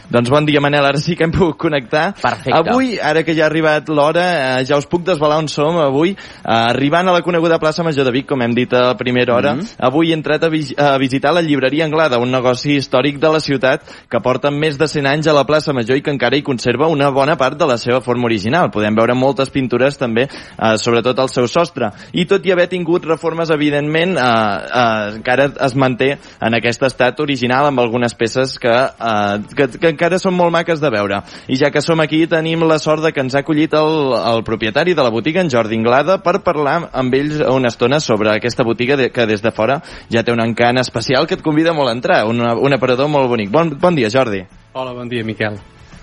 Doncs 0.08 0.30
bon 0.32 0.46
dia, 0.48 0.62
Manel, 0.63 0.86
ara 0.88 1.00
sí 1.04 1.17
que 1.20 1.26
hem 1.26 1.34
pogut 1.36 1.58
connectar. 1.60 2.13
Perfecte. 2.22 2.56
Avui, 2.56 2.93
ara 3.04 3.26
que 3.28 3.34
ja 3.36 3.43
ha 3.43 3.50
arribat 3.50 3.89
l'hora, 3.91 4.24
eh, 4.62 4.65
ja 4.65 4.78
us 4.80 4.86
puc 4.88 5.04
desvelar 5.04 5.41
on 5.41 5.50
som 5.52 5.76
avui. 5.84 6.13
Eh, 6.15 6.46
arribant 6.48 7.10
a 7.10 7.15
la 7.17 7.22
coneguda 7.26 7.60
plaça 7.60 7.84
Major 7.84 8.08
de 8.08 8.13
Vic, 8.15 8.28
com 8.30 8.41
hem 8.41 8.54
dit 8.56 8.72
a 8.74 8.96
primera 8.96 9.36
hora, 9.36 9.54
mm 9.56 9.60
-hmm. 9.60 9.76
avui 9.80 10.12
he 10.12 10.13
entrat 10.13 10.43
a, 10.43 10.50
vi 10.50 10.63
a 10.78 10.98
visitar 10.98 11.34
la 11.34 11.41
llibreria 11.41 11.84
Anglada, 11.84 12.20
un 12.20 12.32
negoci 12.32 12.78
històric 12.78 13.20
de 13.20 13.30
la 13.30 13.39
ciutat 13.39 13.82
que 14.10 14.20
porta 14.22 14.50
més 14.50 14.78
de 14.78 14.88
100 14.88 15.06
anys 15.06 15.28
a 15.28 15.34
la 15.34 15.43
plaça 15.43 15.74
Major 15.74 15.98
i 15.98 16.02
que 16.02 16.12
encara 16.12 16.38
hi 16.38 16.41
conserva 16.41 16.88
una 16.88 17.10
bona 17.10 17.36
part 17.36 17.58
de 17.58 17.65
la 17.65 17.78
seva 17.78 18.00
forma 18.00 18.26
original. 18.26 18.72
Podem 18.72 18.96
veure 18.96 19.13
moltes 19.13 19.50
pintures 19.50 19.98
també, 19.98 20.24
eh, 20.24 20.78
sobretot 20.78 21.20
al 21.20 21.30
seu 21.30 21.48
sostre. 21.48 21.91
I 22.13 22.26
tot 22.26 22.46
i 22.46 22.52
haver 22.52 22.67
tingut 22.67 23.04
reformes, 23.04 23.50
evidentment, 23.50 24.17
eh, 24.17 24.22
eh, 24.22 25.15
encara 25.17 25.52
es 25.60 25.76
manté 25.76 26.17
en 26.39 26.54
aquest 26.54 26.82
estat 26.84 27.20
original 27.20 27.65
amb 27.65 27.80
algunes 27.80 28.13
peces 28.13 28.58
que, 28.58 28.70
eh, 28.70 29.39
que, 29.56 29.67
que 29.80 29.96
encara 29.97 30.21
són 30.21 30.38
molt 30.38 30.53
maques 30.53 30.79
de 30.79 30.91
veure. 30.93 31.23
I 31.49 31.57
ja 31.57 31.71
que 31.73 31.81
som 31.81 31.99
aquí, 32.03 32.21
tenim 32.29 32.63
la 32.69 32.77
sort 32.79 33.01
de 33.03 33.12
que 33.12 33.23
ens 33.25 33.36
ha 33.36 33.41
acollit 33.41 33.73
el, 33.73 34.13
el 34.21 34.43
propietari 34.45 34.93
de 34.93 35.03
la 35.03 35.12
botiga, 35.13 35.41
en 35.41 35.49
Jordi 35.49 35.75
Inglada, 35.75 36.19
per 36.21 36.38
parlar 36.45 36.77
amb 36.93 37.17
ells 37.17 37.41
una 37.49 37.73
estona 37.73 37.99
sobre 37.99 38.36
aquesta 38.36 38.63
botiga 38.67 38.95
de, 38.99 39.10
que 39.12 39.25
des 39.25 39.41
de 39.41 39.51
fora 39.51 39.81
ja 40.13 40.23
té 40.23 40.36
un 40.36 40.43
encant 40.43 40.77
especial 40.77 41.25
que 41.27 41.39
et 41.39 41.43
convida 41.43 41.73
molt 41.73 41.89
a 41.89 41.97
entrar, 41.97 42.21
un, 42.29 42.39
un 42.39 42.77
aparador 42.77 43.10
molt 43.10 43.31
bonic. 43.31 43.49
Bon, 43.49 43.73
bon 43.81 43.97
dia, 43.97 44.13
Jordi. 44.13 44.43
Hola, 44.77 44.93
bon 44.93 45.10
dia, 45.10 45.25
Miquel. 45.25 45.57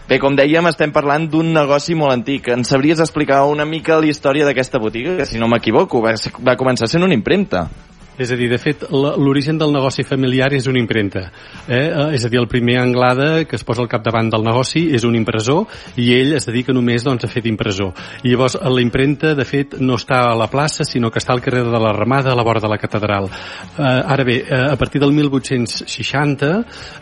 Bé, 0.05 0.19
com 0.21 0.35
dèiem, 0.37 0.67
estem 0.69 0.91
parlant 0.93 1.25
d'un 1.33 1.55
negoci 1.55 1.95
molt 1.97 2.13
antic. 2.13 2.51
Ens 2.53 2.69
sabries 2.69 3.01
explicar 3.01 3.47
una 3.49 3.65
mica 3.65 3.97
la 3.97 4.11
història 4.11 4.45
d'aquesta 4.45 4.83
botiga, 4.83 5.15
que 5.17 5.25
si 5.25 5.41
no 5.41 5.49
m'equivoco 5.49 6.03
va, 6.05 6.13
va 6.45 6.59
començar 6.61 6.91
sent 6.91 7.07
una 7.07 7.17
impremta. 7.17 7.69
És 8.15 8.31
a 8.31 8.37
dir, 8.39 8.47
de 8.51 8.59
fet, 8.63 8.85
l'origen 8.93 9.59
del 9.59 9.73
negoci 9.75 10.05
familiar 10.07 10.53
és 10.55 10.69
una 10.71 10.79
impremta. 10.79 11.25
Eh? 11.67 11.79
eh? 11.79 12.05
És 12.15 12.25
a 12.25 12.31
dir, 12.31 12.39
el 12.39 12.47
primer 12.51 12.79
Anglada 12.79 13.45
que 13.45 13.57
es 13.59 13.65
posa 13.67 13.83
al 13.83 13.91
capdavant 13.91 14.31
del 14.31 14.45
negoci 14.47 14.85
és 14.95 15.03
un 15.07 15.17
impressor 15.19 15.65
i 15.99 16.13
ell 16.15 16.35
es 16.39 16.47
dedica 16.47 16.73
només 16.75 17.03
doncs, 17.03 17.27
a 17.27 17.31
fer 17.31 17.43
d'impressor. 17.43 17.91
I 18.23 18.31
llavors 18.31 18.55
la 18.63 18.83
impremta, 18.85 19.35
de 19.35 19.47
fet, 19.49 19.75
no 19.83 19.99
està 19.99 20.21
a 20.29 20.37
la 20.39 20.47
plaça, 20.53 20.87
sinó 20.87 21.11
que 21.11 21.19
està 21.19 21.35
al 21.35 21.43
carrer 21.43 21.65
de 21.67 21.81
la 21.83 21.93
Ramada, 21.97 22.31
a 22.33 22.39
la 22.39 22.47
vora 22.47 22.63
de 22.63 22.71
la 22.71 22.79
catedral. 22.79 23.27
Eh, 23.27 23.83
ara 23.83 24.25
bé, 24.25 24.39
eh, 24.45 24.63
a 24.71 24.77
partir 24.79 25.03
del 25.03 25.13
1860, 25.13 26.53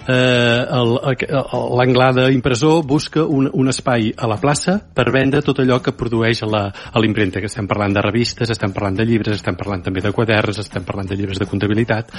eh, 0.09 0.65
l'Anglada 1.77 2.31
impressor 2.33 2.83
busca 2.89 3.25
un, 3.25 3.51
un 3.53 3.69
espai 3.69 4.13
a 4.17 4.31
la 4.31 4.41
plaça 4.41 4.79
per 4.95 5.11
vendre 5.13 5.43
tot 5.45 5.61
allò 5.61 5.81
que 5.83 5.93
produeix 5.93 6.43
a 6.43 7.01
l'impremta, 7.01 7.41
que 7.41 7.51
estem 7.53 7.69
parlant 7.69 7.93
de 7.93 8.05
revistes, 8.05 8.51
estem 8.51 8.73
parlant 8.73 8.97
de 8.97 9.07
llibres, 9.07 9.37
estem 9.37 9.59
parlant 9.61 9.85
també 9.85 10.01
de 10.01 10.13
quaderns, 10.15 10.63
estem 10.63 10.85
parlant 10.89 11.02
de 11.09 11.17
llibres 11.17 11.39
de 11.39 11.47
comptabilitat. 11.47 12.13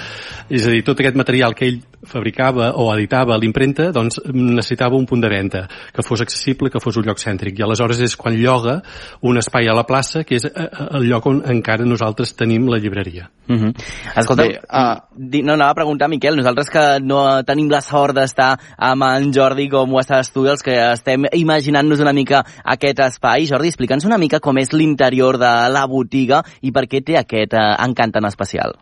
És 0.49 0.67
a 0.67 0.73
dir, 0.73 0.83
tot 0.83 0.99
aquest 0.99 1.17
material 1.19 1.55
que 1.55 1.67
ell 1.69 1.81
fabricava 2.03 2.73
o 2.79 2.89
editava 2.93 3.35
a 3.35 3.39
l'impremta 3.39 3.89
doncs, 3.95 4.19
necessitava 4.33 4.97
un 4.97 5.05
punt 5.07 5.21
de 5.23 5.29
venda 5.31 5.63
que 5.93 6.03
fos 6.03 6.21
accessible, 6.21 6.69
que 6.69 6.81
fos 6.83 6.97
un 6.99 7.07
lloc 7.07 7.21
cèntric. 7.21 7.59
I 7.59 7.65
aleshores 7.65 8.01
és 8.03 8.15
quan 8.19 8.35
lloga 8.37 8.79
un 9.21 9.39
espai 9.39 9.69
a 9.69 9.75
la 9.77 9.85
plaça, 9.87 10.23
que 10.27 10.37
és 10.39 10.47
eh, 10.49 10.51
eh, 10.53 10.87
el 10.99 11.07
lloc 11.09 11.29
on 11.31 11.41
encara 11.53 11.87
nosaltres 11.87 12.35
tenim 12.37 12.67
la 12.71 12.79
llibreria. 12.79 13.29
Uh 13.47 13.55
-huh. 13.55 13.73
Escolta, 14.15 14.43
Bé, 14.43 14.59
uh... 14.59 15.43
no 15.43 15.53
anava 15.53 15.71
a 15.71 15.75
preguntar, 15.75 16.07
Miquel, 16.09 16.35
nosaltres 16.35 16.69
que 16.69 16.99
no 17.01 17.43
tenim 17.43 17.69
la 17.69 17.81
sort 17.81 18.15
d'estar 18.15 18.57
amb 18.77 19.03
en 19.03 19.33
Jordi 19.33 19.69
com 19.69 19.93
ho 19.93 19.99
estàs 19.99 20.31
tu, 20.31 20.45
els 20.47 20.61
que 20.63 20.93
estem 20.93 21.25
imaginant-nos 21.33 21.99
una 21.99 22.13
mica 22.13 22.43
aquest 22.63 22.99
espai. 22.99 23.45
Jordi, 23.45 23.67
explica'ns 23.67 24.05
una 24.05 24.17
mica 24.17 24.39
com 24.39 24.57
és 24.57 24.71
l'interior 24.71 25.37
de 25.37 25.69
la 25.69 25.85
botiga 25.85 26.43
i 26.61 26.71
per 26.71 26.85
què 26.87 27.03
té 27.03 27.17
aquest 27.17 27.53
uh, 27.53 27.75
encant 27.85 28.11
tan 28.11 28.25
especial. 28.25 28.72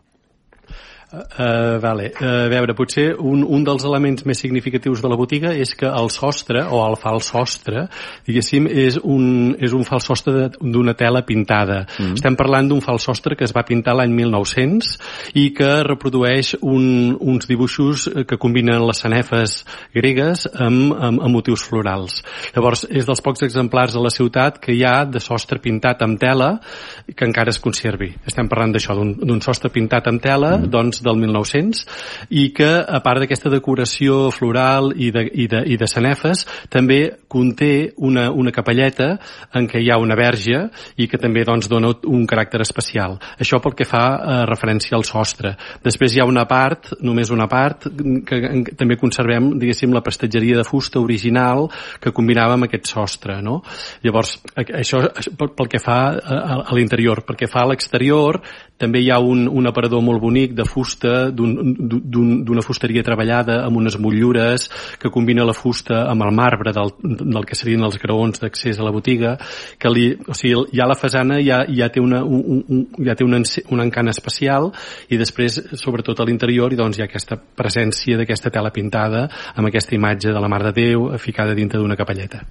Uh, 1.11 1.75
vale. 1.83 2.13
Uh, 2.21 2.45
a 2.45 2.47
veure, 2.47 2.71
potser 2.71 3.09
un, 3.19 3.41
un 3.43 3.65
dels 3.67 3.83
elements 3.83 4.23
més 4.23 4.39
significatius 4.39 5.01
de 5.03 5.09
la 5.11 5.17
botiga 5.19 5.49
és 5.51 5.73
que 5.75 5.89
el 5.89 6.07
sostre, 6.13 6.61
o 6.71 6.79
el 6.85 6.95
fals 7.01 7.27
sostre, 7.33 7.83
diguéssim, 8.23 8.69
és 8.71 8.95
un, 9.03 9.51
és 9.59 9.75
un 9.75 9.83
fals 9.83 10.07
sostre 10.07 10.47
d'una 10.55 10.93
tela 10.95 11.25
pintada. 11.27 11.81
Mm. 11.97 12.15
Estem 12.15 12.37
parlant 12.39 12.69
d'un 12.71 12.79
fals 12.85 13.03
sostre 13.09 13.35
que 13.35 13.43
es 13.43 13.51
va 13.51 13.65
pintar 13.67 13.97
l'any 13.99 14.13
1900 14.15 14.93
i 15.41 15.49
que 15.57 15.71
reprodueix 15.83 16.53
un, 16.61 17.17
uns 17.19 17.49
dibuixos 17.49 18.07
que 18.27 18.39
combinen 18.39 18.79
les 18.87 19.03
sanefes 19.03 19.57
gregues 19.91 20.45
amb, 20.53 20.95
amb, 20.95 21.19
amb 21.19 21.35
motius 21.35 21.67
florals. 21.67 22.21
Llavors, 22.55 22.85
és 22.87 23.09
dels 23.09 23.23
pocs 23.25 23.43
exemplars 23.49 23.99
a 23.99 24.05
la 24.05 24.13
ciutat 24.15 24.61
que 24.63 24.77
hi 24.77 24.85
ha 24.87 25.03
de 25.03 25.19
sostre 25.19 25.59
pintat 25.59 26.07
amb 26.07 26.21
tela 26.23 26.53
que 27.11 27.27
encara 27.27 27.51
es 27.51 27.59
conservi. 27.59 28.13
Estem 28.23 28.47
parlant 28.47 28.71
d'això, 28.71 28.95
d'un 28.95 29.43
sostre 29.43 29.75
pintat 29.75 30.07
amb 30.07 30.23
tela, 30.23 30.55
mm. 30.55 30.71
doncs 30.71 31.00
del 31.03 31.19
1900 31.21 31.83
i 32.29 32.49
que, 32.55 32.69
a 32.81 33.01
part 33.03 33.23
d'aquesta 33.23 33.51
decoració 33.53 34.29
floral 34.33 34.91
i 34.95 35.11
de, 35.13 35.25
i, 35.25 35.47
de, 35.51 35.63
i 35.73 35.77
de 35.79 35.89
sanefes, 35.89 36.45
també 36.71 37.01
conté 37.31 37.91
una, 37.97 38.29
una 38.31 38.53
capelleta 38.55 39.13
en 39.55 39.67
què 39.69 39.81
hi 39.81 39.91
ha 39.91 39.99
una 40.01 40.17
verge 40.19 40.65
i 40.97 41.07
que 41.07 41.19
també 41.21 41.45
doncs, 41.47 41.69
dona 41.71 41.93
un 42.11 42.25
caràcter 42.27 42.61
especial. 42.65 43.17
Això 43.39 43.61
pel 43.63 43.75
que 43.77 43.87
fa 43.87 44.03
eh, 44.11 44.39
referència 44.49 44.97
al 44.97 45.05
sostre. 45.07 45.53
Després 45.83 46.15
hi 46.15 46.21
ha 46.23 46.27
una 46.29 46.45
part, 46.49 46.93
només 47.01 47.31
una 47.31 47.47
part, 47.51 47.87
que, 48.27 48.41
que 48.67 48.75
també 48.77 48.97
conservem, 48.99 49.53
diguéssim, 49.61 49.93
la 49.95 50.03
prestatgeria 50.05 50.59
de 50.59 50.67
fusta 50.67 50.99
original 51.01 51.67
que 52.01 52.13
combinava 52.15 52.57
amb 52.57 52.67
aquest 52.67 52.91
sostre. 52.91 53.39
No? 53.41 53.61
Llavors, 54.03 54.37
això 54.55 55.05
pel 55.39 55.71
que 55.71 55.81
fa 55.81 55.99
a, 56.11 56.59
a 56.65 56.75
l'interior. 56.77 57.23
Pel 57.27 57.39
que 57.39 57.49
fa 57.51 57.63
a 57.65 57.71
l'exterior, 57.71 58.41
també 58.81 59.03
hi 59.03 59.11
ha 59.13 59.19
un, 59.21 59.45
un 59.47 59.69
aparador 59.69 60.01
molt 60.01 60.21
bonic 60.21 60.55
de 60.57 60.65
fusta, 60.65 60.90
d'una 60.99 61.61
un, 61.63 62.61
fusteria 62.65 63.03
treballada 63.03 63.61
amb 63.65 63.77
unes 63.77 63.97
motllures 64.01 64.67
que 64.99 65.11
combina 65.13 65.45
la 65.47 65.55
fusta 65.57 66.05
amb 66.09 66.25
el 66.25 66.33
marbre 66.35 66.73
del, 66.75 66.93
del 67.01 67.47
que 67.47 67.57
serien 67.57 67.85
els 67.87 67.97
graons 68.01 68.41
d'accés 68.41 68.79
a 68.79 68.85
la 68.85 68.93
botiga, 68.93 69.37
que 69.79 69.91
li, 69.91 70.07
o 70.27 70.35
sigui, 70.37 70.67
ja 70.75 70.87
la 70.89 70.97
façana 70.99 71.39
ja, 71.43 71.61
ja 71.69 71.89
té, 71.93 72.03
una, 72.03 72.23
un, 72.23 72.63
un, 72.67 72.83
ja 73.05 73.15
té 73.15 73.25
un, 73.27 73.37
un 73.41 73.85
encant 73.85 74.11
especial 74.11 74.71
i 75.09 75.19
després, 75.21 75.59
sobretot 75.79 76.19
a 76.19 76.27
l'interior, 76.27 76.73
doncs, 76.75 76.99
hi 76.99 77.05
ha 77.05 77.09
aquesta 77.09 77.37
presència 77.37 78.19
d'aquesta 78.19 78.51
tela 78.53 78.73
pintada 78.73 79.27
amb 79.55 79.71
aquesta 79.71 79.95
imatge 79.97 80.31
de 80.31 80.41
la 80.41 80.51
Mare 80.51 80.71
de 80.71 80.77
Déu 80.81 81.09
ficada 81.21 81.57
dintre 81.57 81.81
d'una 81.81 81.99
capelleta. 81.99 82.45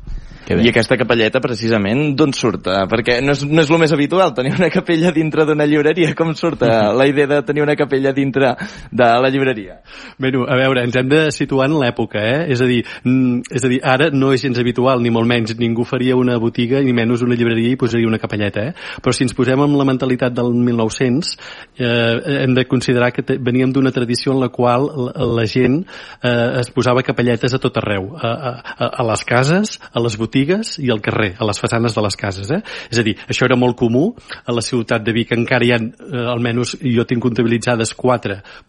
I 0.51 0.67
aquesta 0.67 0.97
capelleta, 0.99 1.39
precisament, 1.43 2.17
d'on 2.19 2.33
surt? 2.35 2.67
Perquè 2.91 3.21
no 3.23 3.37
és, 3.37 3.45
no 3.47 3.63
és 3.63 3.71
el 3.71 3.79
més 3.79 3.93
habitual 3.95 4.33
tenir 4.35 4.51
una 4.57 4.71
capella 4.73 5.13
dintre 5.15 5.45
d'una 5.47 5.67
llibreria 5.69 6.11
com 6.19 6.33
surt 6.35 6.65
uh, 6.67 6.91
la 6.97 7.07
idea 7.07 7.29
de 7.31 7.39
tenir 7.47 7.63
una 7.63 7.77
capella 7.79 8.11
dins 8.17 8.30
dintre 8.31 8.55
de 8.91 9.05
la 9.05 9.29
llibreria? 9.29 9.81
Bueno, 10.19 10.45
a 10.49 10.57
veure, 10.57 10.85
ens 10.85 10.97
hem 10.97 11.09
de 11.11 11.21
situar 11.35 11.69
en 11.69 11.77
l'època, 11.81 12.21
eh? 12.23 12.47
És 12.53 12.63
a 12.63 12.69
dir, 12.69 12.85
mm, 13.05 13.51
és 13.51 13.65
a 13.65 13.69
dir, 13.69 13.81
ara 13.83 14.11
no 14.11 14.33
és 14.33 14.43
gens 14.43 14.59
habitual, 14.59 15.03
ni 15.03 15.11
molt 15.11 15.27
menys, 15.27 15.57
ningú 15.59 15.85
faria 15.85 16.17
una 16.17 16.39
botiga, 16.39 16.81
ni 16.81 16.93
menys 16.93 17.23
una 17.23 17.35
llibreria 17.35 17.75
i 17.75 17.77
posaria 17.77 18.07
una 18.07 18.19
capelleta, 18.19 18.61
eh? 18.71 18.75
Però 19.03 19.13
si 19.13 19.25
ens 19.25 19.35
posem 19.35 19.61
amb 19.61 19.77
la 19.77 19.85
mentalitat 19.85 20.35
del 20.35 20.53
1900, 20.55 21.37
eh, 21.79 22.45
hem 22.45 22.55
de 22.55 22.67
considerar 22.67 23.13
que 23.13 23.25
veníem 23.39 23.73
d'una 23.73 23.91
tradició 23.91 24.33
en 24.33 24.41
la 24.41 24.49
qual 24.49 24.87
la, 24.87 25.27
la 25.41 25.47
gent 25.47 25.85
eh, 26.23 26.61
es 26.61 26.71
posava 26.71 27.03
capelletes 27.03 27.55
a 27.55 27.59
tot 27.59 27.77
arreu, 27.81 28.15
a, 28.17 28.31
a, 28.31 28.87
a 29.01 29.07
les 29.11 29.25
cases, 29.25 29.79
a 29.93 30.01
les 30.01 30.17
botigues 30.17 30.79
i 30.79 30.91
al 30.91 31.01
carrer, 31.01 31.35
a 31.39 31.49
les 31.49 31.59
façanes 31.59 31.95
de 31.95 32.03
les 32.03 32.17
cases, 32.17 32.51
eh? 32.51 32.63
És 32.91 33.01
a 33.01 33.07
dir, 33.07 33.17
això 33.29 33.49
era 33.49 33.57
molt 33.57 33.77
comú, 33.77 34.15
a 34.45 34.53
la 34.53 34.63
ciutat 34.63 35.03
de 35.05 35.15
Vic 35.17 35.33
encara 35.33 35.65
hi 35.65 35.73
ha, 35.73 35.81
eh, 35.81 36.27
almenys 36.31 36.77
jo 36.81 37.05
tinc 37.09 37.23
comptabilitzades 37.25 37.95
quatre 37.97 38.20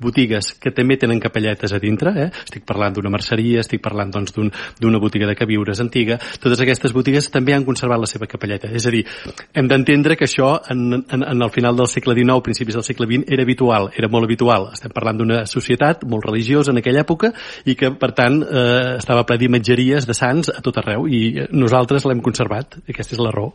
botigues 0.02 0.54
que 0.62 0.72
també 0.76 0.98
tenen 1.02 1.20
capelletes 1.20 1.74
a 1.74 1.80
dintre, 1.82 2.14
eh? 2.16 2.30
estic 2.46 2.66
parlant 2.68 2.96
d'una 2.96 3.12
merceria, 3.14 3.62
estic 3.62 3.82
parlant 3.84 4.12
doncs 4.14 4.36
d'una 4.36 4.52
un, 4.88 5.00
botiga 5.02 5.28
de 5.28 5.36
queviures 5.36 5.82
antiga, 5.84 6.20
totes 6.42 6.62
aquestes 6.64 6.94
botigues 6.94 7.30
també 7.34 7.56
han 7.56 7.66
conservat 7.68 8.02
la 8.02 8.10
seva 8.10 8.30
capelleta, 8.30 8.72
és 8.72 8.88
a 8.88 8.94
dir, 8.94 9.04
hem 9.54 9.68
d'entendre 9.72 10.18
que 10.20 10.28
això 10.30 10.54
en, 10.72 11.02
en, 11.02 11.26
en 11.28 11.46
el 11.46 11.52
final 11.54 11.78
del 11.78 11.90
segle 11.92 12.16
XIX, 12.18 12.42
principis 12.46 12.78
del 12.78 12.88
segle 12.88 13.10
XX, 13.10 13.28
era 13.32 13.46
habitual, 13.48 13.92
era 13.98 14.10
molt 14.12 14.30
habitual, 14.30 14.70
estem 14.76 14.94
parlant 14.96 15.22
d'una 15.22 15.44
societat 15.50 16.06
molt 16.10 16.28
religiosa 16.30 16.74
en 16.74 16.82
aquella 16.82 17.06
època 17.06 17.34
i 17.66 17.76
que 17.80 17.94
per 18.00 18.14
tant 18.18 18.42
eh, 18.46 18.98
estava 18.98 19.26
ple 19.28 19.40
d'imatgeries 19.42 20.08
de 20.08 20.18
sants 20.18 20.52
a 20.54 20.62
tot 20.64 20.82
arreu 20.82 21.08
i 21.08 21.48
nosaltres 21.52 22.08
l'hem 22.08 22.24
conservat, 22.24 22.82
aquesta 22.88 23.18
és 23.18 23.24
la 23.24 23.34
raó. 23.34 23.54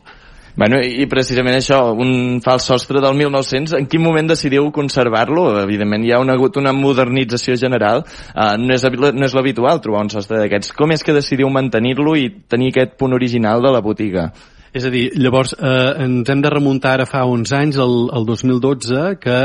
Bueno, 0.56 0.78
i 0.80 1.04
precisament 1.04 1.58
això, 1.58 1.82
un 2.00 2.40
fals 2.40 2.64
sostre 2.70 3.02
del 3.04 3.12
1900, 3.18 3.74
en 3.76 3.88
quin 3.92 4.00
moment 4.00 4.30
decidiu 4.30 4.70
conservar-lo? 4.72 5.50
Evidentment 5.60 6.06
hi 6.06 6.14
ha 6.16 6.20
una, 6.22 6.32
hagut 6.32 6.56
una 6.56 6.72
modernització 6.72 7.58
general, 7.60 8.00
uh, 8.32 8.54
no 8.56 8.72
és, 8.72 8.86
no 8.88 9.28
és 9.28 9.36
l'habitual 9.36 9.82
trobar 9.84 10.06
un 10.06 10.12
sostre 10.16 10.40
d'aquests. 10.40 10.72
Com 10.78 10.96
és 10.96 11.04
que 11.04 11.12
decidiu 11.12 11.52
mantenir-lo 11.52 12.16
i 12.16 12.30
tenir 12.48 12.72
aquest 12.72 12.96
punt 12.96 13.12
original 13.12 13.60
de 13.60 13.74
la 13.76 13.84
botiga? 13.84 14.30
És 14.76 14.84
a 14.84 14.90
dir, 14.92 15.06
llavors 15.16 15.54
eh, 15.56 16.04
ens 16.04 16.28
hem 16.28 16.42
de 16.44 16.50
remuntar 16.52 16.96
ara 16.98 17.06
fa 17.08 17.22
uns 17.24 17.54
anys, 17.56 17.78
el, 17.80 17.94
el 18.12 18.26
2012, 18.28 19.04
que 19.22 19.38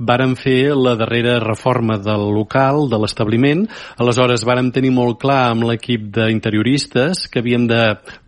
vàrem 0.00 0.32
fer 0.40 0.72
la 0.72 0.94
darrera 0.96 1.34
reforma 1.42 1.98
del 2.00 2.24
local, 2.32 2.86
de 2.88 3.00
l'establiment. 3.02 3.66
Aleshores 4.00 4.46
vàrem 4.48 4.70
tenir 4.72 4.94
molt 4.96 5.18
clar 5.20 5.42
amb 5.50 5.66
l'equip 5.68 6.06
d'interioristes 6.16 7.26
que 7.28 7.42
havíem 7.42 7.66
de, 7.68 7.82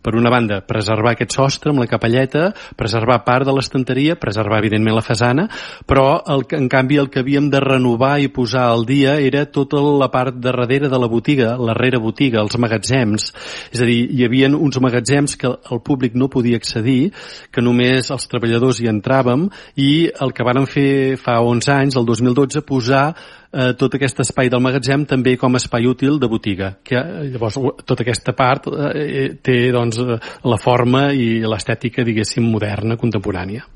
per 0.05 0.12
una 0.18 0.28
banda, 0.28 0.61
preservar 0.68 1.14
aquest 1.14 1.32
sostre 1.32 1.72
amb 1.72 1.80
la 1.80 1.88
capelleta, 1.88 2.51
preservar 2.76 3.22
part 3.24 3.49
de 3.49 3.57
l'estanteria, 3.57 4.18
preservar 4.20 4.61
evidentment 4.61 4.99
la 4.99 5.07
façana, 5.07 5.47
però 5.88 6.20
el, 6.28 6.45
en 6.59 6.68
canvi 6.68 7.01
el 7.01 7.09
que 7.09 7.24
havíem 7.24 7.49
de 7.49 7.64
renovar 7.64 8.18
i 8.20 8.28
posar 8.28 8.66
al 8.68 8.84
dia 8.84 9.16
era 9.16 9.47
tota 9.49 9.80
la 9.80 10.11
part 10.12 10.36
de 10.36 10.45
darrere 10.51 10.92
de 10.92 11.01
la 11.01 11.09
botiga, 11.09 11.55
la 11.57 11.72
rere 11.78 12.03
botiga, 12.05 12.42
els 12.45 12.61
magatzems. 12.61 13.30
És 13.72 13.80
a 13.80 13.88
dir, 13.88 14.03
hi 14.12 14.28
havia 14.28 14.53
uns 14.53 14.76
magatzems 14.76 15.38
que 15.40 15.49
el 15.49 15.80
públic 15.80 16.12
no 16.12 16.28
podia 16.35 16.59
accedir, 16.61 17.12
que 17.55 17.62
només 17.62 18.11
els 18.14 18.28
treballadors 18.30 18.82
hi 18.82 18.91
entràvem 18.91 19.47
i 19.80 19.91
el 20.11 20.35
que 20.35 20.47
vàrem 20.47 20.66
fer 20.70 20.91
fa 21.22 21.39
11 21.45 21.72
anys, 21.78 21.99
el 22.01 22.07
2012, 22.11 22.64
posar 22.66 23.07
eh, 23.14 23.72
tot 23.78 23.95
aquest 23.97 24.24
espai 24.26 24.51
del 24.53 24.62
magatzem 24.64 25.07
també 25.09 25.37
com 25.41 25.55
a 25.55 25.62
espai 25.62 25.87
útil 25.91 26.18
de 26.20 26.30
botiga. 26.30 26.74
Que, 26.85 26.99
eh, 26.99 27.30
llavors, 27.35 27.59
tota 27.87 28.05
aquesta 28.05 28.35
part 28.37 28.68
eh, 28.72 29.37
té 29.43 29.59
doncs, 29.74 30.01
la 30.45 30.61
forma 30.61 31.09
i 31.14 31.41
l'estètica, 31.47 32.05
diguéssim, 32.07 32.47
moderna, 32.51 32.99
contemporània. 33.01 33.66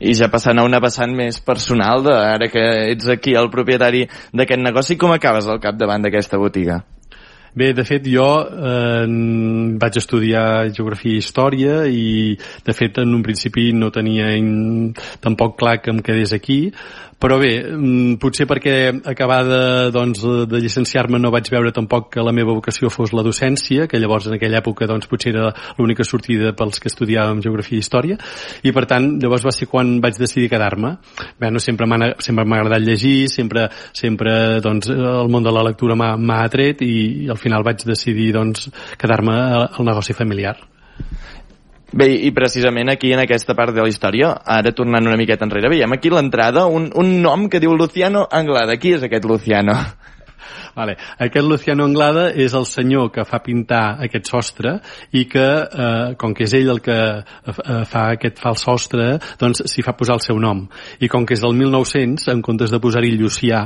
I 0.00 0.14
ja 0.16 0.30
passant 0.32 0.56
a 0.56 0.64
una 0.64 0.80
vessant 0.80 1.12
més 1.12 1.42
personal, 1.44 2.00
de, 2.06 2.14
ara 2.16 2.48
que 2.48 2.62
ets 2.94 3.10
aquí 3.12 3.34
el 3.36 3.50
propietari 3.52 4.06
d'aquest 4.32 4.64
negoci, 4.64 4.96
com 4.96 5.12
acabes 5.12 5.48
al 5.48 5.60
capdavant 5.60 6.06
d'aquesta 6.06 6.40
botiga? 6.40 6.80
Bé, 7.54 7.72
de 7.74 7.84
fet, 7.84 8.06
jo 8.06 8.26
eh, 8.46 9.06
vaig 9.82 9.98
estudiar 9.98 10.70
Geografia 10.70 11.16
i 11.16 11.22
Història 11.22 11.76
i, 11.90 12.36
de 12.66 12.74
fet, 12.76 13.00
en 13.02 13.14
un 13.16 13.24
principi 13.26 13.70
no 13.74 13.90
tenia 13.94 14.30
in, 14.38 14.92
tampoc 15.20 15.58
clar 15.58 15.80
que 15.82 15.90
em 15.90 15.98
quedés 16.04 16.34
aquí, 16.36 16.60
però 17.20 17.36
bé, 17.36 17.60
mm, 17.60 18.14
potser 18.16 18.46
perquè 18.48 19.02
acabada 19.04 19.90
doncs, 19.92 20.22
de 20.48 20.60
llicenciar-me 20.62 21.18
no 21.20 21.28
vaig 21.30 21.50
veure 21.52 21.70
tampoc 21.70 22.08
que 22.14 22.22
la 22.24 22.32
meva 22.32 22.54
vocació 22.56 22.88
fos 22.88 23.12
la 23.12 23.20
docència, 23.22 23.86
que 23.86 24.00
llavors 24.00 24.30
en 24.30 24.38
aquella 24.38 24.62
època 24.62 24.88
doncs, 24.88 25.06
potser 25.06 25.34
era 25.34 25.50
l'única 25.76 26.02
sortida 26.02 26.54
pels 26.56 26.80
que 26.80 26.88
estudiàvem 26.88 27.42
Geografia 27.44 27.76
i 27.76 27.84
Història, 27.84 28.16
i 28.64 28.72
per 28.72 28.86
tant 28.88 29.18
llavors 29.20 29.44
va 29.44 29.52
ser 29.52 29.68
quan 29.68 29.98
vaig 30.00 30.16
decidir 30.16 30.48
quedar-me. 30.48 30.94
Bé, 31.36 31.50
no, 31.52 31.60
sempre 31.60 31.84
m'ha 31.84 32.14
agradat 32.56 32.80
llegir, 32.80 33.28
sempre, 33.28 33.68
sempre 33.92 34.62
doncs, 34.64 34.88
el 34.88 35.28
món 35.28 35.44
de 35.44 35.52
la 35.52 35.66
lectura 35.68 35.98
m'ha 36.00 36.40
atret 36.46 36.80
i, 36.88 37.26
i 37.26 37.28
al 37.28 37.36
final 37.40 37.64
vaig 37.66 37.84
decidir 37.88 38.30
doncs, 38.36 38.68
quedar-me 39.00 39.36
al 39.66 39.86
negoci 39.88 40.16
familiar. 40.16 40.56
Bé, 41.90 42.06
i 42.22 42.30
precisament 42.30 42.92
aquí 42.92 43.10
en 43.10 43.24
aquesta 43.24 43.56
part 43.58 43.74
de 43.74 43.82
la 43.82 43.90
història, 43.90 44.30
ara 44.46 44.70
tornant 44.70 45.08
una 45.08 45.18
miqueta 45.18 45.42
enrere, 45.48 45.72
veiem 45.72 45.96
aquí 45.96 46.12
l'entrada, 46.12 46.68
un, 46.70 46.86
un 46.94 47.16
nom 47.24 47.48
que 47.50 47.58
diu 47.58 47.74
Luciano 47.74 48.28
Anglada. 48.30 48.76
Qui 48.78 48.94
és 48.94 49.06
aquest 49.08 49.26
Luciano? 49.26 49.74
Vale. 50.74 50.96
Aquest 51.18 51.46
Luciano 51.46 51.84
Anglada 51.84 52.28
és 52.30 52.54
el 52.54 52.66
senyor 52.68 53.10
que 53.14 53.24
fa 53.26 53.40
pintar 53.44 53.98
aquest 54.04 54.30
sostre 54.30 54.76
i 55.12 55.24
que, 55.30 55.46
eh, 55.66 56.14
com 56.20 56.34
que 56.34 56.44
és 56.46 56.54
ell 56.54 56.70
el 56.70 56.80
que 56.84 56.96
eh, 57.20 57.84
fa 57.90 58.04
aquest 58.14 58.40
fals 58.42 58.64
sostre, 58.66 59.18
doncs 59.40 59.64
s'hi 59.70 59.84
fa 59.86 59.96
posar 59.98 60.18
el 60.18 60.24
seu 60.24 60.38
nom. 60.38 60.66
I 61.00 61.08
com 61.08 61.26
que 61.26 61.34
és 61.34 61.42
del 61.44 61.56
1900, 61.58 62.28
en 62.32 62.42
comptes 62.42 62.70
de 62.70 62.80
posar-hi 62.82 63.12
Llucià, 63.16 63.62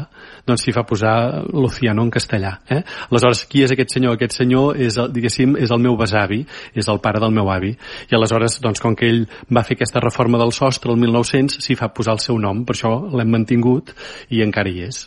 doncs 0.46 0.64
s'hi 0.64 0.74
fa 0.76 0.84
posar 0.88 1.44
Luciano 1.52 2.05
en 2.05 2.12
castellà. 2.14 2.57
Eh? 2.68 2.82
Aleshores, 3.11 3.44
qui 3.50 3.64
és 3.64 3.74
aquest 3.74 3.96
senyor? 3.96 4.18
Aquest 4.18 4.38
senyor 4.40 4.80
és, 4.80 4.98
diguéssim, 5.14 5.57
és 5.61 5.72
el 5.74 5.82
meu 5.84 5.98
besavi, 6.00 6.44
és 6.74 6.88
el 6.88 7.02
pare 7.05 7.22
del 7.22 7.34
meu 7.34 7.50
avi. 7.52 7.74
I 8.11 8.18
aleshores, 8.18 8.61
doncs, 8.64 8.82
com 8.82 8.96
que 8.96 9.09
ell 9.11 9.24
va 9.52 9.64
fer 9.64 9.78
aquesta 9.78 10.02
reforma 10.05 10.40
del 10.40 10.55
sostre 10.57 10.92
el 10.92 11.00
1900, 11.02 11.61
s'hi 11.64 11.78
fa 11.78 11.92
posar 11.94 12.18
el 12.18 12.24
seu 12.24 12.38
nom, 12.40 12.64
per 12.64 12.78
això 12.78 12.96
l'hem 13.12 13.34
mantingut 13.34 13.94
i 14.30 14.44
encara 14.44 14.70
hi 14.70 14.86
és 14.88 15.05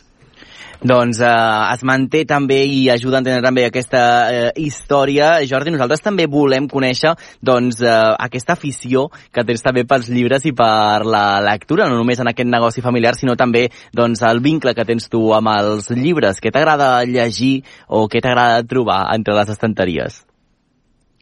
doncs 0.82 1.18
eh, 1.20 1.74
es 1.74 1.82
manté 1.86 2.22
també 2.28 2.60
i 2.70 2.84
ajuda 2.92 3.18
a 3.18 3.22
entendre 3.22 3.42
també 3.42 3.64
aquesta 3.66 4.02
eh, 4.30 4.52
història. 4.62 5.38
Jordi, 5.48 5.72
nosaltres 5.74 6.04
també 6.04 6.28
volem 6.30 6.68
conèixer 6.70 7.14
doncs, 7.42 7.80
eh, 7.82 7.94
aquesta 8.28 8.54
afició 8.54 9.08
que 9.34 9.44
tens 9.48 9.64
també 9.64 9.84
pels 9.88 10.10
llibres 10.12 10.46
i 10.46 10.54
per 10.56 11.02
la 11.06 11.40
lectura, 11.42 11.88
no 11.90 11.98
només 11.98 12.22
en 12.22 12.30
aquest 12.30 12.50
negoci 12.50 12.84
familiar, 12.84 13.16
sinó 13.18 13.34
també 13.36 13.66
doncs, 13.92 14.22
el 14.22 14.42
vincle 14.44 14.74
que 14.74 14.86
tens 14.86 15.10
tu 15.10 15.24
amb 15.34 15.50
els 15.56 15.90
llibres. 15.90 16.38
Què 16.42 16.54
t'agrada 16.54 17.02
llegir 17.08 17.64
o 17.88 18.06
què 18.06 18.22
t'agrada 18.22 18.62
trobar 18.68 19.04
entre 19.16 19.34
les 19.34 19.54
estanteries? 19.56 20.22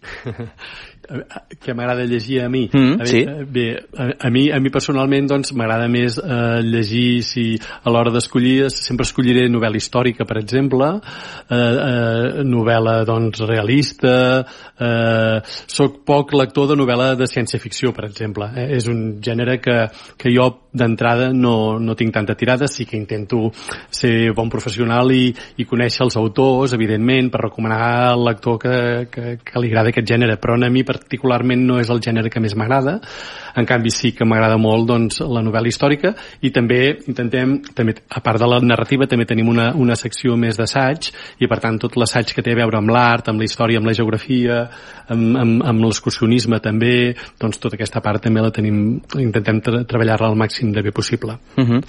que 1.62 1.74
m'agrada 1.74 2.04
llegir 2.04 2.40
a 2.42 2.48
mi. 2.48 2.66
Mm, 2.72 3.00
a 3.00 3.07
sí. 3.07 3.22
Bé, 3.50 3.66
a, 3.96 4.09
a, 4.26 4.30
mi, 4.30 4.46
a 4.50 4.61
mi 4.61 4.72
personalment 4.74 5.28
doncs 5.30 5.52
m'agrada 5.57 5.88
més 5.92 6.18
eh, 6.20 6.61
llegir 6.66 7.22
si 7.26 7.46
a 7.57 7.92
l'hora 7.92 8.12
d'escollir 8.14 8.70
sempre 8.74 9.07
escolliré 9.07 9.46
novel·la 9.52 9.80
històrica, 9.80 10.26
per 10.28 10.38
exemple, 10.42 10.90
eh, 10.96 11.57
eh, 11.57 12.44
novel·la 12.46 12.98
doncs 13.09 13.44
realista, 13.46 14.16
eh, 14.78 15.40
soc 15.66 16.02
poc 16.07 16.34
lector 16.36 16.70
de 16.72 16.78
novel·la 16.78 17.14
de 17.18 17.28
ciència-ficció, 17.30 17.94
per 17.96 18.07
exemple. 18.11 18.50
Eh? 18.57 18.68
És 18.76 18.90
un 18.90 19.18
gènere 19.22 19.61
que, 19.62 19.78
que 20.18 20.32
jo 20.34 20.50
d'entrada 20.76 21.30
no, 21.32 21.78
no 21.80 21.96
tinc 21.98 22.14
tanta 22.14 22.36
tirada, 22.38 22.68
sí 22.68 22.86
que 22.86 22.96
intento 22.96 23.50
ser 23.90 24.32
bon 24.36 24.50
professional 24.52 25.10
i, 25.14 25.30
i 25.56 25.66
conèixer 25.68 26.04
els 26.06 26.18
autors, 26.20 26.76
evidentment, 26.76 27.30
per 27.32 27.46
recomanar 27.46 28.12
al 28.12 28.24
lector 28.28 28.60
que, 28.62 28.76
que, 29.12 29.36
que 29.42 29.62
li 29.62 29.72
agrada 29.72 29.92
aquest 29.94 30.08
gènere, 30.08 30.38
però 30.40 30.56
a 30.56 30.70
mi 30.72 30.84
particularment 30.86 31.64
no 31.66 31.80
és 31.80 31.90
el 31.92 32.02
gènere 32.04 32.30
que 32.32 32.42
més 32.42 32.56
m'agrada, 32.58 32.98
en 33.56 33.66
canvi 33.68 33.90
sí 33.90 34.12
que 34.12 34.26
m'agrada 34.28 34.58
molt 34.60 34.86
doncs, 34.88 35.20
la 35.24 35.42
novel·la 35.44 35.70
històrica 35.70 36.12
i 36.44 36.52
també 36.52 36.80
intentem, 37.08 37.56
també, 37.74 37.96
a 38.12 38.20
part 38.24 38.40
de 38.42 38.48
la 38.50 38.60
narrativa, 38.60 39.08
també 39.08 39.26
tenim 39.28 39.48
una, 39.48 39.70
una 39.74 39.96
secció 39.96 40.36
més 40.36 40.58
d'assaig 40.60 41.10
i 41.40 41.48
per 41.48 41.60
tant 41.64 41.80
tot 41.80 41.96
l'assaig 41.96 42.34
que 42.34 42.44
té 42.44 42.52
a 42.52 42.60
veure 42.60 42.80
amb 42.80 42.92
l'art, 42.92 43.30
amb 43.32 43.40
la 43.40 43.48
història, 43.48 43.80
amb 43.80 43.88
la 43.88 43.96
geografia, 43.96 44.60
amb, 45.08 45.38
amb, 45.40 45.64
amb 45.72 45.84
l'excursionisme 45.86 46.60
també, 46.64 47.14
doncs 47.40 47.60
tota 47.62 47.78
aquesta 47.78 48.02
part 48.04 48.22
també 48.26 48.44
la 48.44 48.52
tenim, 48.54 49.00
intentem 49.22 49.62
tra 49.64 49.82
treballar-la 49.88 50.30
al 50.32 50.38
màxim 50.38 50.65
de 50.72 50.82
bé 50.82 50.92
possible. 50.92 51.38
Uh 51.56 51.64
-huh. 51.64 51.82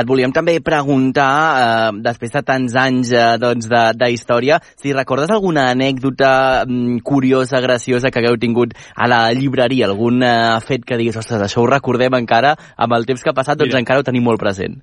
Et 0.00 0.06
volíem 0.06 0.32
també 0.32 0.60
preguntar, 0.60 1.90
eh, 1.92 2.00
després 2.02 2.32
de 2.32 2.42
tants 2.42 2.74
anys 2.74 3.12
eh, 3.12 3.38
doncs, 3.38 3.68
de, 3.68 3.92
de 3.94 4.10
història, 4.10 4.60
si 4.76 4.92
recordes 4.92 5.30
alguna 5.30 5.70
anècdota 5.70 6.64
mm, 6.66 6.98
curiosa, 7.02 7.60
graciosa 7.60 8.10
que 8.10 8.18
hagueu 8.18 8.36
tingut 8.36 8.74
a 8.94 9.08
la 9.08 9.32
llibreria, 9.32 9.86
algun 9.86 10.22
eh, 10.22 10.60
fet 10.60 10.84
que 10.84 10.96
diguis, 10.96 11.16
ostres, 11.16 11.42
això 11.42 11.62
ho 11.62 11.66
recordem 11.66 12.14
encara, 12.14 12.56
amb 12.76 12.92
el 12.92 13.06
temps 13.06 13.22
que 13.22 13.30
ha 13.30 13.34
passat, 13.34 13.58
doncs 13.58 13.72
Mira. 13.72 13.80
encara 13.80 14.00
ho 14.00 14.02
tenim 14.04 14.24
molt 14.24 14.40
present. 14.40 14.82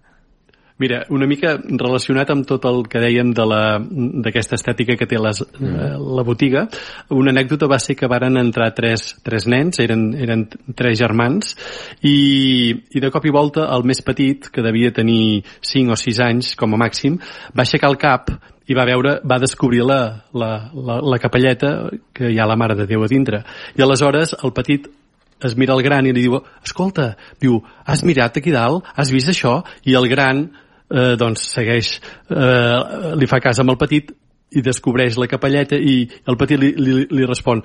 Mira, 0.79 1.01
una 1.11 1.27
mica 1.27 1.57
relacionat 1.59 2.29
amb 2.31 2.45
tot 2.47 2.63
el 2.69 2.85
que 2.87 3.01
dèiem 3.03 3.33
de 3.35 3.45
la- 3.45 3.79
d'aquesta 4.23 4.55
estètica 4.55 4.95
que 4.97 5.05
té 5.05 5.17
les, 5.19 5.41
eh, 5.41 5.97
la 5.99 6.23
botiga, 6.23 6.67
una 7.09 7.31
anècdota 7.31 7.67
va 7.67 7.79
ser 7.79 7.97
que 7.97 8.07
varen 8.07 8.37
entrar 8.37 8.73
tres, 8.73 9.17
tres 9.21 9.45
nens, 9.45 9.79
eren, 9.79 10.13
eren 10.15 10.47
tres 10.75 10.97
germans, 10.97 11.57
i, 12.01 12.69
i 12.95 12.99
de 12.99 13.11
cop 13.11 13.25
i 13.25 13.29
volta 13.29 13.67
el 13.75 13.83
més 13.83 14.01
petit, 14.01 14.47
que 14.49 14.61
devia 14.63 14.93
tenir 14.95 15.43
5 15.61 15.91
o 15.91 15.97
6 15.99 16.19
anys 16.23 16.55
com 16.55 16.73
a 16.73 16.77
màxim, 16.77 17.19
va 17.51 17.65
aixecar 17.65 17.89
el 17.91 17.97
cap 17.97 18.31
i 18.69 18.73
va 18.77 18.85
veure, 18.85 19.19
va 19.25 19.39
descobrir 19.41 19.83
la, 19.83 19.99
la, 20.33 20.69
la, 20.73 21.01
la 21.01 21.19
capelleta 21.19 21.89
que 22.13 22.31
hi 22.31 22.39
ha 22.39 22.47
la 22.47 22.55
Mare 22.55 22.75
de 22.75 22.85
Déu 22.87 23.03
a 23.03 23.07
dintre. 23.11 23.43
I 23.75 23.81
aleshores 23.83 24.35
el 24.43 24.53
petit 24.53 24.87
es 25.43 25.55
mira 25.57 25.73
el 25.73 25.81
gran 25.83 26.05
i 26.05 26.13
li 26.13 26.21
diu, 26.21 26.39
escolta, 26.63 27.15
diu, 27.41 27.61
has 27.85 28.03
mirat 28.03 28.37
aquí 28.37 28.51
dalt? 28.51 28.85
Has 28.95 29.11
vist 29.11 29.31
això? 29.31 29.63
I 29.87 29.95
el 29.95 30.07
gran, 30.11 30.49
eh, 30.89 31.13
doncs, 31.19 31.45
segueix, 31.55 31.93
eh, 32.29 33.13
li 33.19 33.29
fa 33.29 33.39
cas 33.43 33.61
amb 33.61 33.75
el 33.75 33.79
petit 33.81 34.11
i 34.49 34.63
descobreix 34.65 35.17
la 35.21 35.27
capelleta 35.29 35.77
i 35.77 36.01
el 36.25 36.37
petit 36.39 36.59
li, 36.59 36.73
li, 36.77 37.03
li 37.11 37.27
respon, 37.29 37.61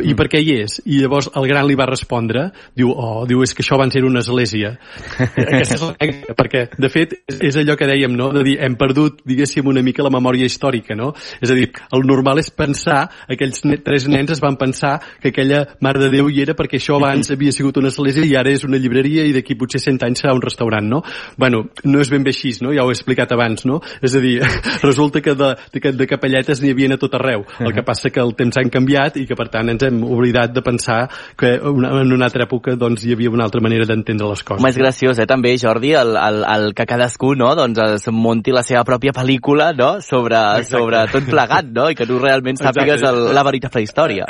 i 0.00 0.14
per 0.18 0.28
què 0.32 0.40
hi 0.40 0.54
és? 0.62 0.78
I 0.86 1.02
llavors 1.02 1.28
el 1.36 1.46
gran 1.50 1.66
li 1.68 1.76
va 1.78 1.86
respondre, 1.90 2.46
diu, 2.78 2.90
oh, 2.90 3.24
diu, 3.28 3.42
és 3.44 3.52
que 3.54 3.62
això 3.64 3.76
van 3.80 3.92
ser 3.92 4.04
una 4.06 4.22
església. 4.22 4.74
Aquesta 5.18 5.76
és 5.76 5.84
l'anècdota, 5.84 6.36
perquè, 6.38 6.64
de 6.80 6.90
fet, 6.92 7.14
és 7.38 7.58
allò 7.60 7.76
que 7.78 7.88
dèiem, 7.90 8.14
no?, 8.16 8.30
de 8.32 8.44
dir, 8.46 8.56
hem 8.62 8.76
perdut, 8.80 9.20
diguéssim, 9.28 9.68
una 9.68 9.82
mica 9.84 10.04
la 10.04 10.12
memòria 10.12 10.48
històrica, 10.48 10.96
no? 10.98 11.12
És 11.42 11.52
a 11.52 11.58
dir, 11.58 11.68
el 11.92 12.06
normal 12.08 12.40
és 12.42 12.50
pensar, 12.54 13.04
aquells 13.30 13.62
tres 13.84 14.08
nens 14.10 14.32
es 14.34 14.42
van 14.42 14.56
pensar 14.60 14.96
que 15.20 15.32
aquella 15.32 15.64
Mare 15.84 16.00
de 16.04 16.10
Déu 16.12 16.30
hi 16.30 16.42
era 16.44 16.56
perquè 16.58 16.80
això 16.80 16.96
abans 16.98 17.30
havia 17.32 17.52
sigut 17.54 17.78
una 17.80 17.90
església 17.92 18.24
i 18.26 18.34
ara 18.38 18.52
és 18.52 18.64
una 18.66 18.80
llibreria 18.80 19.26
i 19.28 19.34
d'aquí 19.34 19.56
potser 19.58 19.80
100 19.82 20.06
anys 20.06 20.22
serà 20.24 20.34
un 20.36 20.42
restaurant, 20.42 20.88
no? 20.88 21.02
Bueno, 21.36 21.66
no 21.84 22.02
és 22.02 22.10
ben 22.12 22.24
bé 22.24 22.32
així, 22.34 22.54
no? 22.64 22.72
Ja 22.74 22.86
ho 22.86 22.92
he 22.92 22.96
explicat 22.96 23.32
abans, 23.34 23.66
no? 23.68 23.80
És 24.02 24.16
a 24.16 24.22
dir, 24.22 24.38
resulta 24.88 25.22
que 25.24 25.36
de, 25.38 25.52
de, 25.74 25.94
de 25.98 26.08
capelletes 26.10 26.62
n'hi 26.62 26.72
havia 26.74 26.92
a 26.96 27.00
tot 27.00 27.14
arreu. 27.18 27.44
El 27.60 27.72
que 27.74 27.84
passa 27.86 28.10
que 28.12 28.20
el 28.22 28.34
temps 28.38 28.58
han 28.60 28.70
canviat 28.72 29.18
i 29.20 29.26
que, 29.28 29.38
per 29.38 29.48
tant, 29.52 29.70
ens 29.72 29.81
hem 29.86 30.02
oblidat 30.04 30.54
de 30.54 30.62
pensar 30.64 31.00
que 31.38 31.54
una, 31.58 31.92
en 32.02 32.12
una 32.14 32.28
altra 32.28 32.46
època 32.46 32.76
doncs, 32.78 33.06
hi 33.06 33.16
havia 33.16 33.32
una 33.32 33.46
altra 33.48 33.62
manera 33.64 33.86
d'entendre 33.88 34.28
les 34.30 34.44
coses. 34.44 34.62
Home, 34.62 34.72
és 34.72 34.80
graciós, 34.80 35.18
eh, 35.18 35.28
també, 35.30 35.54
Jordi, 35.60 35.94
el, 35.98 36.16
el, 36.20 36.42
el 36.54 36.70
que 36.78 36.86
cadascú, 36.88 37.34
no?, 37.38 37.52
doncs 37.58 37.82
es 37.88 38.08
munti 38.12 38.54
la 38.54 38.64
seva 38.66 38.84
pròpia 38.88 39.14
pel·lícula, 39.16 39.72
no?, 39.78 39.94
sobre, 40.04 40.38
Exacte. 40.62 40.72
sobre 40.76 41.04
tot 41.12 41.28
plegat, 41.30 41.70
no?, 41.74 41.90
i 41.90 41.98
que 41.98 42.08
tu 42.08 42.20
realment 42.22 42.60
sàpigues 42.60 43.04
el, 43.08 43.28
la 43.34 43.46
veritable 43.46 43.84
història. 43.86 44.28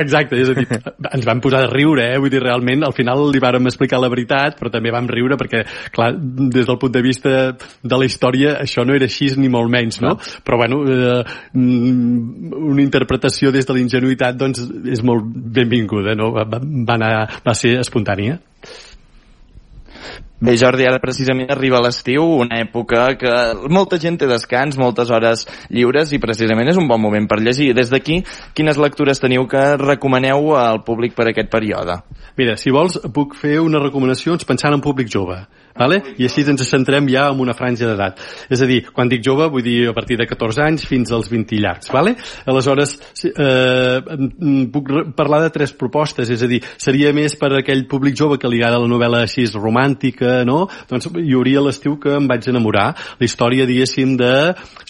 Exacte, 0.00 0.38
és 0.40 0.50
a 0.50 0.56
dir, 0.56 0.66
ens 1.10 1.26
vam 1.26 1.40
posar 1.44 1.64
a 1.64 1.70
riure, 1.72 2.06
eh? 2.14 2.20
vull 2.22 2.32
dir, 2.32 2.42
realment, 2.42 2.84
al 2.86 2.94
final 2.96 3.26
li 3.32 3.42
vàrem 3.42 3.70
explicar 3.70 4.00
la 4.02 4.10
veritat, 4.12 4.58
però 4.60 4.72
també 4.72 4.92
vam 4.94 5.08
riure 5.10 5.38
perquè, 5.40 5.64
clar, 5.94 6.12
des 6.14 6.68
del 6.68 6.78
punt 6.80 6.94
de 6.94 7.02
vista 7.04 7.34
de 7.54 8.00
la 8.00 8.08
història, 8.08 8.56
això 8.64 8.86
no 8.86 8.96
era 8.96 9.08
així 9.10 9.30
ni 9.40 9.50
molt 9.52 9.72
menys, 9.72 10.00
no? 10.04 10.16
Però, 10.44 10.58
bueno, 10.60 10.82
eh, 10.86 11.36
mm, 11.52 12.54
una 12.74 12.84
interpretació 12.84 13.52
des 13.54 13.66
de 13.66 13.76
la 13.76 13.82
ingenuïtat, 13.82 14.36
doncs, 14.40 14.64
és 14.92 15.04
molt 15.06 15.24
benvinguda, 15.24 16.16
no? 16.18 16.32
Va, 16.36 16.46
va, 16.48 16.98
anar, 16.98 17.14
va 17.44 17.54
ser 17.58 17.78
espontània. 17.80 18.40
Bé, 20.42 20.56
Jordi, 20.58 20.82
ara 20.82 20.98
precisament 20.98 21.52
arriba 21.54 21.78
l'estiu, 21.78 22.24
una 22.42 22.58
època 22.58 23.04
que 23.20 23.34
molta 23.70 24.00
gent 24.02 24.18
té 24.18 24.26
descans, 24.26 24.74
moltes 24.76 25.12
hores 25.14 25.44
lliures 25.70 26.10
i 26.10 26.18
precisament 26.18 26.72
és 26.72 26.80
un 26.80 26.88
bon 26.90 27.00
moment 27.00 27.28
per 27.30 27.38
llegir. 27.38 27.70
Des 27.78 27.92
d'aquí, 27.92 28.18
quines 28.52 28.80
lectures 28.82 29.22
teniu 29.22 29.46
que 29.46 29.62
recomaneu 29.80 30.56
al 30.58 30.82
públic 30.84 31.14
per 31.14 31.28
aquest 31.30 31.52
període? 31.54 32.00
Mira, 32.36 32.58
si 32.58 32.74
vols, 32.74 32.98
puc 33.14 33.38
fer 33.38 33.60
unes 33.62 33.86
recomanacions 33.86 34.44
pensant 34.44 34.74
en 34.74 34.82
públic 34.82 35.08
jove. 35.12 35.38
Vale? 35.74 36.00
I 36.18 36.28
així 36.28 36.44
ens 36.46 36.62
centrem 36.68 37.08
ja 37.10 37.26
en 37.32 37.40
una 37.42 37.54
franja 37.56 37.88
d'edat. 37.88 38.20
És 38.52 38.62
a 38.62 38.68
dir, 38.68 38.80
quan 38.94 39.10
dic 39.10 39.24
jove, 39.26 39.48
vull 39.50 39.64
dir 39.64 39.88
a 39.90 39.94
partir 39.96 40.16
de 40.20 40.26
14 40.30 40.62
anys 40.62 40.84
fins 40.86 41.10
als 41.12 41.30
20 41.32 41.56
i 41.56 41.60
llargs. 41.64 41.90
Vale? 41.94 42.14
Aleshores, 42.46 42.94
eh, 43.26 43.98
puc 44.72 44.92
parlar 45.18 45.42
de 45.42 45.50
tres 45.54 45.74
propostes, 45.74 46.30
és 46.30 46.42
a 46.42 46.50
dir, 46.50 46.60
seria 46.78 47.12
més 47.12 47.34
per 47.40 47.50
a 47.52 47.58
aquell 47.58 47.86
públic 47.90 48.14
jove 48.14 48.38
que 48.38 48.50
li 48.50 48.60
agrada 48.62 48.78
la 48.84 48.90
novel·la 48.90 49.24
així 49.26 49.48
romàntica, 49.54 50.44
no? 50.46 50.68
Doncs 50.90 51.10
hi 51.18 51.34
hauria 51.34 51.62
l'estiu 51.64 51.98
que 51.98 52.14
em 52.20 52.28
vaig 52.30 52.46
enamorar. 52.48 52.92
La 53.18 53.26
història, 53.26 53.66
diguéssim, 53.66 54.16
de... 54.20 54.32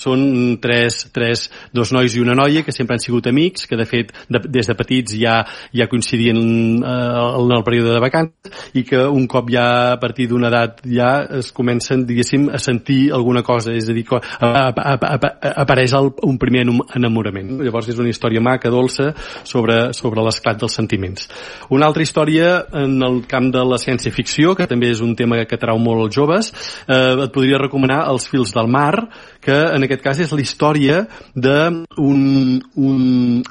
Són 0.04 0.58
tres, 0.60 1.06
tres, 1.14 1.46
dos 1.72 1.92
nois 1.94 2.12
i 2.12 2.20
una 2.20 2.34
noia 2.36 2.64
que 2.66 2.74
sempre 2.76 2.98
han 2.98 3.00
sigut 3.00 3.26
amics, 3.30 3.64
que 3.70 3.78
de 3.78 3.86
fet 3.88 4.12
de, 4.28 4.42
des 4.52 4.68
de 4.68 4.76
petits 4.76 5.16
ja, 5.16 5.38
ja 5.72 5.88
coincidien 5.88 6.36
eh, 6.36 7.24
en 7.40 7.54
el 7.56 7.64
període 7.64 7.94
de 7.94 8.02
vacances 8.04 8.74
i 8.76 8.84
que 8.84 9.00
un 9.08 9.24
cop 9.30 9.48
ja 9.54 9.94
a 9.94 10.00
partir 10.02 10.28
d'una 10.28 10.50
edat 10.52 10.73
ja 10.84 11.24
es 11.38 11.50
comencen, 11.52 12.04
diguéssim, 12.06 12.48
a 12.52 12.58
sentir 12.58 13.12
alguna 13.12 13.42
cosa, 13.42 13.72
és 13.74 13.88
a 13.88 13.94
dir, 13.96 14.04
que 14.08 14.20
apareix 14.40 15.94
el, 15.96 16.10
un 16.26 16.38
primer 16.38 16.64
enam- 16.66 16.84
enamorament. 16.96 17.54
Llavors 17.64 17.88
és 17.92 18.00
una 18.00 18.10
història 18.12 18.42
maca, 18.44 18.72
dolça, 18.72 19.12
sobre, 19.44 19.92
sobre 19.96 20.24
l'esclat 20.24 20.60
dels 20.60 20.76
sentiments. 20.76 21.28
Una 21.74 21.86
altra 21.88 22.02
història 22.04 22.64
en 22.84 22.98
el 23.04 23.22
camp 23.30 23.50
de 23.54 23.64
la 23.64 23.78
ciència-ficció, 23.80 24.54
que 24.58 24.68
també 24.70 24.90
és 24.92 25.02
un 25.04 25.14
tema 25.16 25.42
que 25.44 25.58
atrau 25.58 25.78
molt 25.78 26.06
els 26.08 26.16
joves, 26.16 26.52
eh, 26.88 27.24
et 27.26 27.32
podria 27.34 27.60
recomanar 27.60 28.04
Els 28.10 28.28
fils 28.28 28.52
del 28.54 28.68
mar, 28.70 29.08
que 29.44 29.56
en 29.76 29.84
aquest 29.86 30.02
cas 30.04 30.20
és 30.24 30.32
la 30.32 30.42
història 30.42 31.04
d'un 31.34 31.84
un, 32.00 33.42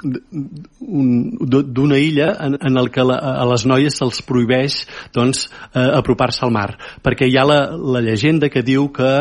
un, 0.84 1.10
d'una 1.40 2.00
illa 2.02 2.32
en, 2.44 2.58
en 2.60 2.82
el 2.82 2.90
que 2.94 3.06
la, 3.06 3.20
a 3.44 3.46
les 3.52 3.66
noies 3.70 3.98
se'ls 4.00 4.24
prohibeix 4.28 4.82
doncs, 5.16 5.46
eh, 5.72 5.90
apropar-se 6.00 6.44
al 6.46 6.54
mar. 6.56 6.72
Perquè 7.06 7.30
hi 7.30 7.38
ha 7.38 7.46
la, 7.48 7.60
la 7.78 8.02
llegenda 8.04 8.50
que 8.50 8.66
diu 8.66 8.90
que 8.96 9.14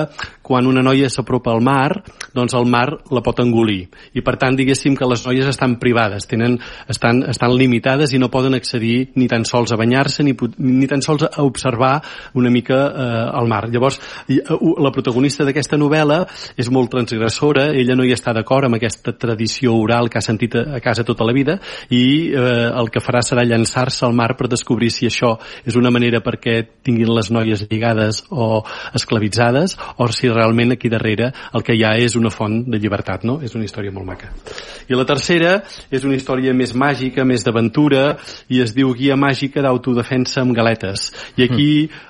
quan 0.42 0.66
una 0.66 0.82
noia 0.82 1.08
s'apropa 1.10 1.52
al 1.52 1.62
mar 1.62 2.02
doncs 2.34 2.54
el 2.56 2.66
mar 2.68 2.86
la 3.12 3.22
pot 3.24 3.40
engolir. 3.42 3.86
I 4.16 4.22
per 4.24 4.36
tant 4.40 4.56
diguéssim 4.56 4.96
que 4.96 5.08
les 5.08 5.24
noies 5.26 5.48
estan 5.48 5.76
privades 5.80 6.26
tenen, 6.28 6.58
estan, 6.90 7.22
estan 7.30 7.54
limitades 7.56 8.12
i 8.12 8.20
no 8.20 8.30
poden 8.32 8.56
accedir 8.56 9.12
ni 9.20 9.28
tan 9.30 9.44
sols 9.48 9.72
a 9.72 9.78
banyar-se 9.80 10.24
ni, 10.24 10.34
ni 10.58 10.88
tan 10.90 11.04
sols 11.04 11.26
a 11.28 11.44
observar 11.44 11.94
una 12.38 12.50
mica 12.50 12.80
eh, 12.88 13.40
el 13.40 13.50
mar. 13.50 13.66
Llavors 13.70 14.00
eh, 14.28 14.40
la 14.82 14.92
protagonista 14.94 15.46
d'aquesta 15.46 15.78
novel·la 15.80 16.22
és 16.56 16.70
molt 16.72 16.92
transgressora, 16.92 17.68
ella 17.76 17.96
no 17.98 18.06
hi 18.06 18.14
està 18.16 18.34
d'acord 18.34 18.66
amb 18.66 18.78
aquesta 18.78 19.14
tradició 19.18 19.76
oral 19.78 20.10
que 20.10 20.18
ha 20.18 20.24
sentit 20.24 20.56
a 20.56 20.80
casa 20.84 21.04
tota 21.04 21.26
la 21.28 21.36
vida 21.36 21.58
i 21.90 22.32
eh, 22.32 22.70
el 22.72 22.90
que 22.92 23.02
farà 23.04 23.22
serà 23.24 23.44
llançar-se 23.46 24.06
al 24.06 24.16
mar 24.16 24.32
per 24.38 24.50
descobrir 24.52 24.90
si 24.92 25.08
això 25.08 25.36
és 25.66 25.76
una 25.78 25.92
manera 25.92 26.22
perquè 26.24 26.58
tinguin 26.82 27.12
les 27.12 27.30
noies 27.32 27.66
lligades 27.68 28.24
o 28.30 28.62
esclavitzades 28.96 29.76
o 29.96 30.08
si 30.12 30.31
realment 30.34 30.74
aquí 30.74 30.90
darrere 30.92 31.32
el 31.52 31.62
que 31.62 31.76
hi 31.76 31.84
ha 31.84 31.94
és 32.00 32.16
una 32.18 32.30
font 32.32 32.62
de 32.70 32.80
llibertat, 32.80 33.26
no? 33.28 33.40
És 33.42 33.54
una 33.54 33.64
història 33.64 33.92
molt 33.92 34.08
maca. 34.08 34.32
I 34.88 34.96
la 34.98 35.06
tercera 35.08 35.58
és 35.90 36.04
una 36.04 36.16
història 36.16 36.54
més 36.56 36.74
màgica, 36.74 37.24
més 37.24 37.44
d'aventura 37.44 38.16
i 38.52 38.62
es 38.64 38.74
diu 38.74 38.92
Guia 38.96 39.16
màgica 39.16 39.62
d'autodefensa 39.62 40.42
amb 40.42 40.56
galetes. 40.56 41.10
I 41.36 41.46
aquí 41.46 41.68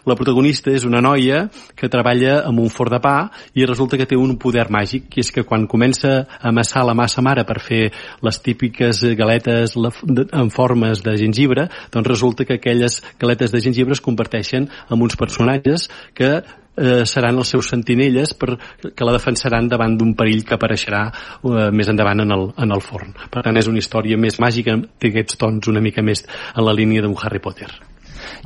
la 0.09 0.17
protagonista 0.19 0.73
és 0.73 0.87
una 0.89 1.03
noia 1.05 1.45
que 1.77 1.91
treballa 1.93 2.41
amb 2.49 2.63
un 2.63 2.71
forn 2.73 2.93
de 2.93 3.01
pa 3.03 3.17
i 3.55 3.67
resulta 3.67 3.99
que 3.99 4.07
té 4.09 4.19
un 4.19 4.37
poder 4.41 4.67
màgic, 4.73 5.09
que 5.11 5.23
és 5.23 5.31
que 5.33 5.45
quan 5.49 5.67
comença 5.71 6.13
a 6.41 6.51
amassar 6.51 6.85
la 6.87 6.97
massa 6.99 7.23
mare 7.25 7.45
per 7.49 7.59
fer 7.63 7.83
les 8.23 8.41
típiques 8.43 9.05
galetes 9.19 9.77
en 9.77 10.51
formes 10.51 11.03
de 11.03 11.17
gengibre, 11.21 11.69
doncs 11.93 12.09
resulta 12.09 12.45
que 12.45 12.59
aquelles 12.59 13.01
galetes 13.21 13.53
de 13.53 13.61
gengibre 13.61 13.97
es 13.97 14.05
converteixen 14.05 14.69
en 14.91 15.03
uns 15.03 15.17
personatges 15.17 15.89
que 16.15 16.43
eh, 16.77 17.05
seran 17.09 17.39
els 17.39 17.53
seus 17.55 17.69
sentinelles 17.73 18.35
per, 18.39 18.57
que 18.95 19.07
la 19.09 19.17
defensaran 19.17 19.69
davant 19.69 19.97
d'un 19.99 20.15
perill 20.19 20.45
que 20.49 20.57
apareixerà 20.59 21.05
eh, 21.11 21.71
més 21.71 21.93
endavant 21.93 22.25
en 22.25 22.37
el, 22.39 22.49
en 22.57 22.77
el 22.77 22.85
forn. 22.85 23.15
Per 23.31 23.45
tant, 23.45 23.61
és 23.61 23.71
una 23.71 23.83
història 23.83 24.21
més 24.21 24.41
màgica, 24.43 24.79
té 24.99 25.13
aquests 25.13 25.41
tons 25.41 25.73
una 25.73 25.85
mica 25.85 26.05
més 26.05 26.25
en 26.55 26.67
la 26.67 26.77
línia 26.77 27.05
d'un 27.05 27.17
Harry 27.21 27.43
Potter. 27.43 27.71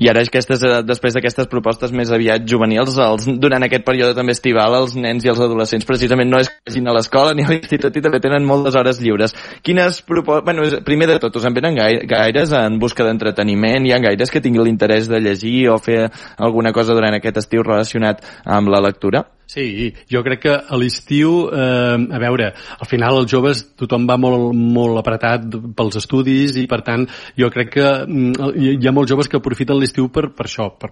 I 0.01 0.09
ara 0.11 0.23
aquestes, 0.27 0.63
eh, 0.63 0.83
després 0.87 1.15
d'aquestes 1.17 1.49
propostes 1.53 1.93
més 1.93 2.11
aviat 2.13 2.47
juvenils, 2.49 2.97
els, 2.99 3.27
durant 3.41 3.63
aquest 3.67 3.85
període 3.87 4.15
també 4.17 4.33
estival, 4.37 4.75
els 4.81 4.97
nens 4.97 5.25
i 5.25 5.31
els 5.33 5.41
adolescents 5.41 5.87
precisament 5.89 6.31
no 6.31 6.41
és 6.43 6.49
que 6.51 6.71
vagin 6.71 6.89
a 6.89 6.97
l'escola 6.97 7.35
ni 7.35 7.45
a 7.45 7.51
l'institut 7.53 7.97
i 7.97 8.03
també 8.05 8.21
tenen 8.21 8.45
moltes 8.47 8.75
hores 8.77 9.01
lliures. 9.01 9.35
Quines 9.63 10.03
propostes... 10.03 10.45
Bueno, 10.45 10.65
és- 10.67 10.81
primer 10.87 11.09
de 11.11 11.19
tot, 11.23 11.37
us 11.37 11.45
en 11.45 11.55
venen 11.55 11.77
gai- 11.77 12.03
gaires 12.09 12.53
en 12.57 12.79
busca 12.83 13.05
d'entreteniment? 13.07 13.87
Hi 13.87 13.93
ha 13.93 14.03
gaires 14.03 14.31
que 14.31 14.41
tinguin 14.41 14.65
l'interès 14.67 15.09
de 15.09 15.21
llegir 15.21 15.69
o 15.71 15.79
fer 15.79 16.07
alguna 16.39 16.73
cosa 16.73 16.95
durant 16.95 17.15
aquest 17.15 17.43
estiu 17.45 17.63
relacionat 17.67 18.25
amb 18.45 18.69
la 18.73 18.81
lectura? 18.81 19.27
Sí, 19.47 19.95
jo 20.11 20.25
crec 20.27 20.41
que 20.43 20.53
a 20.59 20.77
l'estiu, 20.77 21.47
eh, 21.55 21.95
a 21.95 22.19
veure, 22.19 22.51
al 22.83 22.89
final 22.91 23.21
els 23.23 23.31
joves 23.31 23.63
tothom 23.79 24.07
va 24.11 24.19
molt, 24.19 24.51
molt 24.53 24.99
apretat 24.99 25.47
pels 25.79 26.01
estudis 26.03 26.57
i 26.59 26.67
per 26.67 26.81
tant 26.87 27.07
jo 27.39 27.51
crec 27.55 27.71
que 27.79 27.89
mm, 28.05 28.51
hi 28.59 28.89
ha 28.89 28.95
molts 28.97 29.15
joves 29.15 29.31
que 29.31 29.39
aprofiten 29.39 29.79
l'estiu 29.79 30.11
per, 30.11 30.33
per 30.35 30.49
això, 30.51 30.73
per 30.75 30.91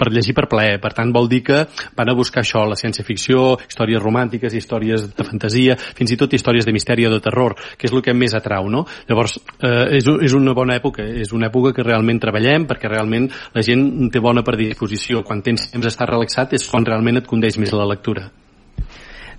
per 0.00 0.08
llegir 0.12 0.34
per 0.36 0.48
plaer. 0.48 0.80
Per 0.80 0.92
tant, 0.96 1.12
vol 1.12 1.28
dir 1.28 1.42
que 1.44 1.60
van 1.96 2.10
a 2.10 2.16
buscar 2.16 2.40
això, 2.42 2.64
la 2.68 2.78
ciència-ficció, 2.80 3.58
històries 3.68 4.02
romàntiques, 4.02 4.56
històries 4.56 5.10
de 5.16 5.28
fantasia, 5.28 5.76
fins 5.76 6.14
i 6.14 6.18
tot 6.20 6.32
històries 6.36 6.64
de 6.64 6.74
misteri 6.76 7.06
o 7.06 7.12
de 7.12 7.20
terror, 7.22 7.56
que 7.76 7.88
és 7.90 7.94
el 7.94 8.04
que 8.04 8.16
més 8.16 8.34
atrau, 8.36 8.70
no? 8.72 8.86
Llavors, 9.08 9.38
eh, 9.60 10.00
és, 10.00 10.08
és 10.08 10.36
una 10.36 10.56
bona 10.56 10.78
època, 10.80 11.04
és 11.04 11.34
una 11.36 11.50
època 11.52 11.74
que 11.76 11.86
realment 11.86 12.22
treballem 12.22 12.66
perquè 12.70 12.88
realment 12.88 13.28
la 13.54 13.64
gent 13.66 14.10
té 14.12 14.22
bona 14.24 14.46
predisposició. 14.46 15.24
Quan 15.26 15.44
tens 15.44 15.68
temps 15.70 15.84
d'estar 15.84 16.08
relaxat 16.08 16.56
és 16.56 16.68
quan 16.70 16.86
realment 16.86 17.20
et 17.20 17.28
condeix 17.28 17.58
més 17.60 17.74
la 17.76 17.88
lectura. 17.88 18.30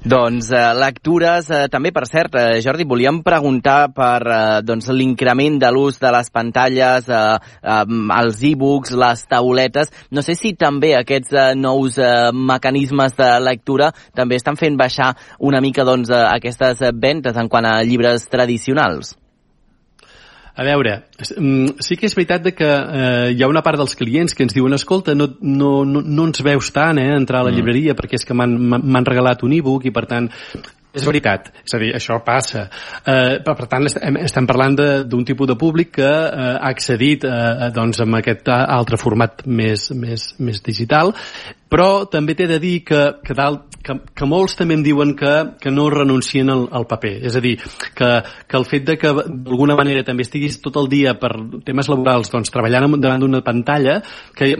Doncs 0.01 0.47
eh, 0.49 0.61
lectures, 0.73 1.45
eh, 1.53 1.67
també 1.69 1.91
per 1.93 2.07
cert, 2.09 2.33
eh, 2.33 2.61
Jordi, 2.65 2.87
volíem 2.89 3.19
preguntar 3.21 3.91
per 3.93 4.17
eh, 4.25 4.39
doncs, 4.65 4.89
l'increment 4.89 5.59
de 5.61 5.69
l'ús 5.69 6.01
de 6.01 6.09
les 6.15 6.31
pantalles, 6.33 7.05
eh, 7.05 7.37
eh, 7.61 7.85
els 8.17 8.41
e-books, 8.49 8.95
les 8.97 9.23
tauletes. 9.29 9.93
No 10.09 10.25
sé 10.25 10.33
si 10.33 10.55
també 10.57 10.95
aquests 10.97 11.37
eh, 11.37 11.47
nous 11.53 12.01
eh, 12.01 12.31
mecanismes 12.33 13.13
de 13.13 13.29
lectura 13.45 13.93
també 14.17 14.41
estan 14.41 14.57
fent 14.57 14.73
baixar 14.73 15.13
una 15.37 15.61
mica 15.61 15.85
doncs, 15.85 16.09
eh, 16.09 16.25
aquestes 16.33 16.81
ventes 16.97 17.37
en 17.37 17.53
quant 17.53 17.69
a 17.69 17.83
llibres 17.85 18.25
tradicionals. 18.25 19.20
A 20.55 20.65
veure, 20.67 20.97
mm, 21.37 21.79
sí 21.79 21.95
que 21.95 22.09
és 22.09 22.15
veritat 22.17 22.43
de 22.43 22.51
que 22.55 22.67
eh, 22.67 23.31
hi 23.35 23.43
ha 23.43 23.49
una 23.51 23.63
part 23.63 23.79
dels 23.79 23.95
clients 23.95 24.35
que 24.35 24.43
ens 24.43 24.55
diuen 24.57 24.75
escolta, 24.75 25.15
no, 25.15 25.29
no, 25.39 25.71
no, 25.87 26.03
no 26.03 26.27
ens 26.27 26.43
veus 26.43 26.73
tant 26.75 26.99
eh, 26.99 27.07
entrar 27.15 27.41
a 27.41 27.47
la 27.47 27.53
mm. 27.53 27.59
llibreria 27.59 27.95
perquè 27.95 28.19
és 28.19 28.27
que 28.27 28.35
m'han 28.35 29.07
regalat 29.07 29.45
un 29.47 29.55
e-book 29.55 29.87
i 29.87 29.95
per 29.95 30.05
tant 30.11 30.27
és 30.91 31.05
veritat, 31.07 31.45
és 31.63 31.71
a 31.71 31.79
dir, 31.79 31.93
això 31.95 32.17
passa. 32.25 32.65
Eh, 32.99 33.37
per, 33.45 33.55
per 33.55 33.67
tant, 33.71 33.87
estem, 33.87 34.17
estem 34.25 34.47
parlant 34.49 34.75
d'un 35.07 35.23
tipus 35.27 35.47
de 35.47 35.55
públic 35.55 35.93
que 36.01 36.09
eh, 36.09 36.49
ha 36.57 36.71
accedit 36.73 37.23
eh, 37.23 37.69
doncs, 37.71 38.03
amb 38.03 38.19
aquest 38.19 38.51
altre 38.51 38.99
format 38.99 39.45
més, 39.47 39.87
més, 39.95 40.33
més 40.43 40.59
digital 40.65 41.15
però 41.71 42.05
també 42.11 42.35
t'he 42.35 42.49
de 42.49 42.59
dir 42.59 42.81
que, 42.83 42.99
que, 43.23 43.35
que, 43.81 43.95
que 44.11 44.27
molts 44.27 44.57
també 44.59 44.75
em 44.75 44.83
diuen 44.83 45.13
que, 45.15 45.31
que 45.61 45.71
no 45.71 45.87
renuncien 45.93 46.49
al, 46.51 46.65
al 46.75 46.87
paper. 46.89 47.13
És 47.29 47.37
a 47.39 47.41
dir, 47.43 47.53
que, 47.95 48.09
que 48.47 48.59
el 48.59 48.67
fet 48.67 48.83
de 48.89 48.97
que 48.99 49.13
d'alguna 49.15 49.77
manera 49.79 50.03
també 50.07 50.25
estiguis 50.27 50.59
tot 50.63 50.75
el 50.81 50.89
dia 50.91 51.15
per 51.19 51.31
temes 51.65 51.87
laborals 51.91 52.31
doncs, 52.33 52.51
treballant 52.51 52.97
davant 52.99 53.23
d'una 53.23 53.43
pantalla, 53.45 53.99
que 54.35 54.51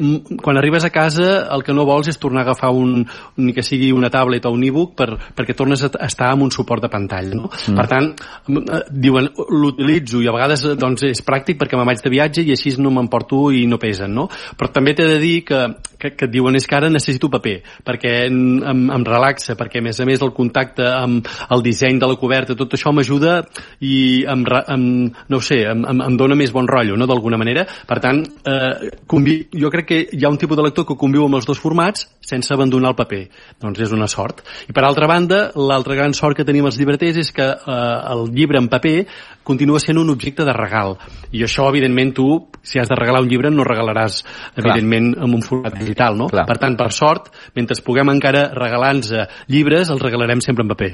quan 0.41 0.59
arribes 0.59 0.87
a 0.87 0.93
casa 0.93 1.27
el 1.51 1.65
que 1.67 1.75
no 1.75 1.85
vols 1.89 2.07
és 2.11 2.19
tornar 2.21 2.45
a 2.45 2.47
agafar 2.49 2.71
un, 2.71 3.03
ni 3.43 3.55
que 3.57 3.65
sigui 3.65 3.91
una 3.91 4.11
tablet 4.13 4.47
o 4.47 4.53
un 4.55 4.63
e-book 4.67 4.95
per, 4.95 5.09
perquè 5.35 5.55
tornes 5.57 5.83
a 5.83 5.91
estar 6.07 6.31
amb 6.31 6.47
un 6.47 6.55
suport 6.55 6.87
de 6.87 6.91
pantalla. 6.93 7.35
No? 7.35 7.51
Mm. 7.51 7.75
Per 7.81 7.87
tant, 7.91 8.09
eh, 8.55 8.81
diuen, 9.03 9.27
l'utilitzo 9.51 10.23
i 10.23 10.31
a 10.31 10.35
vegades 10.37 10.63
doncs, 10.79 11.03
és 11.11 11.23
pràctic 11.27 11.59
perquè 11.59 11.75
me'n 11.75 11.91
vaig 11.91 11.99
de 12.03 12.13
viatge 12.13 12.47
i 12.47 12.55
així 12.55 12.77
no 12.79 12.93
m'emporto 12.95 13.49
i 13.51 13.65
no 13.67 13.81
pesen. 13.81 14.15
No? 14.15 14.29
Però 14.55 14.71
també 14.71 14.95
t'he 14.95 15.11
de 15.11 15.19
dir 15.19 15.35
que, 15.43 15.61
que, 15.99 16.15
que 16.15 16.29
et 16.29 16.31
diuen 16.31 16.55
és 16.55 16.67
que 16.67 16.79
ara 16.79 16.91
necessito 17.01 17.29
paper, 17.33 17.57
perquè 17.85 18.13
em, 18.29 18.87
em 18.93 19.05
relaxa, 19.07 19.57
perquè 19.59 19.81
a 19.81 19.85
més 19.85 19.99
a 19.99 20.07
més 20.07 20.21
el 20.21 20.33
contacte 20.37 20.85
amb 20.87 21.27
el 21.51 21.65
disseny 21.65 21.99
de 21.99 22.09
la 22.09 22.17
coberta, 22.21 22.55
tot 22.57 22.77
això 22.77 22.93
m'ajuda 22.93 23.41
i 23.81 24.23
em, 24.29 24.45
em, 24.45 24.85
no 25.33 25.41
sé, 25.43 25.63
em, 25.71 25.83
em, 25.89 26.05
em 26.07 26.17
dona 26.19 26.37
més 26.37 26.53
bon 26.53 26.69
rotllo, 26.69 26.97
no?, 26.99 27.09
d'alguna 27.09 27.39
manera. 27.41 27.65
Per 27.87 27.99
tant, 28.03 28.21
eh, 28.45 28.91
convi... 29.09 29.37
jo 29.57 29.71
crec 29.73 29.89
que 29.89 29.99
hi 30.13 30.25
ha 30.25 30.31
un 30.31 30.39
tipus 30.41 30.57
de 30.57 30.65
lector 30.67 30.87
que 30.87 30.99
conviu 30.99 31.25
amb 31.25 31.39
els 31.39 31.47
dos 31.49 31.59
formats 31.59 32.07
sense 32.21 32.53
abandonar 32.53 32.93
el 32.93 32.99
paper. 32.99 33.21
Doncs 33.61 33.81
és 33.87 33.95
una 33.95 34.07
sort. 34.11 34.43
I 34.69 34.75
per 34.75 34.85
altra 34.85 35.09
banda, 35.09 35.41
l'altra 35.57 35.97
gran 35.97 36.15
sort 36.17 36.37
que 36.37 36.47
tenim 36.47 36.67
els 36.69 36.77
llibreters 36.79 37.19
és 37.23 37.33
que 37.35 37.47
eh, 37.47 37.79
el 38.13 38.29
llibre 38.35 38.61
en 38.61 38.69
paper 38.71 38.95
continua 39.43 39.79
sent 39.79 39.99
un 39.99 40.09
objecte 40.13 40.45
de 40.47 40.53
regal. 40.53 40.97
I 41.31 41.43
això, 41.47 41.67
evidentment, 41.69 42.13
tu, 42.17 42.27
si 42.61 42.79
has 42.79 42.89
de 42.89 42.97
regalar 42.97 43.23
un 43.23 43.29
llibre, 43.29 43.51
no 43.51 43.65
regalaràs, 43.67 44.21
evidentment, 44.55 45.13
Clar. 45.15 45.27
en 45.27 45.35
un 45.37 45.45
format 45.45 45.77
digital, 45.79 46.17
no? 46.17 46.29
Clar. 46.31 46.45
Per 46.49 46.57
tant, 46.61 46.77
per 46.79 46.91
sort, 46.95 47.31
mentre 47.57 47.79
puguem 47.85 48.13
encara 48.13 48.49
regalar-nos 48.55 49.13
llibres, 49.47 49.89
els 49.89 50.01
regalarem 50.01 50.43
sempre 50.43 50.65
en 50.65 50.73
paper. 50.73 50.91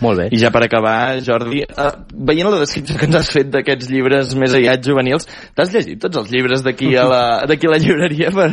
Molt 0.00 0.22
bé. 0.22 0.26
I 0.32 0.40
ja 0.40 0.50
per 0.54 0.62
acabar, 0.64 1.20
Jordi, 1.24 1.62
uh, 1.68 1.90
veient 2.30 2.48
la 2.48 2.62
descripció 2.62 2.96
que 2.96 3.08
ens 3.08 3.18
has 3.20 3.30
fet 3.34 3.50
d'aquests 3.52 3.90
llibres 3.92 4.34
més 4.40 4.54
aïllats 4.56 4.86
juvenils, 4.86 5.28
t'has 5.56 5.72
llegit 5.74 6.00
tots 6.00 6.22
els 6.22 6.32
llibres 6.32 6.64
d'aquí 6.64 6.94
a, 6.96 7.06
la, 7.10 7.22
a 7.44 7.72
la 7.74 7.80
llibreria 7.82 8.32
per, 8.34 8.48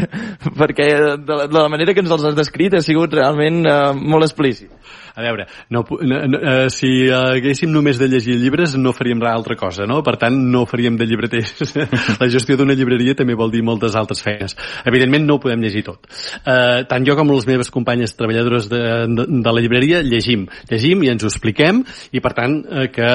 perquè 0.57 0.89
de 1.23 1.39
la, 1.39 1.47
de 1.47 1.59
la 1.59 1.69
manera 1.71 1.95
que 1.95 2.03
ens 2.03 2.11
els 2.11 2.27
has 2.27 2.37
descrit 2.37 2.75
ha 2.75 2.83
sigut 2.83 3.15
realment 3.15 3.63
uh, 3.63 3.93
molt 3.95 4.27
explícit. 4.27 4.71
A 5.17 5.23
veure, 5.25 5.47
no, 5.73 5.81
no, 5.89 6.17
no, 6.29 6.37
uh, 6.37 6.67
si 6.69 7.07
haguéssim 7.09 7.71
només 7.73 7.97
de 7.97 8.05
llegir 8.11 8.35
llibres 8.37 8.75
no 8.77 8.91
faríem 8.93 9.23
res 9.23 9.33
altra 9.33 9.55
cosa, 9.57 9.87
no? 9.89 10.03
Per 10.05 10.13
tant, 10.21 10.35
no 10.53 10.61
faríem 10.69 10.99
de 10.99 11.07
llibreters. 11.09 11.73
la 12.21 12.27
gestió 12.29 12.53
d'una 12.59 12.75
llibreria 12.77 13.15
també 13.17 13.33
vol 13.39 13.49
dir 13.49 13.63
moltes 13.65 13.97
altres 13.97 14.21
feines. 14.21 14.53
Evidentment 14.85 15.25
no 15.25 15.39
ho 15.39 15.41
podem 15.41 15.63
llegir 15.65 15.87
tot. 15.87 16.05
Uh, 16.43 16.85
tant 16.91 17.07
jo 17.07 17.17
com 17.17 17.33
les 17.33 17.49
meves 17.49 17.73
companyes 17.73 18.13
treballadores 18.19 18.69
de, 18.69 18.83
de, 19.09 19.25
de 19.41 19.55
la 19.57 19.63
llibreria 19.65 20.03
llegim. 20.05 20.45
Llegim 20.69 21.01
i 21.07 21.09
ens 21.15 21.25
ho 21.27 21.31
expliquem 21.33 21.83
i 22.15 22.23
per 22.23 22.33
tant 22.37 22.57
uh, 22.63 22.87
que 22.93 23.11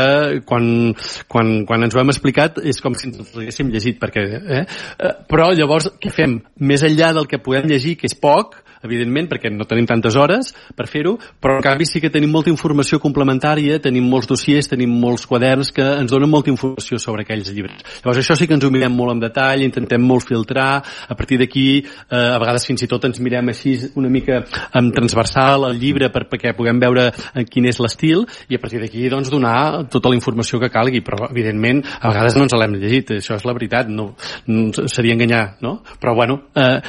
quan, 0.49 0.69
quan, 1.33 1.53
quan 1.69 1.89
ens 1.89 1.97
ho 1.97 2.03
hem 2.03 2.13
explicat 2.15 2.61
és 2.63 2.81
com 2.85 2.97
si 2.99 3.11
ens 3.11 3.21
ho 3.23 3.27
haguéssim 3.41 3.73
llegit 3.73 4.01
perquè, 4.03 4.27
eh? 4.61 4.65
Uh, 4.99 5.15
però 5.29 5.51
llavors 5.57 5.91
què 6.03 6.13
fem? 6.15 6.39
Més 6.63 6.85
enllà 6.87 7.13
del 7.17 7.29
que 7.31 7.43
podem 7.43 7.69
llegir, 7.71 7.97
que 8.01 8.09
és 8.11 8.17
poc, 8.19 8.62
evidentment, 8.85 9.29
perquè 9.31 9.51
no 9.53 9.67
tenim 9.69 9.87
tantes 9.89 10.17
hores 10.19 10.53
per 10.77 10.89
fer-ho, 10.91 11.17
però 11.41 11.59
en 11.59 11.65
canvi 11.65 11.87
sí 11.89 12.01
que 12.03 12.11
tenim 12.13 12.33
molta 12.33 12.51
informació 12.53 13.01
complementària, 13.03 13.79
tenim 13.83 14.09
molts 14.11 14.29
dossiers, 14.31 14.69
tenim 14.71 14.93
molts 15.03 15.27
quaderns 15.31 15.73
que 15.75 15.85
ens 16.03 16.13
donen 16.13 16.31
molta 16.31 16.53
informació 16.53 16.99
sobre 17.03 17.27
aquells 17.27 17.53
llibres. 17.53 17.83
Llavors 18.03 18.23
això 18.23 18.37
sí 18.39 18.49
que 18.49 18.57
ens 18.59 18.67
ho 18.67 18.73
mirem 18.75 18.95
molt 18.97 19.17
en 19.17 19.23
detall, 19.23 19.65
intentem 19.67 20.03
molt 20.03 20.27
filtrar, 20.29 20.83
a 20.83 21.17
partir 21.19 21.39
d'aquí 21.41 21.67
eh, 21.83 22.17
a 22.17 22.39
vegades 22.43 22.67
fins 22.69 22.85
i 22.85 22.91
tot 22.91 23.07
ens 23.09 23.21
mirem 23.23 23.53
així 23.53 23.77
una 23.99 24.11
mica 24.13 24.43
en 24.79 24.91
transversal 24.95 25.69
el 25.71 25.79
llibre 25.81 26.11
per, 26.13 26.27
perquè 26.31 26.55
puguem 26.57 26.81
veure 26.83 27.09
en 27.35 27.49
quin 27.49 27.67
és 27.71 27.81
l'estil 27.83 28.27
i 28.49 28.59
a 28.59 28.63
partir 28.63 28.83
d'aquí 28.83 29.09
doncs 29.13 29.31
donar 29.33 29.87
tota 29.93 30.13
la 30.13 30.19
informació 30.19 30.61
que 30.61 30.73
calgui, 30.73 31.03
però 31.05 31.29
evidentment 31.31 31.83
a 32.01 32.13
vegades 32.13 32.37
no 32.37 32.47
ens 32.47 32.57
l'hem 32.59 32.79
llegit, 32.79 33.17
això 33.19 33.39
és 33.39 33.47
la 33.49 33.57
veritat, 33.57 33.91
no, 33.93 34.13
no 34.51 34.87
seria 34.89 35.17
enganyar, 35.17 35.45
no? 35.65 35.79
Però 36.01 36.15
bueno, 36.19 36.43
eh, 36.55 36.81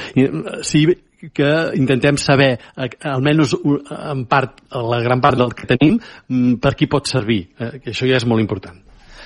sí, 0.62 0.86
que 1.32 1.50
intentem 1.78 2.18
saber, 2.20 2.58
eh, 2.76 2.90
almenys 3.10 3.54
en 3.54 4.24
part, 4.26 4.60
la 4.70 5.00
gran 5.00 5.20
part 5.20 5.38
del 5.38 5.54
que 5.54 5.68
tenim, 5.70 5.98
mm, 6.28 6.54
per 6.62 6.74
qui 6.74 6.86
pot 6.86 7.06
servir. 7.06 7.48
Eh, 7.58 7.78
que 7.80 7.92
això 7.92 8.08
ja 8.08 8.16
és 8.16 8.26
molt 8.26 8.40
important. 8.40 8.80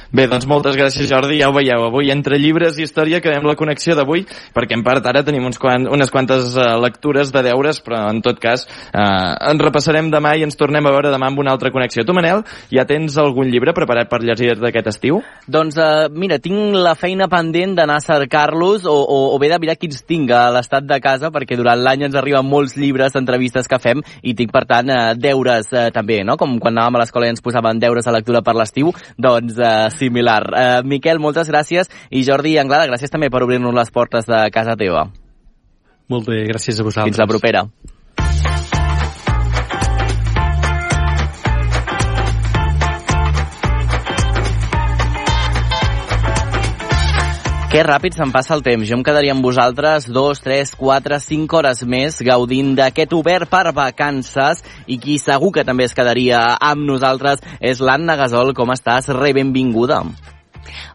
Bé, 0.08 0.24
doncs 0.24 0.46
moltes 0.48 0.72
gràcies 0.72 1.04
Jordi, 1.04 1.36
ja 1.36 1.50
ho 1.50 1.52
veieu, 1.52 1.82
avui 1.84 2.08
entre 2.08 2.38
llibres 2.40 2.78
i 2.78 2.86
història 2.86 3.18
quedem 3.20 3.44
la 3.44 3.52
connexió 3.60 3.92
d'avui, 3.92 4.22
perquè 4.56 4.72
en 4.72 4.80
part 4.80 5.04
ara 5.04 5.20
tenim 5.20 5.44
uns 5.44 5.58
quant, 5.60 5.82
unes 5.84 6.08
quantes 6.08 6.54
uh, 6.56 6.78
lectures 6.80 7.28
de 7.28 7.42
deures, 7.44 7.82
però 7.84 8.06
en 8.08 8.22
tot 8.24 8.38
cas 8.40 8.64
uh, 8.64 9.36
ens 9.50 9.60
repassarem 9.60 10.08
demà 10.08 10.32
i 10.40 10.46
ens 10.46 10.56
tornem 10.56 10.88
a 10.88 10.92
veure 10.94 11.10
demà 11.12 11.28
amb 11.28 11.42
una 11.42 11.52
altra 11.52 11.68
connexió. 11.74 12.06
Tu, 12.08 12.14
Manel, 12.16 12.40
ja 12.72 12.86
tens 12.88 13.18
algun 13.20 13.50
llibre 13.52 13.74
preparat 13.76 14.08
per 14.08 14.22
llegir 14.22 14.54
d'aquest 14.56 14.88
estiu? 14.94 15.18
Doncs 15.44 15.76
uh, 15.76 16.08
mira, 16.08 16.40
tinc 16.40 16.78
la 16.80 16.94
feina 16.96 17.28
pendent 17.28 17.76
d'anar 17.76 17.98
a 18.00 18.06
cercar-los 18.06 18.88
o, 18.88 18.96
o, 18.96 19.20
o 19.34 19.36
bé 19.42 19.52
de 19.52 19.60
mirar 19.60 19.76
quins 19.76 20.00
tinc 20.08 20.32
a 20.32 20.46
l'estat 20.56 20.88
de 20.88 21.00
casa, 21.04 21.28
perquè 21.36 21.60
durant 21.60 21.84
l'any 21.84 22.06
ens 22.08 22.16
arriben 22.16 22.48
molts 22.48 22.78
llibres, 22.80 23.18
entrevistes 23.20 23.68
que 23.68 23.76
fem, 23.76 24.00
i 24.24 24.32
tinc, 24.32 24.56
per 24.56 24.64
tant, 24.72 24.88
uh, 24.88 25.12
deures 25.20 25.68
uh, 25.76 25.90
també, 25.92 26.22
no? 26.24 26.40
Com 26.40 26.56
quan 26.56 26.72
anàvem 26.80 26.96
a 26.96 27.04
l'escola 27.04 27.28
i 27.28 27.36
ens 27.36 27.44
posaven 27.44 27.84
deures 27.84 28.08
a 28.08 28.16
lectura 28.16 28.40
per 28.40 28.56
l'estiu, 28.56 28.96
doncs 29.20 29.60
uh, 29.60 29.97
similar. 29.98 30.40
Uh, 30.48 30.80
Miquel, 30.88 31.20
moltes 31.22 31.50
gràcies 31.50 31.90
i 32.10 32.24
Jordi 32.26 32.56
Anglada, 32.62 32.88
gràcies 32.90 33.12
també 33.12 33.30
per 33.30 33.44
obrir-nos 33.46 33.76
les 33.76 33.92
portes 33.94 34.28
de 34.28 34.46
casa 34.54 34.78
teva. 34.78 35.08
Molt 36.08 36.28
bé, 36.30 36.44
gràcies 36.48 36.78
a 36.80 36.86
vosaltres. 36.86 37.12
Fins 37.12 37.20
la 37.20 37.28
propera. 37.28 37.66
Que 47.68 47.82
ràpid 47.84 48.14
se'n 48.16 48.30
passa 48.32 48.54
el 48.56 48.62
temps. 48.64 48.86
Jo 48.88 48.96
em 48.96 49.02
quedaria 49.04 49.34
amb 49.34 49.44
vosaltres 49.44 50.06
dos, 50.08 50.38
tres, 50.40 50.70
quatre, 50.72 51.18
cinc 51.20 51.52
hores 51.52 51.82
més 51.84 52.16
gaudint 52.24 52.70
d'aquest 52.78 53.12
obert 53.12 53.50
per 53.52 53.74
vacances 53.76 54.62
i 54.88 54.96
qui 54.96 55.18
segur 55.20 55.50
que 55.52 55.66
també 55.68 55.84
es 55.84 55.92
quedaria 55.92 56.40
amb 56.56 56.86
nosaltres 56.88 57.44
és 57.60 57.82
l'Anna 57.84 58.16
Gasol. 58.16 58.54
Com 58.56 58.72
estàs? 58.72 59.10
Re 59.12 59.34
benvinguda. 59.36 60.00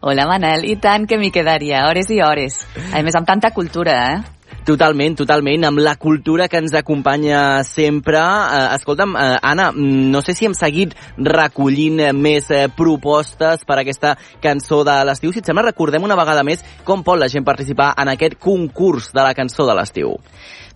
Hola, 0.02 0.26
Manel. 0.26 0.66
I 0.66 0.74
tant 0.82 1.06
que 1.06 1.14
m'hi 1.14 1.30
quedaria, 1.30 1.86
hores 1.86 2.10
i 2.10 2.18
hores. 2.26 2.64
A 2.90 3.06
més, 3.06 3.14
amb 3.14 3.30
tanta 3.30 3.54
cultura, 3.54 3.94
eh? 4.10 4.43
Totalment, 4.64 5.12
totalment, 5.18 5.66
amb 5.68 5.82
la 5.84 5.92
cultura 6.00 6.46
que 6.48 6.56
ens 6.56 6.72
acompanya 6.72 7.62
sempre. 7.68 8.16
Eh, 8.16 8.74
escolta'm, 8.78 9.14
eh, 9.14 9.36
Anna, 9.42 9.70
mm, 9.72 10.10
no 10.10 10.22
sé 10.22 10.32
si 10.32 10.46
hem 10.46 10.54
seguit 10.54 10.94
recollint 11.18 12.00
més 12.16 12.50
eh, 12.50 12.68
propostes 12.74 13.64
per 13.66 13.78
aquesta 13.78 14.16
cançó 14.40 14.82
de 14.82 15.04
l'estiu. 15.04 15.32
Si 15.32 15.40
et 15.40 15.44
sembla, 15.44 15.66
recordem 15.68 16.02
una 16.02 16.16
vegada 16.16 16.42
més 16.42 16.64
com 16.82 17.02
pot 17.04 17.18
la 17.18 17.28
gent 17.28 17.44
participar 17.44 17.92
en 17.98 18.08
aquest 18.08 18.38
concurs 18.40 19.12
de 19.12 19.20
la 19.20 19.34
cançó 19.34 19.66
de 19.66 19.74
l'estiu. 19.74 20.16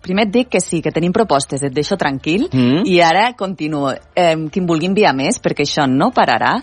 Primer 0.01 0.27
et 0.27 0.31
dic 0.31 0.49
que 0.49 0.61
sí, 0.61 0.81
que 0.81 0.93
tenim 0.95 1.11
propostes, 1.11 1.63
et 1.63 1.73
deixo 1.73 1.97
tranquil, 1.97 2.47
mm. 2.53 2.85
i 2.85 3.01
ara 3.01 3.33
continuo. 3.35 3.89
Eh, 4.15 4.35
qui 4.51 4.61
em 4.61 4.67
vulgui 4.67 4.87
enviar 4.87 5.15
més, 5.15 5.41
perquè 5.41 5.65
això 5.65 5.89
no 5.89 6.11
pararà, 6.15 6.59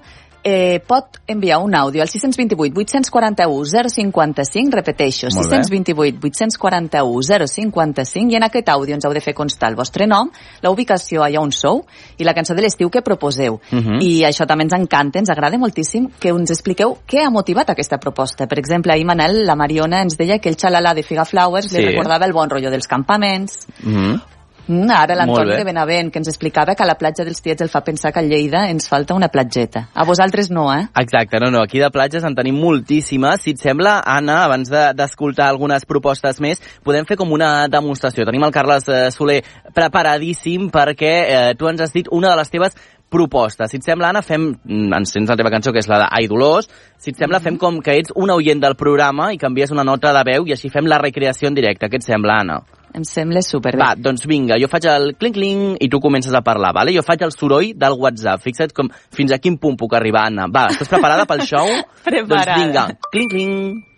eh, 0.48 0.78
pot 0.86 1.18
enviar 1.26 1.58
un 1.58 1.74
àudio 1.74 2.02
al 2.02 2.08
628 2.08 2.70
841 2.78 3.88
055, 3.90 4.70
repeteixo, 4.70 5.26
Molt 5.34 5.50
bé. 5.50 5.56
628 5.64 6.20
841 6.22 7.48
055, 7.48 8.30
i 8.30 8.36
en 8.38 8.46
aquest 8.46 8.68
àudio 8.70 8.94
ens 8.94 9.04
heu 9.08 9.14
de 9.16 9.22
fer 9.24 9.34
constar 9.34 9.72
el 9.72 9.76
vostre 9.78 10.06
nom, 10.06 10.30
la 10.62 10.70
ubicació 10.70 11.24
allà 11.26 11.42
on 11.42 11.50
sou 11.50 11.82
i 12.16 12.24
la 12.24 12.34
cançó 12.36 12.54
de 12.54 12.62
l'estiu 12.62 12.90
que 12.94 13.02
proposeu. 13.02 13.58
Mhm. 13.72 13.98
I 14.06 14.22
això 14.28 14.46
també 14.46 14.68
ens 14.68 14.76
encanta, 14.78 15.18
ens 15.18 15.30
agrada 15.34 15.58
moltíssim 15.58 16.06
que 16.20 16.30
ens 16.30 16.54
expliqueu 16.54 16.98
què 17.08 17.24
ha 17.26 17.30
motivat 17.30 17.70
aquesta 17.70 17.98
proposta. 17.98 18.46
Per 18.46 18.60
exemple, 18.60 18.92
ahir 18.92 19.04
Manel, 19.04 19.42
la 19.44 19.56
Mariona 19.56 20.02
ens 20.02 20.16
deia 20.16 20.38
que 20.38 20.48
el 20.48 20.56
xalalà 20.56 20.94
de 20.94 21.02
Figa 21.02 21.24
Flowers 21.24 21.70
Sí. 21.70 21.78
li 21.78 21.86
recordava 21.86 22.24
el 22.24 22.32
bon 22.32 22.48
rotllo 22.48 22.70
dels 22.70 22.86
campaments, 22.86 23.66
Mm 23.82 24.35
Mm, 24.68 24.90
ara 24.90 25.14
l'Antoni 25.14 25.52
de 25.60 25.64
Benavent, 25.64 26.10
que 26.10 26.18
ens 26.18 26.28
explicava 26.28 26.74
que 26.74 26.82
a 26.82 26.86
la 26.86 26.96
platja 26.98 27.24
dels 27.24 27.40
Tiets 27.40 27.62
el 27.62 27.68
fa 27.70 27.84
pensar 27.86 28.12
que 28.12 28.18
a 28.18 28.22
Lleida 28.22 28.64
ens 28.68 28.88
falta 28.88 29.14
una 29.14 29.28
platgeta. 29.28 29.88
A 29.94 30.04
vosaltres 30.04 30.50
no, 30.50 30.66
eh? 30.74 30.88
Exacte, 30.98 31.38
no, 31.38 31.52
no, 31.54 31.62
aquí 31.62 31.78
de 31.78 31.90
platges 31.94 32.24
en 32.24 32.34
tenim 32.34 32.58
moltíssimes. 32.58 33.42
Si 33.42 33.54
et 33.54 33.62
sembla, 33.62 34.00
Anna, 34.04 34.42
abans 34.44 34.68
de- 34.68 34.92
d'escoltar 34.98 35.46
algunes 35.48 35.86
propostes 35.86 36.40
més, 36.40 36.60
podem 36.82 37.06
fer 37.06 37.16
com 37.16 37.30
una 37.32 37.68
demostració. 37.68 38.26
Tenim 38.26 38.42
el 38.42 38.50
Carles 38.52 38.88
eh, 38.88 39.10
Soler 39.14 39.42
preparadíssim 39.72 40.70
perquè 40.74 41.14
eh, 41.28 41.54
tu 41.58 41.68
ens 41.70 41.80
has 41.80 41.92
dit 41.94 42.08
una 42.10 42.30
de 42.32 42.36
les 42.40 42.50
teves 42.50 42.74
propostes. 43.08 43.70
Si 43.70 43.78
et 43.78 43.86
sembla, 43.86 44.10
Anna, 44.10 44.22
fem, 44.26 44.48
mm, 44.64 44.92
ens 44.98 45.12
tens 45.14 45.30
la 45.30 45.36
teva 45.38 45.52
cançó, 45.54 45.70
que 45.72 45.78
és 45.78 45.88
la 45.88 46.00
d'Ai 46.02 46.26
Dolors, 46.26 46.66
si 46.98 47.12
et 47.14 47.20
sembla, 47.20 47.38
fem 47.40 47.56
com 47.56 47.78
que 47.80 47.94
ets 48.00 48.10
un 48.16 48.30
oient 48.34 48.60
del 48.60 48.74
programa 48.74 49.30
i 49.32 49.38
canvies 49.38 49.70
una 49.70 49.84
nota 49.86 50.12
de 50.12 50.24
veu 50.26 50.48
i 50.48 50.56
així 50.56 50.72
fem 50.74 50.90
la 50.90 50.98
recreació 50.98 51.46
en 51.48 51.54
directe. 51.54 51.86
Què 51.86 52.02
et 52.02 52.08
sembla, 52.08 52.40
Anna? 52.42 52.58
Em 52.96 53.04
sembla 53.04 53.42
superbé. 53.44 53.82
Va, 53.82 53.90
doncs 54.00 54.24
vinga, 54.24 54.56
jo 54.56 54.70
faig 54.72 54.86
el 54.88 55.10
clink-clink 55.20 55.82
i 55.84 55.88
tu 55.92 56.00
comences 56.00 56.32
a 56.32 56.40
parlar, 56.44 56.70
vale? 56.72 56.94
Jo 56.96 57.02
faig 57.04 57.26
el 57.26 57.34
soroll 57.34 57.74
del 57.76 57.96
WhatsApp. 58.00 58.40
Fixa't 58.40 58.72
com, 58.76 58.88
fins 59.12 59.34
a 59.34 59.38
quin 59.42 59.58
punt 59.60 59.76
puc 59.76 59.92
arribar, 59.98 60.22
Anna. 60.30 60.46
Va, 60.48 60.70
estàs 60.72 60.88
preparada 60.88 61.26
pel 61.28 61.44
show? 61.44 61.68
Preparada. 62.06 62.54
Doncs 62.54 62.62
vinga, 62.62 62.86
clink-clink. 63.12 63.92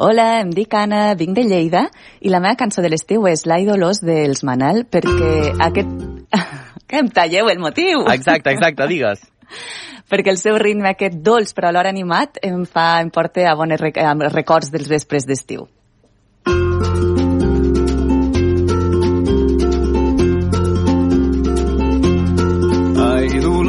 Hola, 0.00 0.40
em 0.40 0.54
dic 0.56 0.72
Anna, 0.72 1.02
vinc 1.20 1.36
de 1.36 1.44
Lleida 1.44 1.82
i 2.24 2.30
la 2.32 2.40
meva 2.40 2.56
cançó 2.56 2.80
de 2.80 2.88
l'estiu 2.88 3.26
és 3.28 3.44
L'Ai 3.44 3.66
Dolors 3.68 4.00
dels 4.00 4.40
Manel 4.48 4.86
perquè 4.88 5.50
aquest... 5.66 5.92
que 6.88 7.02
em 7.02 7.10
talleu 7.12 7.50
el 7.52 7.60
motiu! 7.60 8.06
Exacte, 8.08 8.54
exacte, 8.56 8.86
digues. 8.88 9.26
perquè 10.10 10.32
el 10.32 10.40
seu 10.40 10.56
ritme 10.56 10.94
aquest 10.94 11.20
dolç 11.20 11.52
però 11.52 11.68
alhora 11.68 11.92
animat 11.92 12.40
em 12.46 12.64
fa, 12.64 12.94
em 13.04 13.12
porta 13.12 13.44
a 13.50 13.54
bones 13.60 13.84
records 13.84 14.72
dels 14.72 14.88
vespres 14.88 15.28
d'estiu. 15.28 15.68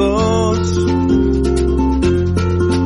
Ai, 0.02 0.08
Dolors, 0.08 0.72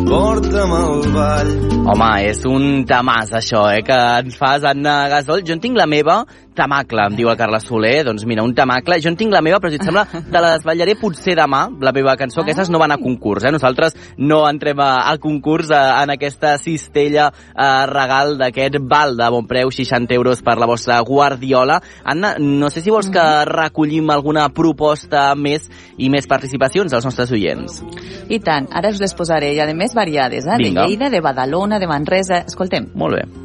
porta'm 0.09 0.71
al 0.75 1.03
ball. 1.15 1.51
Home, 1.85 2.09
és 2.27 2.41
un 2.49 2.83
tamàs, 2.89 3.31
això, 3.39 3.61
eh, 3.71 3.83
que 3.85 3.95
ens 4.19 4.35
fas, 4.35 4.65
Anna 4.67 5.07
Gasol. 5.11 5.43
Jo 5.47 5.53
en 5.55 5.61
tinc 5.63 5.77
la 5.77 5.85
meva, 5.87 6.25
tamacle, 6.55 7.05
em 7.09 7.17
diu 7.17 7.29
el 7.29 7.37
Carles 7.39 7.65
Soler. 7.67 8.03
Doncs 8.07 8.25
mira, 8.25 8.43
un 8.43 8.55
tamacle. 8.55 8.97
Jo 9.03 9.11
en 9.11 9.17
tinc 9.19 9.33
la 9.33 9.43
meva, 9.45 9.59
però 9.61 9.71
si 9.73 9.79
et 9.79 9.85
sembla, 9.85 10.05
te 10.09 10.39
la 10.39 10.55
desvetllaré 10.55 10.95
potser 10.99 11.35
demà, 11.37 11.65
la 11.81 11.93
meva 11.95 12.15
cançó. 12.19 12.41
Aquestes 12.43 12.71
no 12.73 12.81
van 12.81 12.95
a 12.95 12.99
concurs, 13.01 13.45
eh? 13.45 13.53
Nosaltres 13.53 13.95
no 14.17 14.41
entrem 14.49 14.81
a, 14.83 15.05
a 15.11 15.17
concurs 15.21 15.71
a, 15.75 15.83
en 16.03 16.15
aquesta 16.15 16.55
cistella 16.61 17.29
eh, 17.29 17.85
regal 17.91 18.35
d'aquest 18.41 18.79
val 18.89 19.15
de 19.19 19.29
bon 19.35 19.47
preu, 19.49 19.71
60 19.71 20.15
euros 20.17 20.43
per 20.45 20.57
la 20.61 20.69
vostra 20.69 20.99
guardiola. 21.05 21.79
Anna, 22.03 22.35
no 22.39 22.71
sé 22.71 22.83
si 22.85 22.93
vols 22.93 23.11
que 23.13 23.25
recollim 23.49 24.09
alguna 24.13 24.47
proposta 24.55 25.27
més 25.35 25.69
i 25.97 26.09
més 26.13 26.27
participacions 26.29 26.93
als 26.93 27.07
nostres 27.07 27.33
oients. 27.35 27.81
I 28.29 28.41
tant, 28.43 28.69
ara 28.73 28.93
us 28.93 29.01
les 29.03 29.15
posaré, 29.17 29.53
i 29.55 29.61
a 29.61 29.69
més 29.75 29.95
variades, 29.97 30.47
eh? 30.47 30.59
Vinga. 30.61 30.85
De 30.85 30.91
Lleida, 30.93 31.09
de 31.13 31.23
Badalona, 31.23 31.79
de 31.81 31.91
Manresa... 31.91 32.45
Escoltem. 32.45 32.91
Molt 32.95 33.19
bé. 33.19 33.44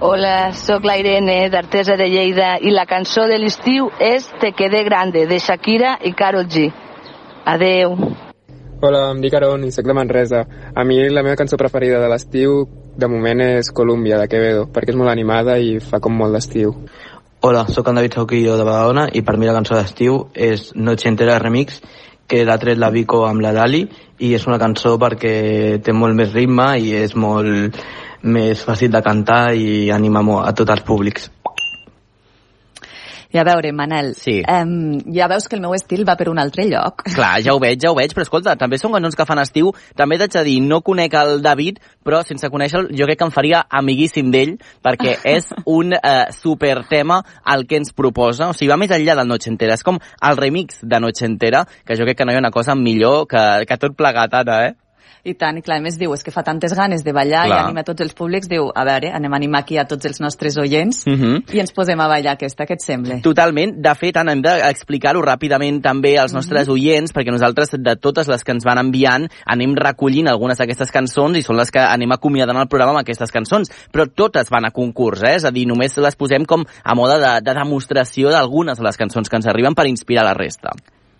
Hola, 0.00 0.52
sóc 0.52 0.82
la 0.84 0.96
Irene 0.98 1.48
d'Artesa 1.50 1.94
de 1.94 2.08
Lleida 2.10 2.56
i 2.58 2.72
la 2.74 2.82
cançó 2.84 3.28
de 3.30 3.36
l'estiu 3.38 3.92
és 4.02 4.26
Te 4.42 4.50
quedé 4.50 4.82
grande, 4.82 5.22
de 5.30 5.38
Shakira 5.38 5.94
i 6.02 6.10
Karol 6.12 6.48
G. 6.50 6.66
Adeu. 7.46 7.94
Hola, 8.82 9.04
em 9.12 9.20
dic 9.22 9.36
Aaron 9.38 9.62
i 9.62 9.70
soc 9.70 9.86
de 9.86 9.94
Manresa. 9.94 10.42
A 10.74 10.82
mi 10.84 10.98
la 11.08 11.22
meva 11.22 11.38
cançó 11.38 11.56
preferida 11.56 12.02
de 12.02 12.10
l'estiu 12.10 12.64
de 12.98 13.08
moment 13.08 13.44
és 13.46 13.70
Columbia, 13.70 14.18
de 14.18 14.26
Quevedo, 14.28 14.66
perquè 14.66 14.90
és 14.90 14.98
molt 14.98 15.14
animada 15.14 15.60
i 15.62 15.78
fa 15.78 16.02
com 16.02 16.18
molt 16.18 16.34
d'estiu. 16.34 16.74
Hola, 17.46 17.68
sóc 17.70 17.86
en 17.88 18.00
David 18.00 18.18
Sauquillo 18.18 18.58
de 18.58 18.66
Badalona 18.66 19.06
i 19.14 19.22
per 19.22 19.38
mi 19.38 19.46
la 19.46 19.54
cançó 19.54 19.78
d'estiu 19.78 20.24
és 20.34 20.72
Noche 20.74 21.06
Entera 21.08 21.38
Remix 21.38 21.78
que 22.26 22.42
l'ha 22.42 22.58
tret 22.58 22.80
la 22.80 22.90
Vico 22.90 23.26
amb 23.28 23.44
la 23.44 23.52
Lali 23.52 23.84
i 24.18 24.34
és 24.34 24.46
una 24.48 24.58
cançó 24.58 24.96
perquè 24.98 25.78
té 25.84 25.92
molt 25.94 26.16
més 26.18 26.32
ritme 26.34 26.72
i 26.80 26.94
és 26.98 27.14
molt 27.14 27.78
més 28.24 28.64
fàcil 28.64 28.92
de 28.92 29.02
cantar 29.04 29.54
i 29.54 29.90
anima 29.92 30.24
molt 30.24 30.48
a 30.48 30.52
tots 30.56 30.72
els 30.74 30.84
públics. 30.86 31.30
I 33.34 33.38
a 33.38 33.42
veure, 33.42 33.72
Manel, 33.74 34.12
sí. 34.14 34.36
um, 34.46 34.92
ja 35.10 35.26
veus 35.26 35.48
que 35.50 35.56
el 35.56 35.62
meu 35.64 35.72
estil 35.74 36.04
va 36.06 36.14
per 36.14 36.28
un 36.30 36.38
altre 36.38 36.68
lloc. 36.68 37.02
Clar, 37.16 37.40
ja 37.42 37.56
ho 37.56 37.58
veig, 37.58 37.80
ja 37.82 37.90
ho 37.90 37.96
veig, 37.98 38.12
però 38.14 38.22
escolta, 38.22 38.54
també 38.54 38.78
són 38.78 38.94
cançons 38.94 39.18
que 39.18 39.26
fan 39.26 39.42
estiu. 39.42 39.72
També 39.98 40.20
t'haig 40.20 40.36
de 40.36 40.44
dir, 40.46 40.60
no 40.62 40.78
conec 40.86 41.16
el 41.18 41.42
David, 41.42 41.80
però 42.06 42.20
sense 42.22 42.46
conèixer-lo 42.52 42.94
jo 42.94 43.08
crec 43.08 43.18
que 43.18 43.26
em 43.26 43.34
faria 43.34 43.64
amiguíssim 43.80 44.30
d'ell, 44.30 44.54
perquè 44.86 45.16
és 45.34 45.50
un 45.66 45.96
eh, 45.98 46.30
super 46.36 46.84
tema 46.86 47.24
el 47.56 47.66
que 47.66 47.82
ens 47.82 47.90
proposa. 47.90 48.52
O 48.52 48.54
sigui, 48.54 48.70
va 48.70 48.78
més 48.78 48.94
enllà 48.94 49.18
del 49.18 49.32
Noche 49.32 49.50
Entera. 49.50 49.74
És 49.74 49.82
com 49.82 49.98
el 49.98 50.38
remix 50.38 50.84
de 50.86 51.02
Noche 51.02 51.26
Entera, 51.26 51.66
que 51.82 51.98
jo 51.98 52.06
crec 52.06 52.22
que 52.22 52.30
no 52.30 52.30
hi 52.30 52.38
ha 52.38 52.44
una 52.44 52.54
cosa 52.54 52.78
millor 52.78 53.26
que, 53.26 53.44
que 53.66 53.82
tot 53.82 53.98
plegat, 53.98 54.38
Anna, 54.44 54.62
eh? 54.68 54.78
I 55.24 55.34
tant, 55.40 55.56
i 55.56 55.62
clar, 55.64 55.78
a 55.80 55.84
més 55.84 55.96
diu, 55.98 56.12
és 56.12 56.22
que 56.24 56.32
fa 56.34 56.42
tantes 56.44 56.74
ganes 56.76 57.04
de 57.04 57.12
ballar 57.16 57.46
Clar. 57.46 57.56
i 57.56 57.64
anima 57.64 57.84
tots 57.86 58.04
els 58.04 58.12
públics, 58.16 58.48
diu, 58.50 58.68
a 58.68 58.84
veure, 58.84 59.08
anem 59.16 59.32
a 59.32 59.38
animar 59.40 59.62
aquí 59.64 59.78
a 59.80 59.86
tots 59.88 60.04
els 60.04 60.20
nostres 60.20 60.58
oients 60.60 61.04
Uh 61.06 61.16
-huh. 61.16 61.54
i 61.54 61.60
ens 61.60 61.72
posem 61.72 62.00
a 62.00 62.08
ballar 62.08 62.32
aquesta, 62.34 62.64
què 62.64 62.74
et 62.74 62.82
sembla? 62.82 63.20
Totalment. 63.22 63.74
De 63.76 63.94
fet, 63.94 64.16
Anna, 64.16 64.32
hem 64.32 64.42
d'explicar-ho 64.42 65.20
ràpidament 65.22 65.80
també 65.82 66.18
als 66.18 66.32
nostres 66.32 66.68
oients, 66.68 67.12
perquè 67.12 67.30
nosaltres, 67.30 67.70
de 67.70 67.96
totes 67.96 68.28
les 68.28 68.44
que 68.44 68.52
ens 68.52 68.64
van 68.64 68.78
enviant, 68.78 69.28
anem 69.46 69.74
recollint 69.76 70.28
algunes 70.28 70.58
d'aquestes 70.58 70.90
cançons 70.90 71.36
i 71.36 71.42
són 71.42 71.56
les 71.56 71.70
que 71.70 71.80
anem 71.80 72.12
acomiadant 72.12 72.56
el 72.56 72.68
programa 72.68 72.92
amb 72.92 73.00
aquestes 73.00 73.32
cançons. 73.32 73.70
Però 73.92 74.06
totes 74.14 74.50
van 74.50 74.64
a 74.66 74.70
concurs, 74.70 75.22
eh? 75.22 75.36
És 75.36 75.44
a 75.44 75.50
dir, 75.50 75.66
només 75.66 75.96
les 75.96 76.16
posem 76.16 76.44
com 76.44 76.64
a 76.82 76.94
moda 76.94 77.18
de, 77.18 77.40
de 77.44 77.54
demostració 77.54 78.30
d'algunes 78.30 78.78
de 78.78 78.84
les 78.84 78.96
cançons 78.96 79.28
que 79.28 79.36
ens 79.36 79.46
arriben 79.46 79.74
per 79.74 79.86
inspirar 79.86 80.24
la 80.24 80.34
resta. 80.34 80.70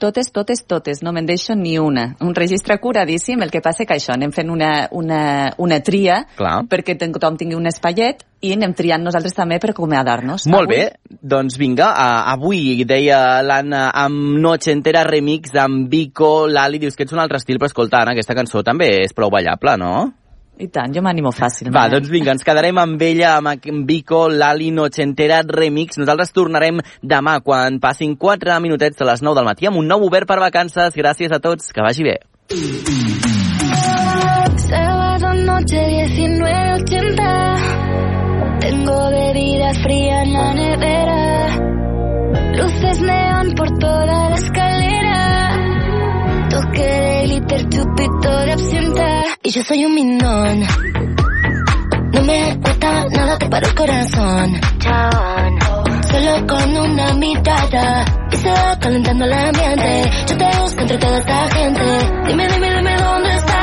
Totes, 0.04 0.28
totes, 0.36 0.60
totes, 0.68 0.98
no 1.00 1.14
me'n 1.16 1.24
deixo 1.24 1.54
ni 1.56 1.78
una. 1.80 2.10
Un 2.20 2.34
registre 2.36 2.76
curadíssim, 2.76 3.40
el 3.40 3.48
que 3.48 3.62
passa 3.64 3.86
que 3.88 3.94
això, 3.96 4.12
anem 4.12 4.34
fent 4.36 4.50
una, 4.52 4.88
una, 4.92 5.20
una 5.56 5.78
tria 5.80 6.18
Clar. 6.36 6.58
perquè 6.68 6.98
tothom 7.00 7.38
tingui 7.40 7.56
un 7.56 7.70
espaiet 7.70 8.20
i 8.44 8.50
anem 8.52 8.74
triant 8.76 9.00
nosaltres 9.00 9.32
també 9.32 9.56
per 9.62 9.70
acomiadar-nos. 9.72 10.44
Molt 10.52 10.68
Avui- 10.68 10.76
bé, 10.76 11.16
doncs 11.22 11.56
vinga, 11.56 11.86
uh, 11.88 12.34
avui 12.34 12.84
deia 12.84 13.40
l'Anna 13.40 13.86
amb 13.96 14.36
Noche 14.44 14.74
Entera 14.76 15.06
remix 15.08 15.56
amb 15.56 15.88
Vico, 15.88 16.44
l'Ali, 16.52 16.82
dius 16.82 16.98
que 16.98 17.06
ets 17.08 17.16
un 17.16 17.22
altre 17.24 17.40
estil, 17.40 17.56
però 17.56 17.72
escolta, 17.72 18.02
Anna, 18.02 18.12
aquesta 18.12 18.36
cançó 18.36 18.60
també 18.62 18.90
és 19.06 19.16
prou 19.16 19.32
ballable, 19.32 19.78
no? 19.80 19.94
I 20.54 20.68
tant, 20.70 20.92
jo 20.94 21.02
m'animo 21.02 21.32
fàcil. 21.34 21.70
Va, 21.74 21.88
doncs 21.90 22.06
vinga, 22.12 22.30
ens 22.36 22.44
quedarem 22.46 22.78
amb 22.78 23.00
ella, 23.02 23.32
amb 23.40 23.88
Vico, 23.88 24.28
l'Ali 24.30 24.70
Noche 24.70 25.02
Entera 25.02 25.40
remix. 25.42 25.98
Nosaltres 25.98 26.30
tornarem 26.36 26.78
demà, 27.02 27.40
quan 27.42 27.80
passin 27.82 28.14
4 28.14 28.60
minutets 28.62 29.00
de 29.00 29.08
les 29.08 29.22
9 29.22 29.40
del 29.40 29.48
matí, 29.50 29.66
amb 29.66 29.82
un 29.82 29.90
nou 29.90 30.06
obert 30.06 30.30
per 30.30 30.38
vacances. 30.38 30.94
Gràcies 30.94 31.34
a 31.34 31.40
tots, 31.42 31.72
que 31.74 31.82
vagi 31.82 32.06
bé. 32.06 32.20
Sábado 34.68 35.34
noche 35.34 35.80
1980 35.86 37.56
Tengo 38.60 39.10
bebida 39.10 39.74
fría 39.74 40.22
en 40.22 40.32
la 40.32 40.54
nevera 40.54 41.58
Luces 42.56 43.00
neón 43.00 43.54
por 43.56 43.70
toda 43.78 44.30
la 44.30 44.34
escalera 44.34 44.63
Y 48.56 49.50
yo 49.50 49.64
soy 49.64 49.84
un 49.84 49.94
minón. 49.94 50.60
No 52.12 52.22
me 52.22 52.60
cuesta 52.62 53.04
nada 53.10 53.36
te 53.36 53.48
paro 53.48 53.66
el 53.66 53.74
corazón. 53.74 54.60
Solo 56.08 56.46
con 56.46 56.76
una 56.76 57.14
mirada. 57.14 58.04
Y 58.30 58.36
se 58.36 58.50
va 58.52 58.78
calentando 58.78 59.24
el 59.24 59.32
ambiente. 59.32 60.10
Yo 60.28 60.36
te 60.36 60.44
busco 60.60 60.80
entre 60.82 60.98
toda 60.98 61.18
esta 61.18 61.48
gente. 61.48 61.82
Dime, 62.28 62.46
dime, 62.46 62.76
dime 62.76 62.96
dónde 62.96 63.34
estás 63.34 63.53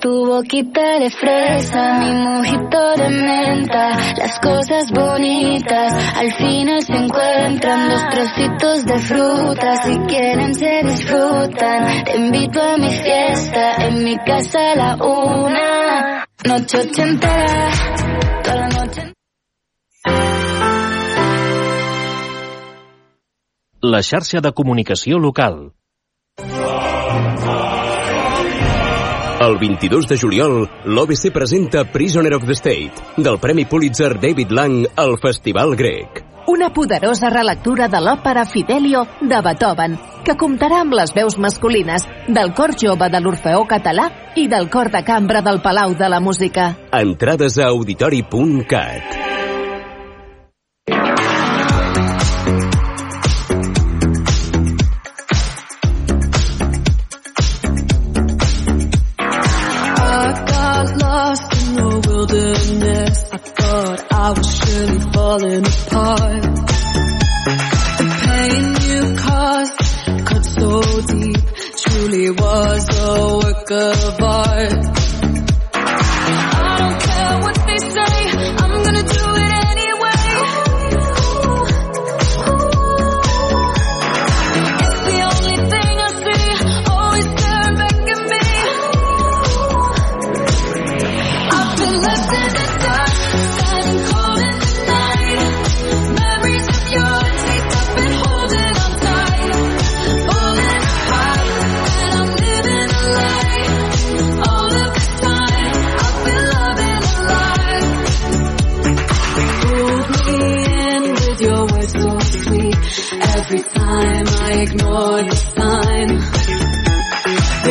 Tu 0.00 0.08
boquita 0.08 0.98
de 0.98 1.10
fresa 1.10 1.98
Mi 2.00 2.10
mojito 2.12 2.94
de 2.96 3.08
menta 3.10 3.90
Las 4.16 4.40
cosas 4.40 4.90
bonitas 4.90 5.92
Al 6.16 6.32
final 6.32 6.82
se 6.82 6.92
encuentran 6.94 7.88
Los 7.90 8.08
trocitos 8.08 8.86
de 8.86 8.98
fruta 8.98 9.76
Si 9.76 9.96
quieren 10.08 10.54
se 10.54 10.82
disfrutan 10.84 12.04
Te 12.04 12.16
invito 12.16 12.62
a 12.62 12.78
mi 12.78 12.90
fiesta 12.90 13.86
En 13.86 14.04
mi 14.04 14.16
casa 14.18 14.72
a 14.72 14.76
la 14.76 14.96
una 14.96 16.26
Noche 16.46 16.78
ochentera 16.78 17.70
Toda 18.42 18.56
la 18.56 18.68
noche 18.68 19.12
La 23.82 24.02
xarxa 24.04 24.42
de 24.44 24.50
comunicació 24.52 25.18
local. 25.18 25.72
El 29.50 29.58
22 29.58 30.06
de 30.06 30.16
juliol, 30.16 30.68
l'OBC 30.84 31.32
presenta 31.34 31.82
Prisoner 31.84 32.34
of 32.34 32.44
the 32.46 32.54
State, 32.54 33.02
del 33.16 33.40
Premi 33.40 33.64
Pulitzer 33.64 34.12
David 34.20 34.52
Lang 34.52 34.84
al 34.94 35.16
Festival 35.18 35.74
Grec. 35.74 36.22
Una 36.46 36.68
poderosa 36.72 37.30
relectura 37.30 37.88
de 37.90 37.98
l'òpera 37.98 38.44
Fidelio 38.46 39.02
de 39.20 39.40
Beethoven, 39.42 39.96
que 40.22 40.36
comptarà 40.38 40.84
amb 40.84 40.94
les 40.94 41.10
veus 41.16 41.34
masculines 41.38 42.06
del 42.28 42.54
cor 42.54 42.76
jove 42.78 43.10
de 43.10 43.22
l'Orfeó 43.24 43.64
Català 43.66 44.06
i 44.36 44.46
del 44.46 44.70
cor 44.70 44.92
de 44.94 45.02
cambra 45.02 45.42
del 45.42 45.58
Palau 45.66 45.98
de 45.98 46.12
la 46.14 46.22
Música. 46.22 46.70
Entrades 46.94 47.58
a 47.58 47.72
auditori.cat. 47.74 49.29
I 64.22 64.32
was 64.32 64.54
surely 64.54 65.00
falling 65.14 65.64
apart. 65.64 66.42
The 67.96 68.06
pain 68.20 68.64
you 68.90 69.16
caused 69.16 69.76
cut 70.26 70.44
so 70.44 70.82
deep, 71.08 71.40
truly 71.78 72.30
was 72.30 72.98
a 72.98 73.38
work 73.38 73.70
of 73.70 74.20
art. 74.20 74.99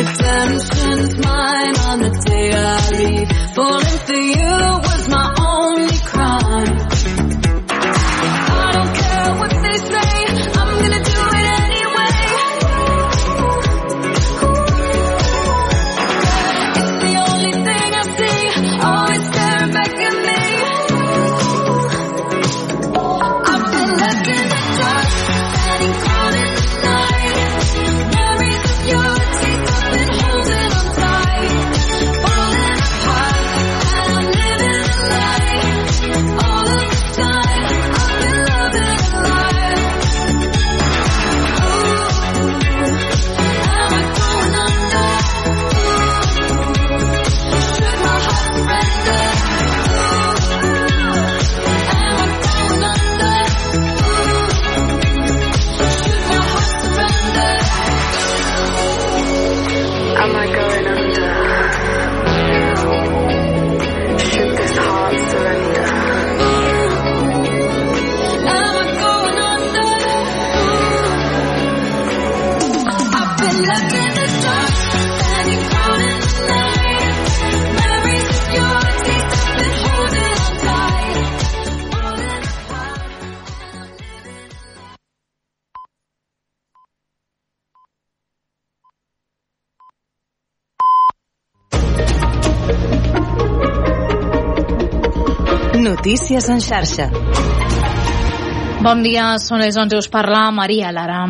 Redemption's 0.00 1.18
mine 1.18 1.76
on 1.76 1.98
the 2.00 2.10
day 2.26 2.50
I 2.54 2.90
leave. 2.90 3.28
Falling 3.54 3.98
for 4.06 4.14
you 4.14 4.49
Notícies 96.30 96.48
en 96.48 96.60
xarxa. 96.62 97.06
Bon 98.86 99.00
dia, 99.02 99.24
són 99.42 99.58
les 99.58 99.74
11, 99.74 99.98
us 99.98 100.06
parla 100.06 100.44
Maria 100.54 100.92
Lara. 100.94 101.24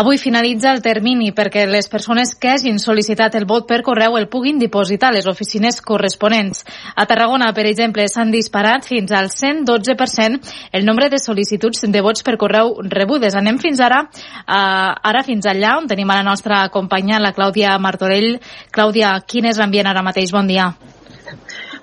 Avui 0.00 0.16
finalitza 0.16 0.72
el 0.72 0.80
termini 0.80 1.34
perquè 1.36 1.66
les 1.68 1.90
persones 1.92 2.32
que 2.32 2.54
hagin 2.54 2.80
sol·licitat 2.80 3.36
el 3.36 3.44
vot 3.44 3.68
per 3.68 3.82
correu 3.84 4.16
el 4.16 4.30
puguin 4.32 4.56
dipositar 4.56 5.12
a 5.12 5.18
les 5.18 5.28
oficines 5.28 5.82
corresponents. 5.84 6.64
A 6.96 7.04
Tarragona, 7.04 7.52
per 7.52 7.68
exemple, 7.68 8.08
s'han 8.08 8.32
disparat 8.32 8.88
fins 8.88 9.12
al 9.12 9.28
112% 9.28 10.40
el 10.72 10.88
nombre 10.88 11.12
de 11.12 11.20
sol·licituds 11.20 11.84
de 11.84 12.00
vots 12.08 12.24
per 12.24 12.38
correu 12.40 12.78
rebudes. 12.88 13.36
Anem 13.36 13.60
fins 13.60 13.84
ara, 13.84 14.06
uh, 14.08 14.92
ara 15.12 15.26
fins 15.28 15.44
allà, 15.44 15.76
on 15.76 15.92
tenim 15.92 16.08
a 16.08 16.22
la 16.22 16.30
nostra 16.32 16.70
companya, 16.72 17.20
la 17.20 17.36
Clàudia 17.36 17.76
Martorell. 17.76 18.38
Clàudia, 18.72 19.18
quin 19.28 19.52
és 19.52 19.60
l'ambient 19.60 19.92
ara 19.92 20.08
mateix? 20.08 20.32
Bon 20.32 20.48
dia. 20.48 20.72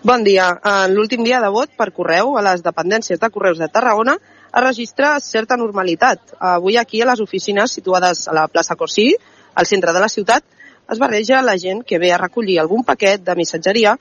Bon 0.06 0.22
dia. 0.22 0.52
En 0.62 0.92
l'últim 0.94 1.24
dia 1.26 1.40
de 1.42 1.48
vot 1.50 1.72
per 1.74 1.88
correu 1.90 2.36
a 2.38 2.42
les 2.46 2.60
dependències 2.62 3.18
de 3.18 3.30
Correus 3.34 3.58
de 3.58 3.68
Tarragona 3.74 4.14
es 4.20 4.62
registra 4.62 5.16
certa 5.20 5.58
normalitat. 5.58 6.36
Avui 6.38 6.78
aquí 6.78 7.02
a 7.02 7.08
les 7.10 7.24
oficines 7.24 7.74
situades 7.74 8.22
a 8.28 8.36
la 8.38 8.44
plaça 8.46 8.78
Corsí, 8.78 9.08
al 9.56 9.66
centre 9.66 9.96
de 9.98 10.04
la 10.04 10.12
ciutat, 10.14 10.46
es 10.94 11.02
barreja 11.02 11.42
la 11.42 11.58
gent 11.58 11.82
que 11.82 11.98
ve 11.98 12.14
a 12.14 12.22
recollir 12.22 12.60
algun 12.60 12.86
paquet 12.86 13.26
de 13.26 13.34
missatgeria 13.42 13.96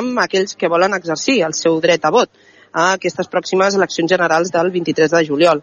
amb 0.00 0.18
aquells 0.18 0.58
que 0.58 0.72
volen 0.74 0.98
exercir 0.98 1.38
el 1.46 1.54
seu 1.54 1.78
dret 1.78 2.02
a 2.02 2.10
vot 2.18 2.42
a 2.72 2.90
aquestes 2.98 3.30
pròximes 3.30 3.78
eleccions 3.78 4.10
generals 4.10 4.50
del 4.50 4.74
23 4.74 5.14
de 5.14 5.24
juliol. 5.30 5.62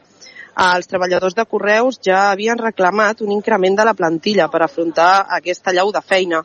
Els 0.64 0.88
treballadors 0.88 1.36
de 1.36 1.44
Correus 1.44 2.00
ja 2.00 2.30
havien 2.32 2.68
reclamat 2.70 3.20
un 3.28 3.36
increment 3.36 3.76
de 3.76 3.84
la 3.84 4.00
plantilla 4.00 4.48
per 4.48 4.64
afrontar 4.64 5.26
aquesta 5.42 5.76
llau 5.76 5.92
de 5.92 6.00
feina 6.00 6.40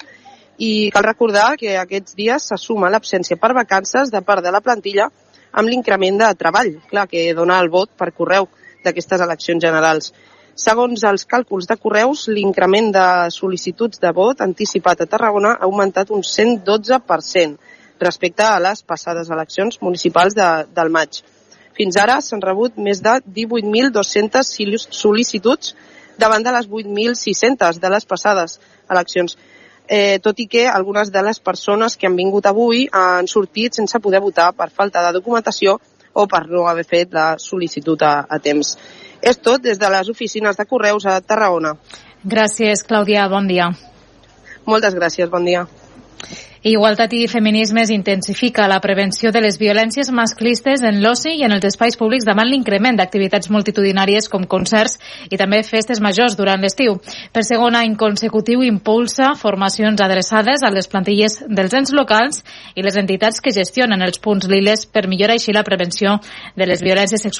i 0.59 0.91
cal 0.91 1.07
recordar 1.07 1.57
que 1.57 1.77
aquests 1.79 2.17
dies 2.19 2.49
se 2.51 2.59
suma 2.59 2.91
l'absència 2.91 3.39
per 3.39 3.55
vacances 3.55 4.11
de 4.11 4.23
part 4.27 4.43
de 4.43 4.51
la 4.51 4.61
plantilla 4.61 5.07
amb 5.53 5.71
l'increment 5.71 6.19
de 6.19 6.33
treball, 6.39 6.73
clar, 6.91 7.07
que 7.07 7.31
dona 7.35 7.61
el 7.63 7.71
vot 7.71 7.91
per 7.97 8.11
correu 8.13 8.49
d'aquestes 8.85 9.23
eleccions 9.23 9.63
generals. 9.63 10.13
Segons 10.59 11.05
els 11.07 11.25
càlculs 11.31 11.69
de 11.71 11.77
correus, 11.79 12.27
l'increment 12.35 12.91
de 12.95 13.07
sol·licituds 13.31 14.03
de 14.03 14.11
vot 14.15 14.41
anticipat 14.43 15.05
a 15.05 15.07
Tarragona 15.07 15.55
ha 15.55 15.69
augmentat 15.69 16.11
un 16.11 16.25
112% 16.27 17.77
respecte 18.03 18.43
a 18.43 18.59
les 18.63 18.83
passades 18.83 19.31
eleccions 19.31 19.79
municipals 19.83 20.35
de, 20.35 20.49
del 20.75 20.91
maig. 20.91 21.23
Fins 21.79 21.97
ara 22.03 22.19
s'han 22.19 22.43
rebut 22.43 22.75
més 22.83 22.99
de 23.03 23.15
18.200 23.39 24.89
sol·licituds 24.91 25.77
davant 26.19 26.43
de 26.43 26.51
les 26.57 26.67
8.600 26.67 27.79
de 27.79 27.95
les 27.95 28.07
passades 28.11 28.59
eleccions 28.91 29.39
eh, 29.89 30.19
tot 30.23 30.39
i 30.39 30.47
que 30.47 30.67
algunes 30.69 31.11
de 31.11 31.23
les 31.25 31.41
persones 31.41 31.97
que 31.97 32.07
han 32.07 32.17
vingut 32.17 32.47
avui 32.47 32.87
han 32.93 33.27
sortit 33.27 33.75
sense 33.75 34.01
poder 34.01 34.21
votar 34.21 34.53
per 34.53 34.71
falta 34.71 35.03
de 35.07 35.15
documentació 35.17 35.79
o 36.13 36.27
per 36.27 36.47
no 36.49 36.67
haver 36.69 36.85
fet 36.85 37.13
la 37.15 37.29
sol·licitud 37.39 38.03
a, 38.03 38.27
a 38.29 38.39
temps. 38.39 38.77
És 39.23 39.41
tot 39.43 39.63
des 39.63 39.79
de 39.79 39.91
les 39.91 40.09
oficines 40.09 40.57
de 40.57 40.67
Correus 40.67 41.07
a 41.07 41.21
Tarragona. 41.21 41.75
Gràcies, 42.25 42.85
Clàudia. 42.87 43.29
Bon 43.31 43.47
dia. 43.49 43.73
Moltes 44.67 44.95
gràcies. 44.95 45.31
Bon 45.31 45.45
dia. 45.45 45.67
Igualtat 46.67 47.13
i 47.15 47.29
Feminismes 47.31 47.91
intensifica 47.95 48.67
la 48.67 48.81
prevenció 48.83 49.31
de 49.31 49.39
les 49.41 49.61
violències 49.61 50.09
masclistes 50.11 50.83
en 50.83 50.97
l'oci 51.05 51.37
i 51.39 51.45
en 51.47 51.53
els 51.55 51.65
espais 51.69 51.95
públics 51.95 52.27
davant 52.27 52.49
l'increment 52.51 52.99
d'activitats 52.99 53.47
multitudinàries 53.55 54.27
com 54.33 54.43
concerts 54.43 54.97
i 55.31 55.39
també 55.39 55.61
festes 55.63 56.03
majors 56.03 56.35
durant 56.35 56.59
l'estiu. 56.59 56.97
Per 57.31 57.45
segon 57.47 57.79
any 57.79 57.95
consecutiu 57.95 58.65
impulsa 58.67 59.37
formacions 59.39 60.03
adreçades 60.03 60.67
a 60.67 60.73
les 60.75 60.91
plantilles 60.91 61.45
dels 61.47 61.79
ens 61.79 61.95
locals 61.95 62.43
i 62.75 62.83
les 62.83 62.99
entitats 62.99 63.39
que 63.39 63.55
gestionen 63.55 64.03
els 64.03 64.19
punts 64.19 64.51
liles 64.51 64.83
per 64.91 65.07
millorar 65.07 65.39
així 65.39 65.55
la 65.55 65.63
prevenció 65.63 66.19
de 66.59 66.67
les 66.67 66.83
violències 66.83 67.23
sexuals 67.23 67.29